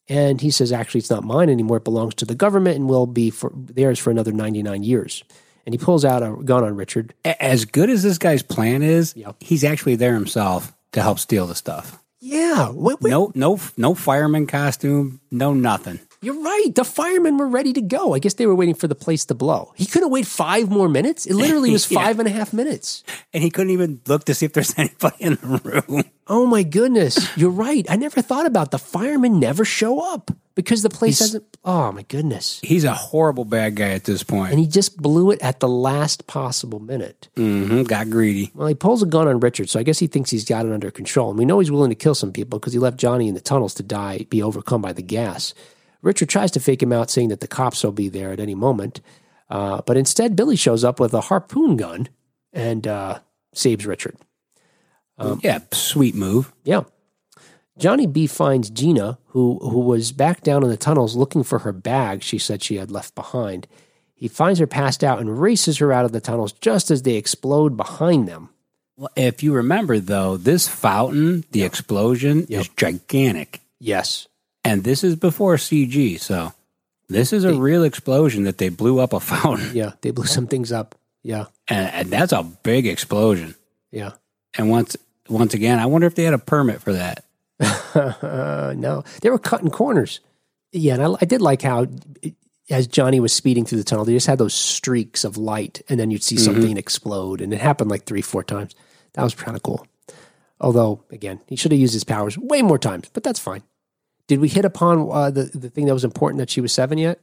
And 0.09 0.41
he 0.41 0.51
says, 0.51 0.71
"Actually, 0.71 0.99
it's 0.99 1.09
not 1.09 1.23
mine 1.23 1.49
anymore. 1.49 1.77
It 1.77 1.83
belongs 1.83 2.15
to 2.15 2.25
the 2.25 2.35
government 2.35 2.77
and 2.77 2.87
will 2.87 3.07
be 3.07 3.29
for 3.29 3.51
theirs 3.55 3.99
for 3.99 4.11
another 4.11 4.31
ninety 4.31 4.63
nine 4.63 4.83
years." 4.83 5.23
And 5.65 5.73
he 5.73 5.77
pulls 5.77 6.05
out 6.05 6.23
a 6.23 6.31
gun 6.43 6.63
on 6.63 6.77
Richard. 6.77 7.13
As 7.25 7.65
good 7.65 7.89
as 7.89 8.01
this 8.01 8.17
guy's 8.17 8.41
plan 8.41 8.81
is, 8.81 9.13
yep. 9.17 9.35
he's 9.41 9.65
actually 9.65 9.95
there 9.95 10.13
himself 10.13 10.73
to 10.93 11.01
help 11.01 11.19
steal 11.19 11.45
the 11.45 11.55
stuff. 11.55 12.01
Yeah. 12.19 12.71
Wait, 12.71 13.01
wait. 13.01 13.11
No, 13.11 13.31
no, 13.35 13.59
no 13.75 13.93
fireman 13.93 14.47
costume. 14.47 15.19
No 15.29 15.53
nothing. 15.53 15.99
You're 16.21 16.41
right. 16.41 16.71
The 16.73 16.83
firemen 16.83 17.37
were 17.37 17.47
ready 17.47 17.73
to 17.73 17.81
go. 17.81 18.13
I 18.13 18.19
guess 18.19 18.33
they 18.35 18.47
were 18.47 18.55
waiting 18.55 18.75
for 18.75 18.87
the 18.87 18.95
place 18.95 19.25
to 19.25 19.35
blow. 19.35 19.73
He 19.75 19.85
couldn't 19.85 20.09
wait 20.09 20.25
five 20.25 20.69
more 20.69 20.89
minutes. 20.89 21.25
It 21.25 21.35
literally 21.35 21.71
was 21.73 21.89
yeah. 21.91 22.03
five 22.03 22.19
and 22.19 22.27
a 22.27 22.31
half 22.31 22.53
minutes. 22.53 23.03
And 23.33 23.43
he 23.43 23.49
couldn't 23.49 23.71
even 23.71 24.01
look 24.07 24.25
to 24.25 24.33
see 24.33 24.45
if 24.45 24.53
there's 24.53 24.73
anybody 24.77 25.15
in 25.19 25.35
the 25.35 25.83
room. 25.87 26.03
Oh 26.27 26.45
my 26.45 26.63
goodness. 26.63 27.37
You're 27.37 27.51
right. 27.51 27.85
I 27.89 27.95
never 27.95 28.21
thought 28.21 28.45
about 28.45 28.71
the 28.71 28.79
firemen 28.79 29.39
never 29.39 29.63
show 29.63 30.13
up 30.13 30.31
because 30.55 30.81
the 30.81 30.89
place 30.89 31.19
he's, 31.19 31.27
hasn't. 31.27 31.57
Oh 31.63 31.91
my 31.91 32.01
goodness. 32.01 32.59
He's 32.63 32.83
a 32.83 32.93
horrible 32.93 33.45
bad 33.45 33.75
guy 33.75 33.89
at 33.89 34.05
this 34.05 34.23
point. 34.23 34.51
And 34.51 34.59
he 34.59 34.67
just 34.67 34.97
blew 34.97 35.29
it 35.29 35.41
at 35.41 35.59
the 35.59 35.69
last 35.69 36.25
possible 36.25 36.79
minute. 36.79 37.29
Mm-hmm, 37.35 37.83
got 37.83 38.09
greedy. 38.09 38.51
Well, 38.55 38.67
he 38.67 38.73
pulls 38.73 39.03
a 39.03 39.05
gun 39.05 39.27
on 39.27 39.39
Richard, 39.39 39.69
so 39.69 39.79
I 39.79 39.83
guess 39.83 39.99
he 39.99 40.07
thinks 40.07 40.31
he's 40.31 40.45
got 40.45 40.65
it 40.65 40.71
under 40.71 40.89
control. 40.89 41.29
And 41.29 41.37
we 41.37 41.45
know 41.45 41.59
he's 41.59 41.71
willing 41.71 41.91
to 41.91 41.95
kill 41.95 42.15
some 42.15 42.33
people 42.33 42.59
because 42.59 42.73
he 42.73 42.79
left 42.79 42.97
Johnny 42.97 43.27
in 43.27 43.35
the 43.35 43.39
tunnels 43.39 43.75
to 43.75 43.83
die, 43.83 44.25
be 44.29 44.41
overcome 44.41 44.81
by 44.81 44.93
the 44.93 45.03
gas. 45.03 45.53
Richard 46.01 46.29
tries 46.29 46.51
to 46.51 46.59
fake 46.59 46.81
him 46.81 46.93
out, 46.93 47.09
saying 47.09 47.29
that 47.29 47.39
the 47.39 47.47
cops 47.47 47.83
will 47.83 47.91
be 47.91 48.09
there 48.09 48.31
at 48.31 48.39
any 48.39 48.55
moment. 48.55 49.01
Uh, 49.49 49.81
but 49.85 49.97
instead, 49.97 50.35
Billy 50.35 50.55
shows 50.55 50.83
up 50.83 50.99
with 50.99 51.13
a 51.13 51.21
harpoon 51.21 51.77
gun 51.77 52.09
and 52.53 52.85
uh, 52.87 53.19
saves 53.53 53.85
Richard. 53.85 54.17
Um, 55.17 55.39
yeah, 55.43 55.59
sweet 55.71 56.15
move. 56.15 56.53
Yeah. 56.63 56.83
Johnny 57.77 58.07
B 58.07 58.27
finds 58.27 58.69
Gina, 58.69 59.19
who 59.27 59.59
who 59.59 59.79
was 59.79 60.11
back 60.11 60.41
down 60.41 60.63
in 60.63 60.69
the 60.69 60.77
tunnels 60.77 61.15
looking 61.15 61.43
for 61.43 61.59
her 61.59 61.71
bag 61.71 62.23
she 62.23 62.39
said 62.39 62.63
she 62.63 62.77
had 62.77 62.91
left 62.91 63.13
behind. 63.15 63.67
He 64.15 64.27
finds 64.27 64.59
her 64.59 64.65
passed 64.65 65.03
out 65.03 65.19
and 65.19 65.39
races 65.39 65.77
her 65.77 65.93
out 65.93 66.05
of 66.05 66.11
the 66.11 66.19
tunnels 66.19 66.51
just 66.53 66.89
as 66.89 67.03
they 67.03 67.15
explode 67.15 67.77
behind 67.77 68.27
them. 68.27 68.49
Well, 68.95 69.11
if 69.15 69.43
you 69.43 69.53
remember, 69.53 69.99
though, 69.99 70.37
this 70.37 70.67
fountain, 70.67 71.45
the 71.51 71.61
explosion, 71.61 72.47
yep. 72.49 72.61
is 72.61 72.69
gigantic. 72.69 73.61
Yes. 73.79 74.27
And 74.67 74.83
this 74.83 75.01
is 75.01 75.15
before 75.15 75.55
CG, 75.55 76.19
so 76.19 76.51
this 77.07 77.31
is 77.31 77.45
a 77.45 77.51
they, 77.51 77.57
real 77.57 77.85
explosion 77.85 78.43
that 78.43 78.57
they 78.57 78.67
blew 78.67 78.99
up 78.99 79.13
a 79.13 79.19
fountain. 79.21 79.71
Yeah, 79.73 79.93
they 80.01 80.11
blew 80.11 80.25
some 80.25 80.45
things 80.45 80.73
up. 80.73 80.93
Yeah. 81.23 81.45
And, 81.69 81.93
and 81.93 82.09
that's 82.09 82.33
a 82.33 82.43
big 82.43 82.85
explosion. 82.85 83.55
Yeah. 83.91 84.11
And 84.57 84.69
once 84.69 84.97
once 85.29 85.53
again, 85.53 85.79
I 85.79 85.85
wonder 85.85 86.05
if 86.05 86.15
they 86.15 86.25
had 86.25 86.33
a 86.33 86.37
permit 86.37 86.81
for 86.81 86.91
that. 86.91 87.23
Uh, 87.61 88.73
no, 88.77 89.05
they 89.21 89.29
were 89.29 89.39
cutting 89.39 89.69
corners. 89.69 90.19
Yeah, 90.73 90.95
and 90.95 91.03
I, 91.03 91.15
I 91.21 91.25
did 91.25 91.41
like 91.41 91.61
how, 91.61 91.87
as 92.69 92.87
Johnny 92.87 93.21
was 93.21 93.31
speeding 93.31 93.63
through 93.63 93.77
the 93.77 93.85
tunnel, 93.85 94.03
they 94.03 94.13
just 94.13 94.27
had 94.27 94.37
those 94.37 94.53
streaks 94.53 95.23
of 95.23 95.37
light, 95.37 95.81
and 95.87 95.97
then 95.97 96.11
you'd 96.11 96.23
see 96.23 96.35
something 96.35 96.75
explode, 96.75 97.39
and 97.39 97.53
it 97.53 97.61
happened 97.61 97.89
like 97.89 98.03
three, 98.03 98.21
four 98.21 98.43
times. 98.43 98.75
That 99.13 99.23
was 99.23 99.33
kind 99.33 99.55
of 99.55 99.63
cool. 99.63 99.87
Although, 100.59 101.05
again, 101.09 101.39
he 101.47 101.55
should 101.55 101.71
have 101.71 101.79
used 101.79 101.93
his 101.93 102.03
powers 102.03 102.37
way 102.37 102.61
more 102.61 102.79
times, 102.79 103.09
but 103.13 103.23
that's 103.23 103.39
fine. 103.39 103.63
Did 104.27 104.39
we 104.39 104.47
hit 104.47 104.65
upon 104.65 105.09
uh, 105.11 105.31
the 105.31 105.43
the 105.43 105.69
thing 105.69 105.85
that 105.85 105.93
was 105.93 106.03
important 106.03 106.39
that 106.39 106.49
she 106.49 106.61
was 106.61 106.71
seven 106.71 106.97
yet? 106.97 107.19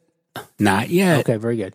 Not 0.58 0.90
yet. 0.90 1.20
Okay, 1.20 1.36
very 1.36 1.56
good. 1.56 1.74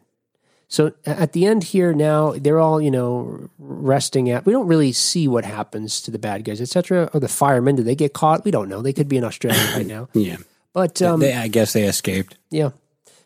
So 0.68 0.94
at 1.06 1.34
the 1.34 1.46
end 1.48 1.64
here 1.64 1.94
now, 1.94 2.34
they're 2.34 2.60
all 2.60 2.80
you 2.82 2.92
know 2.92 3.50
resting 3.58 4.30
at. 4.30 4.46
We 4.46 4.54
don't 4.54 4.68
really 4.68 4.92
see 4.92 5.28
what 5.28 5.46
happens 5.46 6.02
to 6.02 6.12
the 6.12 6.20
bad 6.20 6.44
guys, 6.44 6.62
etc. 6.62 7.10
Or 7.14 7.20
the 7.20 7.28
firemen. 7.28 7.76
Do 7.76 7.84
they 7.84 7.96
get 7.96 8.14
caught? 8.14 8.46
We 8.46 8.52
don't 8.52 8.70
know. 8.70 8.82
They 8.82 8.94
could 8.94 9.08
be 9.08 9.18
in 9.18 9.24
Australia 9.24 9.62
right 9.76 9.86
now. 9.96 10.10
Yeah. 10.14 10.38
But 10.74 11.02
um, 11.02 11.20
they, 11.20 11.34
I 11.34 11.48
guess 11.48 11.74
they 11.74 11.84
escaped. 11.84 12.38
yeah. 12.52 12.70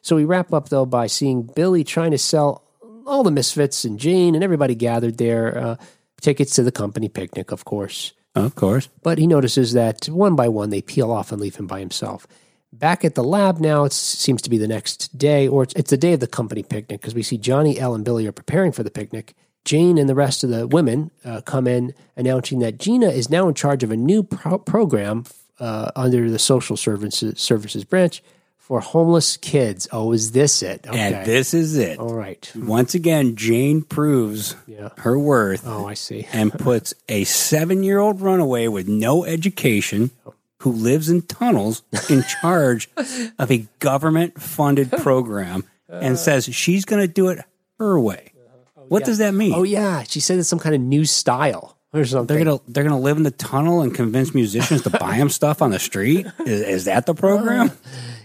So 0.01 0.17
we 0.17 0.25
wrap 0.25 0.53
up 0.53 0.69
though 0.69 0.85
by 0.85 1.07
seeing 1.07 1.43
Billy 1.43 1.83
trying 1.85 2.11
to 2.11 2.17
sell 2.17 2.63
all 3.05 3.23
the 3.23 3.31
misfits 3.31 3.85
and 3.85 3.99
Jane 3.99 4.35
and 4.35 4.43
everybody 4.43 4.75
gathered 4.75 5.17
there 5.17 5.57
uh, 5.57 5.75
tickets 6.21 6.55
to 6.55 6.63
the 6.63 6.71
company 6.71 7.07
picnic, 7.09 7.51
of 7.51 7.63
course. 7.65 8.11
Of 8.35 8.55
course. 8.55 8.89
But 9.03 9.17
he 9.17 9.27
notices 9.27 9.73
that 9.73 10.07
one 10.07 10.35
by 10.35 10.47
one 10.47 10.69
they 10.69 10.81
peel 10.81 11.11
off 11.11 11.31
and 11.31 11.39
leave 11.39 11.55
him 11.55 11.67
by 11.67 11.79
himself. 11.79 12.27
Back 12.71 13.05
at 13.05 13.13
the 13.13 13.23
lab 13.23 13.59
now, 13.59 13.83
it 13.83 13.93
seems 13.93 14.41
to 14.41 14.49
be 14.49 14.57
the 14.57 14.67
next 14.67 15.15
day, 15.15 15.47
or 15.47 15.61
it's, 15.61 15.73
it's 15.75 15.91
the 15.91 15.97
day 15.97 16.13
of 16.13 16.19
the 16.19 16.27
company 16.27 16.63
picnic 16.63 17.01
because 17.01 17.13
we 17.13 17.21
see 17.21 17.37
Johnny, 17.37 17.79
Elle, 17.79 17.93
and 17.93 18.03
Billy 18.03 18.25
are 18.25 18.31
preparing 18.31 18.71
for 18.71 18.81
the 18.81 18.89
picnic. 18.89 19.35
Jane 19.63 19.97
and 19.97 20.09
the 20.09 20.15
rest 20.15 20.43
of 20.43 20.49
the 20.49 20.67
women 20.67 21.11
uh, 21.23 21.41
come 21.41 21.67
in 21.67 21.93
announcing 22.17 22.59
that 22.59 22.79
Gina 22.79 23.09
is 23.09 23.29
now 23.29 23.47
in 23.47 23.53
charge 23.53 23.83
of 23.83 23.91
a 23.91 23.95
new 23.95 24.23
pro- 24.23 24.57
program 24.57 25.25
uh, 25.59 25.91
under 25.95 26.29
the 26.29 26.39
social 26.39 26.75
services 26.75 27.39
services 27.39 27.85
branch 27.85 28.23
for 28.63 28.79
homeless 28.79 29.35
kids. 29.35 29.89
Oh, 29.91 30.13
is 30.13 30.31
this 30.31 30.63
it? 30.63 30.87
Okay. 30.87 30.97
And 30.97 31.25
this 31.25 31.53
is 31.53 31.75
it. 31.77 31.99
All 31.99 32.13
right. 32.15 32.49
Once 32.55 32.95
again, 32.95 33.35
Jane 33.35 33.81
proves 33.81 34.55
Yeah. 34.65 34.89
her 34.99 35.19
worth 35.19 35.63
Oh, 35.67 35.85
I 35.85 35.95
see. 35.95 36.25
and 36.31 36.51
puts 36.57 36.93
a 37.09 37.25
seven 37.25 37.83
year 37.83 37.99
old 37.99 38.21
runaway 38.21 38.69
with 38.69 38.87
no 38.87 39.25
education 39.25 40.11
who 40.59 40.71
lives 40.71 41.09
in 41.09 41.23
tunnels 41.23 41.83
in 42.09 42.23
charge 42.41 42.89
of 43.37 43.51
a 43.51 43.67
government 43.79 44.41
funded 44.41 44.89
program 45.03 45.65
and 45.89 46.13
uh. 46.13 46.17
says 46.17 46.45
she's 46.45 46.85
going 46.85 47.01
to 47.01 47.13
do 47.13 47.27
it 47.27 47.39
her 47.79 47.99
way. 47.99 48.31
Oh, 48.77 48.83
what 48.87 49.03
does 49.03 49.17
that 49.17 49.33
mean? 49.33 49.53
Oh, 49.53 49.63
yeah. 49.63 50.03
She 50.03 50.21
said 50.21 50.39
it's 50.39 50.47
some 50.47 50.59
kind 50.59 50.73
of 50.73 50.79
new 50.79 51.03
style 51.03 51.77
or 51.93 52.05
something. 52.05 52.33
They're 52.33 52.45
gonna 52.45 52.61
they're 52.69 52.83
gonna 52.85 52.97
live 52.99 53.17
in 53.17 53.23
the 53.23 53.31
tunnel 53.31 53.81
and 53.81 53.93
convince 53.93 54.33
musicians 54.33 54.83
to 54.83 54.89
buy 54.89 55.17
them 55.17 55.27
stuff 55.29 55.61
on 55.61 55.69
the 55.71 55.79
street. 55.79 56.25
Is, 56.45 56.61
is 56.61 56.85
that 56.85 57.05
the 57.05 57.13
program? 57.13 57.67
Uh, 57.69 57.73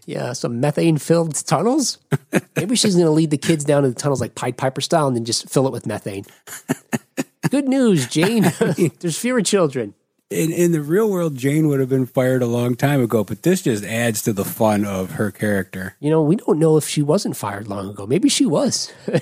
Yeah, 0.09 0.33
some 0.33 0.59
methane 0.59 0.97
filled 0.97 1.35
tunnels. 1.47 1.99
Maybe 2.57 2.77
she's 2.77 2.95
going 2.95 3.05
to 3.05 3.11
lead 3.13 3.31
the 3.31 3.37
kids 3.37 3.63
down 3.63 3.83
to 3.83 3.91
the 3.91 3.95
tunnels 3.95 4.23
like 4.23 4.35
Pied 4.35 4.57
Piper 4.57 4.81
style 4.81 5.07
and 5.07 5.15
then 5.15 5.27
just 5.27 5.51
fill 5.51 5.67
it 5.67 5.73
with 5.73 5.87
methane. 5.87 6.25
Good 7.51 7.69
news, 7.69 8.07
Jane. 8.09 8.43
There's 9.01 9.19
fewer 9.19 9.43
children. 9.43 9.93
In 10.31 10.51
in 10.51 10.73
the 10.73 10.81
real 10.81 11.11
world, 11.11 11.37
Jane 11.37 11.69
would 11.69 11.79
have 11.81 11.91
been 11.91 12.07
fired 12.07 12.43
a 12.43 12.47
long 12.47 12.75
time 12.75 13.03
ago, 13.03 13.23
but 13.23 13.43
this 13.43 13.61
just 13.63 13.85
adds 13.85 14.23
to 14.23 14.33
the 14.33 14.47
fun 14.47 14.87
of 14.87 15.13
her 15.13 15.31
character. 15.31 15.95
You 16.01 16.09
know, 16.09 16.23
we 16.23 16.37
don't 16.37 16.59
know 16.59 16.79
if 16.79 16.89
she 16.89 17.03
wasn't 17.03 17.37
fired 17.37 17.69
long 17.69 17.91
ago. 17.91 18.07
Maybe 18.07 18.29
she 18.31 18.47
was. 18.47 18.91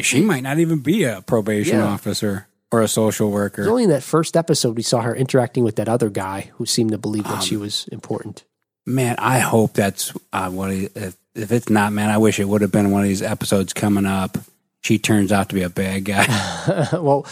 She 0.00 0.20
might 0.20 0.42
not 0.44 0.58
even 0.60 0.78
be 0.80 1.02
a 1.04 1.22
probation 1.22 1.78
Yeah. 1.78 1.86
officer 1.86 2.46
or 2.70 2.82
a 2.82 2.88
social 2.88 3.30
worker. 3.32 3.68
Only 3.68 3.84
in 3.84 3.90
that 3.90 4.02
first 4.04 4.36
episode 4.36 4.76
we 4.76 4.82
saw 4.82 5.00
her 5.00 5.16
interacting 5.16 5.64
with 5.64 5.74
that 5.76 5.88
other 5.88 6.08
guy 6.10 6.50
who 6.56 6.66
seemed 6.66 6.92
to 6.92 6.98
believe 6.98 7.24
that 7.24 7.38
um, 7.38 7.40
she 7.40 7.56
was 7.56 7.88
important. 7.90 8.44
Man, 8.88 9.16
I 9.18 9.38
hope 9.40 9.74
that's 9.74 10.14
uh, 10.32 10.50
what. 10.50 10.72
He, 10.72 10.88
if, 10.94 11.14
if 11.34 11.52
it's 11.52 11.68
not, 11.68 11.92
man, 11.92 12.08
I 12.08 12.16
wish 12.16 12.40
it 12.40 12.48
would 12.48 12.62
have 12.62 12.72
been 12.72 12.90
one 12.90 13.02
of 13.02 13.08
these 13.08 13.20
episodes 13.20 13.74
coming 13.74 14.06
up. 14.06 14.38
She 14.80 14.98
turns 14.98 15.30
out 15.30 15.50
to 15.50 15.54
be 15.54 15.62
a 15.62 15.68
bad 15.68 16.06
guy. 16.06 16.24
well, 16.94 17.26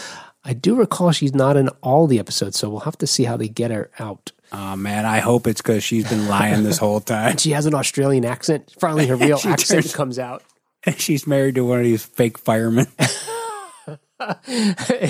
I 0.44 0.52
do 0.52 0.76
recall 0.76 1.12
she's 1.12 1.34
not 1.34 1.56
in 1.56 1.68
all 1.82 2.06
the 2.06 2.18
episodes, 2.18 2.58
so 2.58 2.68
we'll 2.68 2.80
have 2.80 2.98
to 2.98 3.06
see 3.06 3.24
how 3.24 3.38
they 3.38 3.48
get 3.48 3.70
her 3.70 3.90
out. 3.98 4.32
oh 4.52 4.76
man, 4.76 5.06
I 5.06 5.20
hope 5.20 5.46
it's 5.46 5.62
because 5.62 5.82
she's 5.82 6.06
been 6.08 6.28
lying 6.28 6.62
this 6.62 6.76
whole 6.76 7.00
time. 7.00 7.38
She 7.38 7.52
has 7.52 7.64
an 7.64 7.74
Australian 7.74 8.26
accent. 8.26 8.74
Finally, 8.78 9.06
her 9.06 9.16
real 9.16 9.40
accent 9.42 9.84
turns- 9.84 9.94
comes 9.94 10.18
out. 10.18 10.42
And 10.84 11.00
she's 11.00 11.26
married 11.26 11.54
to 11.54 11.64
one 11.64 11.78
of 11.78 11.84
these 11.84 12.04
fake 12.04 12.36
firemen. 12.36 12.86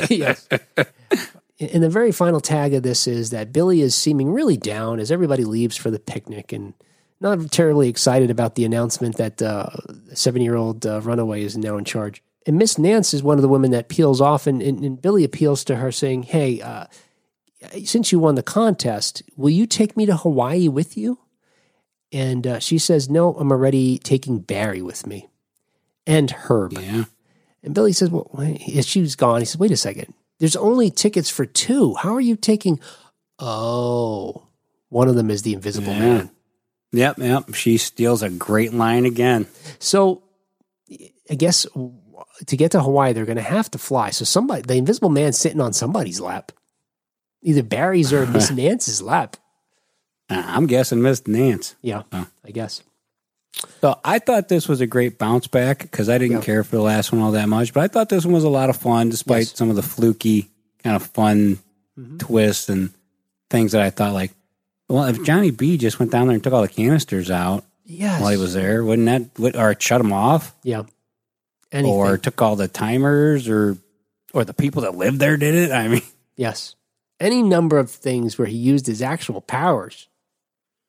yes. 0.09 0.49
And 1.59 1.83
the 1.83 1.89
very 1.89 2.13
final 2.13 2.41
tag 2.41 2.75
of 2.75 2.83
this 2.83 3.07
is 3.07 3.31
that 3.31 3.53
Billy 3.53 3.81
is 3.81 3.95
seeming 3.95 4.31
really 4.31 4.57
down 4.57 5.01
as 5.01 5.11
everybody 5.11 5.45
leaves 5.45 5.77
for 5.77 5.91
the 5.91 5.99
picnic 5.99 6.53
and 6.53 6.75
not 7.21 7.51
terribly 7.51 7.89
excited 7.89 8.31
about 8.31 8.57
the 8.57 8.65
announcement 8.65 9.17
that 9.17 9.41
uh, 9.41 9.71
a 10.11 10.17
seven 10.17 10.43
year 10.43 10.55
old 10.55 10.85
uh, 10.85 11.01
runaway 11.01 11.43
is 11.43 11.57
now 11.57 11.79
in 11.79 11.85
charge. 11.85 12.23
And 12.47 12.59
Miss 12.59 12.79
Nance 12.79 13.15
is 13.15 13.23
one 13.23 13.39
of 13.39 13.43
the 13.43 13.49
women 13.49 13.73
that 13.73 13.89
peels 13.89 14.21
off, 14.21 14.47
and, 14.47 14.63
and, 14.63 14.85
and 14.85 15.03
Billy 15.03 15.25
appeals 15.25 15.65
to 15.65 15.77
her 15.77 15.91
saying, 15.91 16.25
Hey, 16.25 16.61
uh, 16.61 16.85
since 17.85 18.13
you 18.13 18.19
won 18.19 18.35
the 18.35 18.43
contest, 18.43 19.23
will 19.35 19.51
you 19.51 19.67
take 19.67 19.97
me 19.97 20.07
to 20.07 20.17
Hawaii 20.17 20.69
with 20.69 20.97
you? 20.97 21.19
And 22.13 22.47
uh, 22.47 22.59
she 22.61 22.79
says, 22.79 23.09
No, 23.09 23.35
I'm 23.35 23.51
already 23.51 23.99
taking 23.99 24.41
Barry 24.41 24.83
with 24.83 25.07
me 25.07 25.29
and 26.07 26.31
Herb. 26.31 26.75
yeah. 26.75 27.05
And 27.63 27.75
Billy 27.75 27.93
says, 27.93 28.11
Well, 28.11 28.31
wait, 28.33 28.85
she 28.85 29.01
was 29.01 29.17
gone, 29.17 29.41
he 29.41 29.47
says, 29.47 29.59
Wait 29.59 29.73
a 29.73 29.77
second. 29.77 30.15
There's 30.39 30.57
only 30.57 30.91
tickets 30.91 31.31
for 31.31 31.47
two. 31.47 31.95
How 31.95 32.15
are 32.15 32.21
you 32.21 32.37
taking? 32.37 32.79
Oh, 33.39 34.47
one 34.89 35.09
of 35.09 35.15
them 35.15 35.31
is 35.31 35.43
the 35.43 35.55
invisible 35.55 35.93
Yeah. 35.93 35.99
man. 35.99 36.31
Yep, 36.93 37.19
yep. 37.19 37.55
She 37.55 37.77
steals 37.79 38.23
a 38.23 38.31
great 38.31 38.73
line 38.73 39.05
again. 39.05 39.47
So 39.79 40.23
I 41.31 41.35
guess 41.35 41.67
to 42.47 42.57
get 42.57 42.71
to 42.73 42.81
Hawaii, 42.83 43.13
they're 43.13 43.25
going 43.27 43.37
to 43.37 43.43
have 43.43 43.71
to 43.73 43.79
fly. 43.79 44.11
So 44.11 44.25
somebody, 44.25 44.63
the 44.63 44.75
invisible 44.77 45.11
man's 45.11 45.37
sitting 45.39 45.61
on 45.61 45.73
somebody's 45.73 46.21
lap, 46.21 46.53
either 47.43 47.63
Barry's 47.63 48.13
or 48.13 48.27
Miss 48.27 48.51
Nance's 48.53 49.03
lap. 49.03 49.37
Uh, 50.31 50.43
I'm 50.47 50.67
guessing 50.67 51.03
Miss 51.03 51.27
Nance. 51.27 51.77
Yeah, 51.83 52.03
Oh. 52.13 52.27
I 52.45 52.51
guess. 52.51 52.83
So 53.81 53.99
I 54.05 54.19
thought 54.19 54.49
this 54.49 54.69
was 54.69 54.81
a 54.81 54.87
great 54.87 55.19
bounce 55.19 55.47
back 55.47 55.79
because 55.81 56.09
I 56.09 56.19
didn't 56.19 56.43
care 56.43 56.63
for 56.65 56.77
the 56.77 56.83
last 56.83 57.13
one 57.13 57.23
all 57.23 57.33
that 57.33 57.49
much, 57.49 57.73
but 57.73 57.83
I 57.83 57.89
thought 57.89 58.09
this 58.09 58.25
one 58.25 58.35
was 58.35 58.45
a 58.45 58.49
lot 58.49 58.69
of 58.71 58.77
fun 58.77 59.09
despite 59.09 59.41
Yes. 59.47 59.55
some 59.57 59.71
of 59.71 59.77
the 59.77 59.83
fluky 59.83 60.49
kind 60.83 60.97
of 60.97 61.03
fun 61.07 61.59
Mm-hmm. 61.99 62.19
twists 62.19 62.69
and 62.69 62.91
things 63.49 63.73
that 63.73 63.81
I 63.81 63.89
thought 63.89 64.13
like, 64.13 64.31
well, 64.87 65.05
if 65.05 65.25
Johnny 65.25 65.51
B 65.51 65.79
just 65.79 65.99
went 65.99 66.13
down 66.13 66.27
there 66.27 66.35
and 66.35 66.45
took 66.45 66.53
all 66.53 66.61
the 66.61 66.69
canisters 66.69 67.31
out 67.31 67.65
Yes. 67.87 68.21
while 68.21 68.31
he 68.33 68.37
was 68.37 68.53
there, 68.53 68.85
wouldn't 68.85 69.07
that 69.07 69.41
would, 69.41 69.57
or 69.57 69.75
shut 69.81 70.03
them 70.03 70.13
off 70.13 70.55
Yeah. 70.63 70.83
Anything. 71.73 71.91
or 71.95 72.19
took 72.19 72.43
all 72.43 72.55
the 72.57 72.69
timers 72.69 73.49
or 73.49 73.79
or 74.35 74.45
the 74.45 74.53
people 74.53 74.83
that 74.83 74.95
lived 74.95 75.19
there 75.19 75.39
did 75.39 75.55
it? 75.55 75.73
I 75.73 75.89
mean, 75.89 76.03
yes. 76.37 76.75
Any 77.19 77.43
number 77.43 77.79
of 77.79 77.91
things 77.91 78.37
where 78.37 78.47
he 78.47 78.57
used 78.59 78.87
his 78.87 79.01
actual 79.01 79.41
powers. 79.41 80.07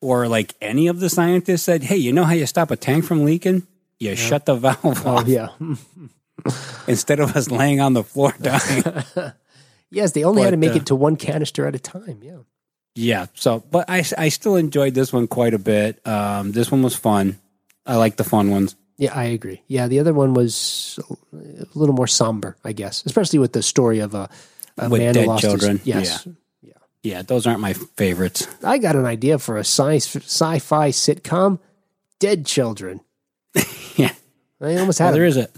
Or 0.02 0.28
like 0.28 0.54
any 0.62 0.88
of 0.88 1.00
the 1.00 1.10
scientists 1.10 1.64
said, 1.64 1.84
hey, 1.84 1.98
you 1.98 2.14
know 2.14 2.24
how 2.24 2.34
you 2.34 2.46
stop 2.46 2.72
a 2.72 2.76
tank 2.76 3.06
from 3.06 3.26
leaking? 3.26 3.66
You 4.00 4.16
shut 4.16 4.46
the 4.46 4.56
valve 4.56 4.78
Oh, 5.06 5.18
off 5.18 5.28
yeah. 5.28 5.50
instead 6.88 7.20
of 7.20 7.36
us 7.36 7.50
laying 7.50 7.80
on 7.82 7.94
the 7.94 8.04
floor 8.04 8.34
dying. 8.42 8.84
yes, 9.90 10.12
they 10.12 10.24
only 10.24 10.44
had 10.44 10.52
to 10.52 10.58
make 10.58 10.72
uh, 10.74 10.76
it 10.76 10.86
to 10.88 10.96
one 10.96 11.16
canister 11.16 11.66
at 11.66 11.76
a 11.76 11.80
time. 11.80 12.20
Yeah. 12.22 12.38
Yeah. 12.96 13.26
So, 13.34 13.60
but 13.72 13.90
I, 13.90 14.04
I 14.18 14.30
still 14.30 14.56
enjoyed 14.56 14.94
this 14.94 15.12
one 15.14 15.28
quite 15.28 15.54
a 15.54 15.60
bit. 15.60 16.06
Um, 16.08 16.52
this 16.52 16.72
one 16.72 16.82
was 16.84 16.96
fun. 16.96 17.40
I 17.86 17.96
like 17.96 18.18
the 18.18 18.24
fun 18.24 18.52
ones. 18.52 18.76
Yeah, 18.98 19.14
I 19.14 19.26
agree. 19.26 19.62
Yeah, 19.68 19.88
the 19.88 20.00
other 20.00 20.14
one 20.14 20.34
was 20.34 21.00
a 21.32 21.66
little 21.78 21.94
more 21.94 22.08
somber, 22.08 22.58
I 22.64 22.72
guess, 22.72 23.06
especially 23.06 23.38
with 23.40 23.54
the 23.54 23.62
story 23.62 24.00
of 24.00 24.16
a, 24.16 24.30
a 24.78 24.90
With 24.90 25.02
man 25.02 25.14
who 25.16 25.26
lost 25.26 25.44
his- 25.44 25.52
children. 25.52 25.82
yes. 25.84 26.26
Yeah, 26.26 26.34
those 27.28 27.46
aren't 27.48 27.60
my 27.60 27.74
favorites. 27.74 28.48
I 28.64 28.78
got 28.78 28.96
an 28.96 29.06
idea 29.06 29.38
for 29.40 29.58
a 29.58 29.62
sci- 29.64 29.98
sci-fi 30.20 30.90
sitcom, 30.92 31.60
Dead 32.20 32.46
Children. 32.46 33.02
Yeah. 33.96 34.12
I 34.62 34.76
almost 34.78 35.00
Well, 35.00 35.08
had 35.10 35.16
there 35.16 35.26
it. 35.26 35.30
is 35.30 35.38
a 35.38 35.50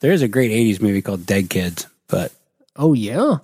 there 0.00 0.12
is 0.12 0.22
a 0.22 0.28
great 0.28 0.50
'80s 0.50 0.80
movie 0.80 1.02
called 1.02 1.26
Dead 1.26 1.50
Kids, 1.50 1.86
but 2.08 2.32
Oh 2.76 2.92
yeah, 2.94 3.38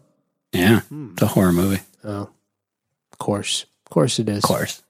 yeah, 0.52 0.80
Hmm. 0.80 1.10
it's 1.12 1.22
a 1.22 1.26
horror 1.26 1.52
movie. 1.52 1.80
Oh, 2.04 2.28
of 3.12 3.18
course, 3.18 3.66
of 3.86 3.90
course 3.90 4.18
it 4.18 4.28
is. 4.28 4.38
Of 4.44 4.48
course. 4.48 4.82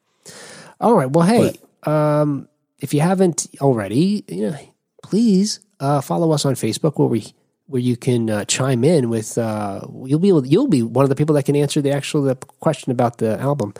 All 0.81 0.95
right. 0.95 1.11
Well, 1.11 1.27
hey, 1.27 1.57
um, 1.85 2.49
if 2.79 2.95
you 2.95 3.01
haven't 3.01 3.47
already, 3.61 4.25
you 4.29 4.51
know, 4.51 4.59
please 5.03 5.61
uh, 5.81 6.01
follow 6.01 6.31
us 6.33 6.45
on 6.45 6.55
Facebook 6.55 6.97
where 6.99 7.09
we 7.09 7.35
where 7.71 7.81
you 7.81 7.97
can 7.97 8.29
uh, 8.29 8.45
chime 8.45 8.85
in 8.85 9.09
with. 9.09 9.39
Uh, 9.39 9.81
you'll 10.05 10.19
be 10.19 10.29
able, 10.29 10.47
you'll 10.47 10.67
be 10.67 10.83
one 10.83 11.05
of 11.05 11.09
the 11.09 11.15
people 11.15 11.35
that 11.37 11.45
can 11.45 11.57
answer 11.57 11.81
the 11.81 11.93
actual 11.93 12.23
the 12.23 12.35
question 12.35 12.91
about 12.91 13.19
the 13.19 13.39
album. 13.39 13.75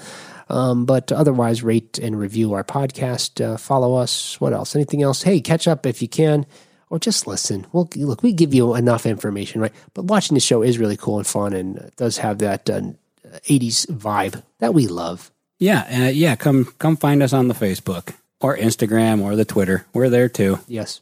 Um, 0.49 0.85
but 0.85 1.13
otherwise, 1.13 1.63
rate 1.63 1.99
and 1.99 2.19
review 2.19 2.55
our 2.55 2.65
podcast. 2.65 3.45
Uh, 3.45 3.57
follow 3.57 3.97
us. 3.97 4.41
What 4.41 4.53
else? 4.53 4.75
Anything 4.75 5.03
else? 5.03 5.23
Hey, 5.23 5.41
catch 5.41 5.69
up 5.69 5.87
if 5.87 6.03
you 6.03 6.09
can, 6.09 6.47
or 6.89 6.99
just 6.99 7.27
listen. 7.27 7.67
Well, 7.73 7.89
look, 7.97 8.23
we 8.23 8.33
give 8.33 8.55
you 8.55 8.75
enough 8.75 9.07
information, 9.07 9.61
right? 9.61 9.73
But 9.95 10.07
watching 10.07 10.35
the 10.35 10.41
show 10.41 10.63
is 10.63 10.79
really 10.79 10.97
cool 10.97 11.19
and 11.19 11.27
fun, 11.27 11.53
and 11.53 11.91
does 11.97 12.19
have 12.19 12.39
that 12.39 12.69
uh, 12.69 12.81
80s 13.49 13.87
vibe 13.87 14.43
that 14.59 14.75
we 14.75 14.87
love. 14.87 15.31
Yeah, 15.59 16.07
uh, 16.07 16.11
yeah. 16.11 16.37
Come 16.37 16.65
come 16.79 16.97
find 16.97 17.23
us 17.23 17.33
on 17.33 17.49
the 17.49 17.55
Facebook 17.55 18.15
or 18.41 18.57
Instagram 18.57 19.21
or 19.21 19.37
the 19.37 19.45
Twitter. 19.45 19.87
We're 19.93 20.09
there 20.09 20.29
too. 20.29 20.59
Yes. 20.67 21.01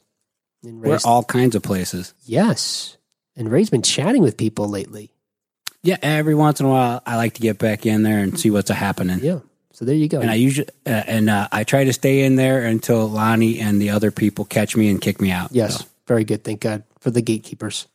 And 0.64 0.80
We're 0.80 0.98
all 1.04 1.22
kinds 1.24 1.54
of 1.54 1.62
places. 1.62 2.14
yes. 2.24 2.96
And 3.36 3.50
Ray's 3.52 3.70
been 3.70 3.82
chatting 3.82 4.22
with 4.22 4.36
people 4.36 4.68
lately. 4.68 5.12
Yeah, 5.84 5.96
every 6.02 6.34
once 6.34 6.58
in 6.58 6.66
a 6.66 6.68
while, 6.68 7.00
I 7.06 7.14
like 7.14 7.34
to 7.34 7.40
get 7.40 7.58
back 7.58 7.86
in 7.86 8.02
there 8.02 8.18
and 8.18 8.38
see 8.38 8.50
what's 8.50 8.68
happening. 8.68 9.20
Yeah. 9.22 9.38
So 9.72 9.84
there 9.84 9.94
you 9.94 10.08
go. 10.08 10.20
And 10.20 10.28
I 10.28 10.34
usually 10.34 10.66
uh, 10.84 10.90
and 11.06 11.30
uh, 11.30 11.46
I 11.52 11.62
try 11.62 11.84
to 11.84 11.92
stay 11.92 12.24
in 12.24 12.34
there 12.34 12.64
until 12.64 13.08
Lonnie 13.08 13.60
and 13.60 13.80
the 13.80 13.90
other 13.90 14.10
people 14.10 14.44
catch 14.44 14.74
me 14.76 14.88
and 14.90 15.00
kick 15.00 15.20
me 15.20 15.30
out. 15.30 15.50
yes. 15.52 15.78
So, 15.78 15.84
Very 16.08 16.24
good. 16.24 16.42
Thank 16.42 16.62
God 16.62 16.82
for 16.98 17.12
the 17.12 17.22
gatekeepers. 17.22 17.86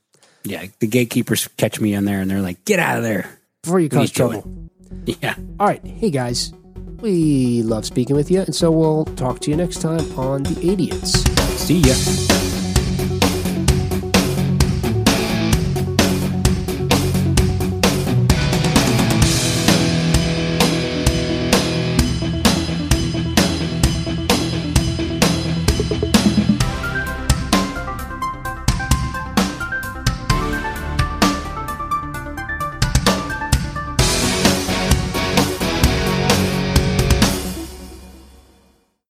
yeah, 0.45 0.65
the 0.79 0.87
gatekeepers 0.87 1.49
catch 1.57 1.81
me 1.81 1.93
in 1.93 2.05
there 2.05 2.21
and 2.21 2.31
they're 2.31 2.39
like, 2.41 2.63
"Get 2.63 2.79
out 2.79 2.97
of 2.99 3.03
there!" 3.03 3.37
Before 3.63 3.81
you 3.81 3.89
cause 3.89 4.11
trouble. 4.11 4.43
Yeah. 5.05 5.35
All 5.59 5.67
right. 5.67 5.83
Hey, 5.85 6.09
guys. 6.11 6.53
We 7.01 7.63
love 7.63 7.83
speaking 7.83 8.15
with 8.15 8.31
you. 8.31 8.41
And 8.41 8.55
so 8.55 8.71
we'll 8.71 9.03
talk 9.03 9.39
to 9.41 9.49
you 9.51 9.57
next 9.57 9.81
time 9.81 9.99
on 10.17 10.43
The 10.43 10.69
Idiots. 10.71 11.19
See 11.59 11.79
ya. 11.79 12.52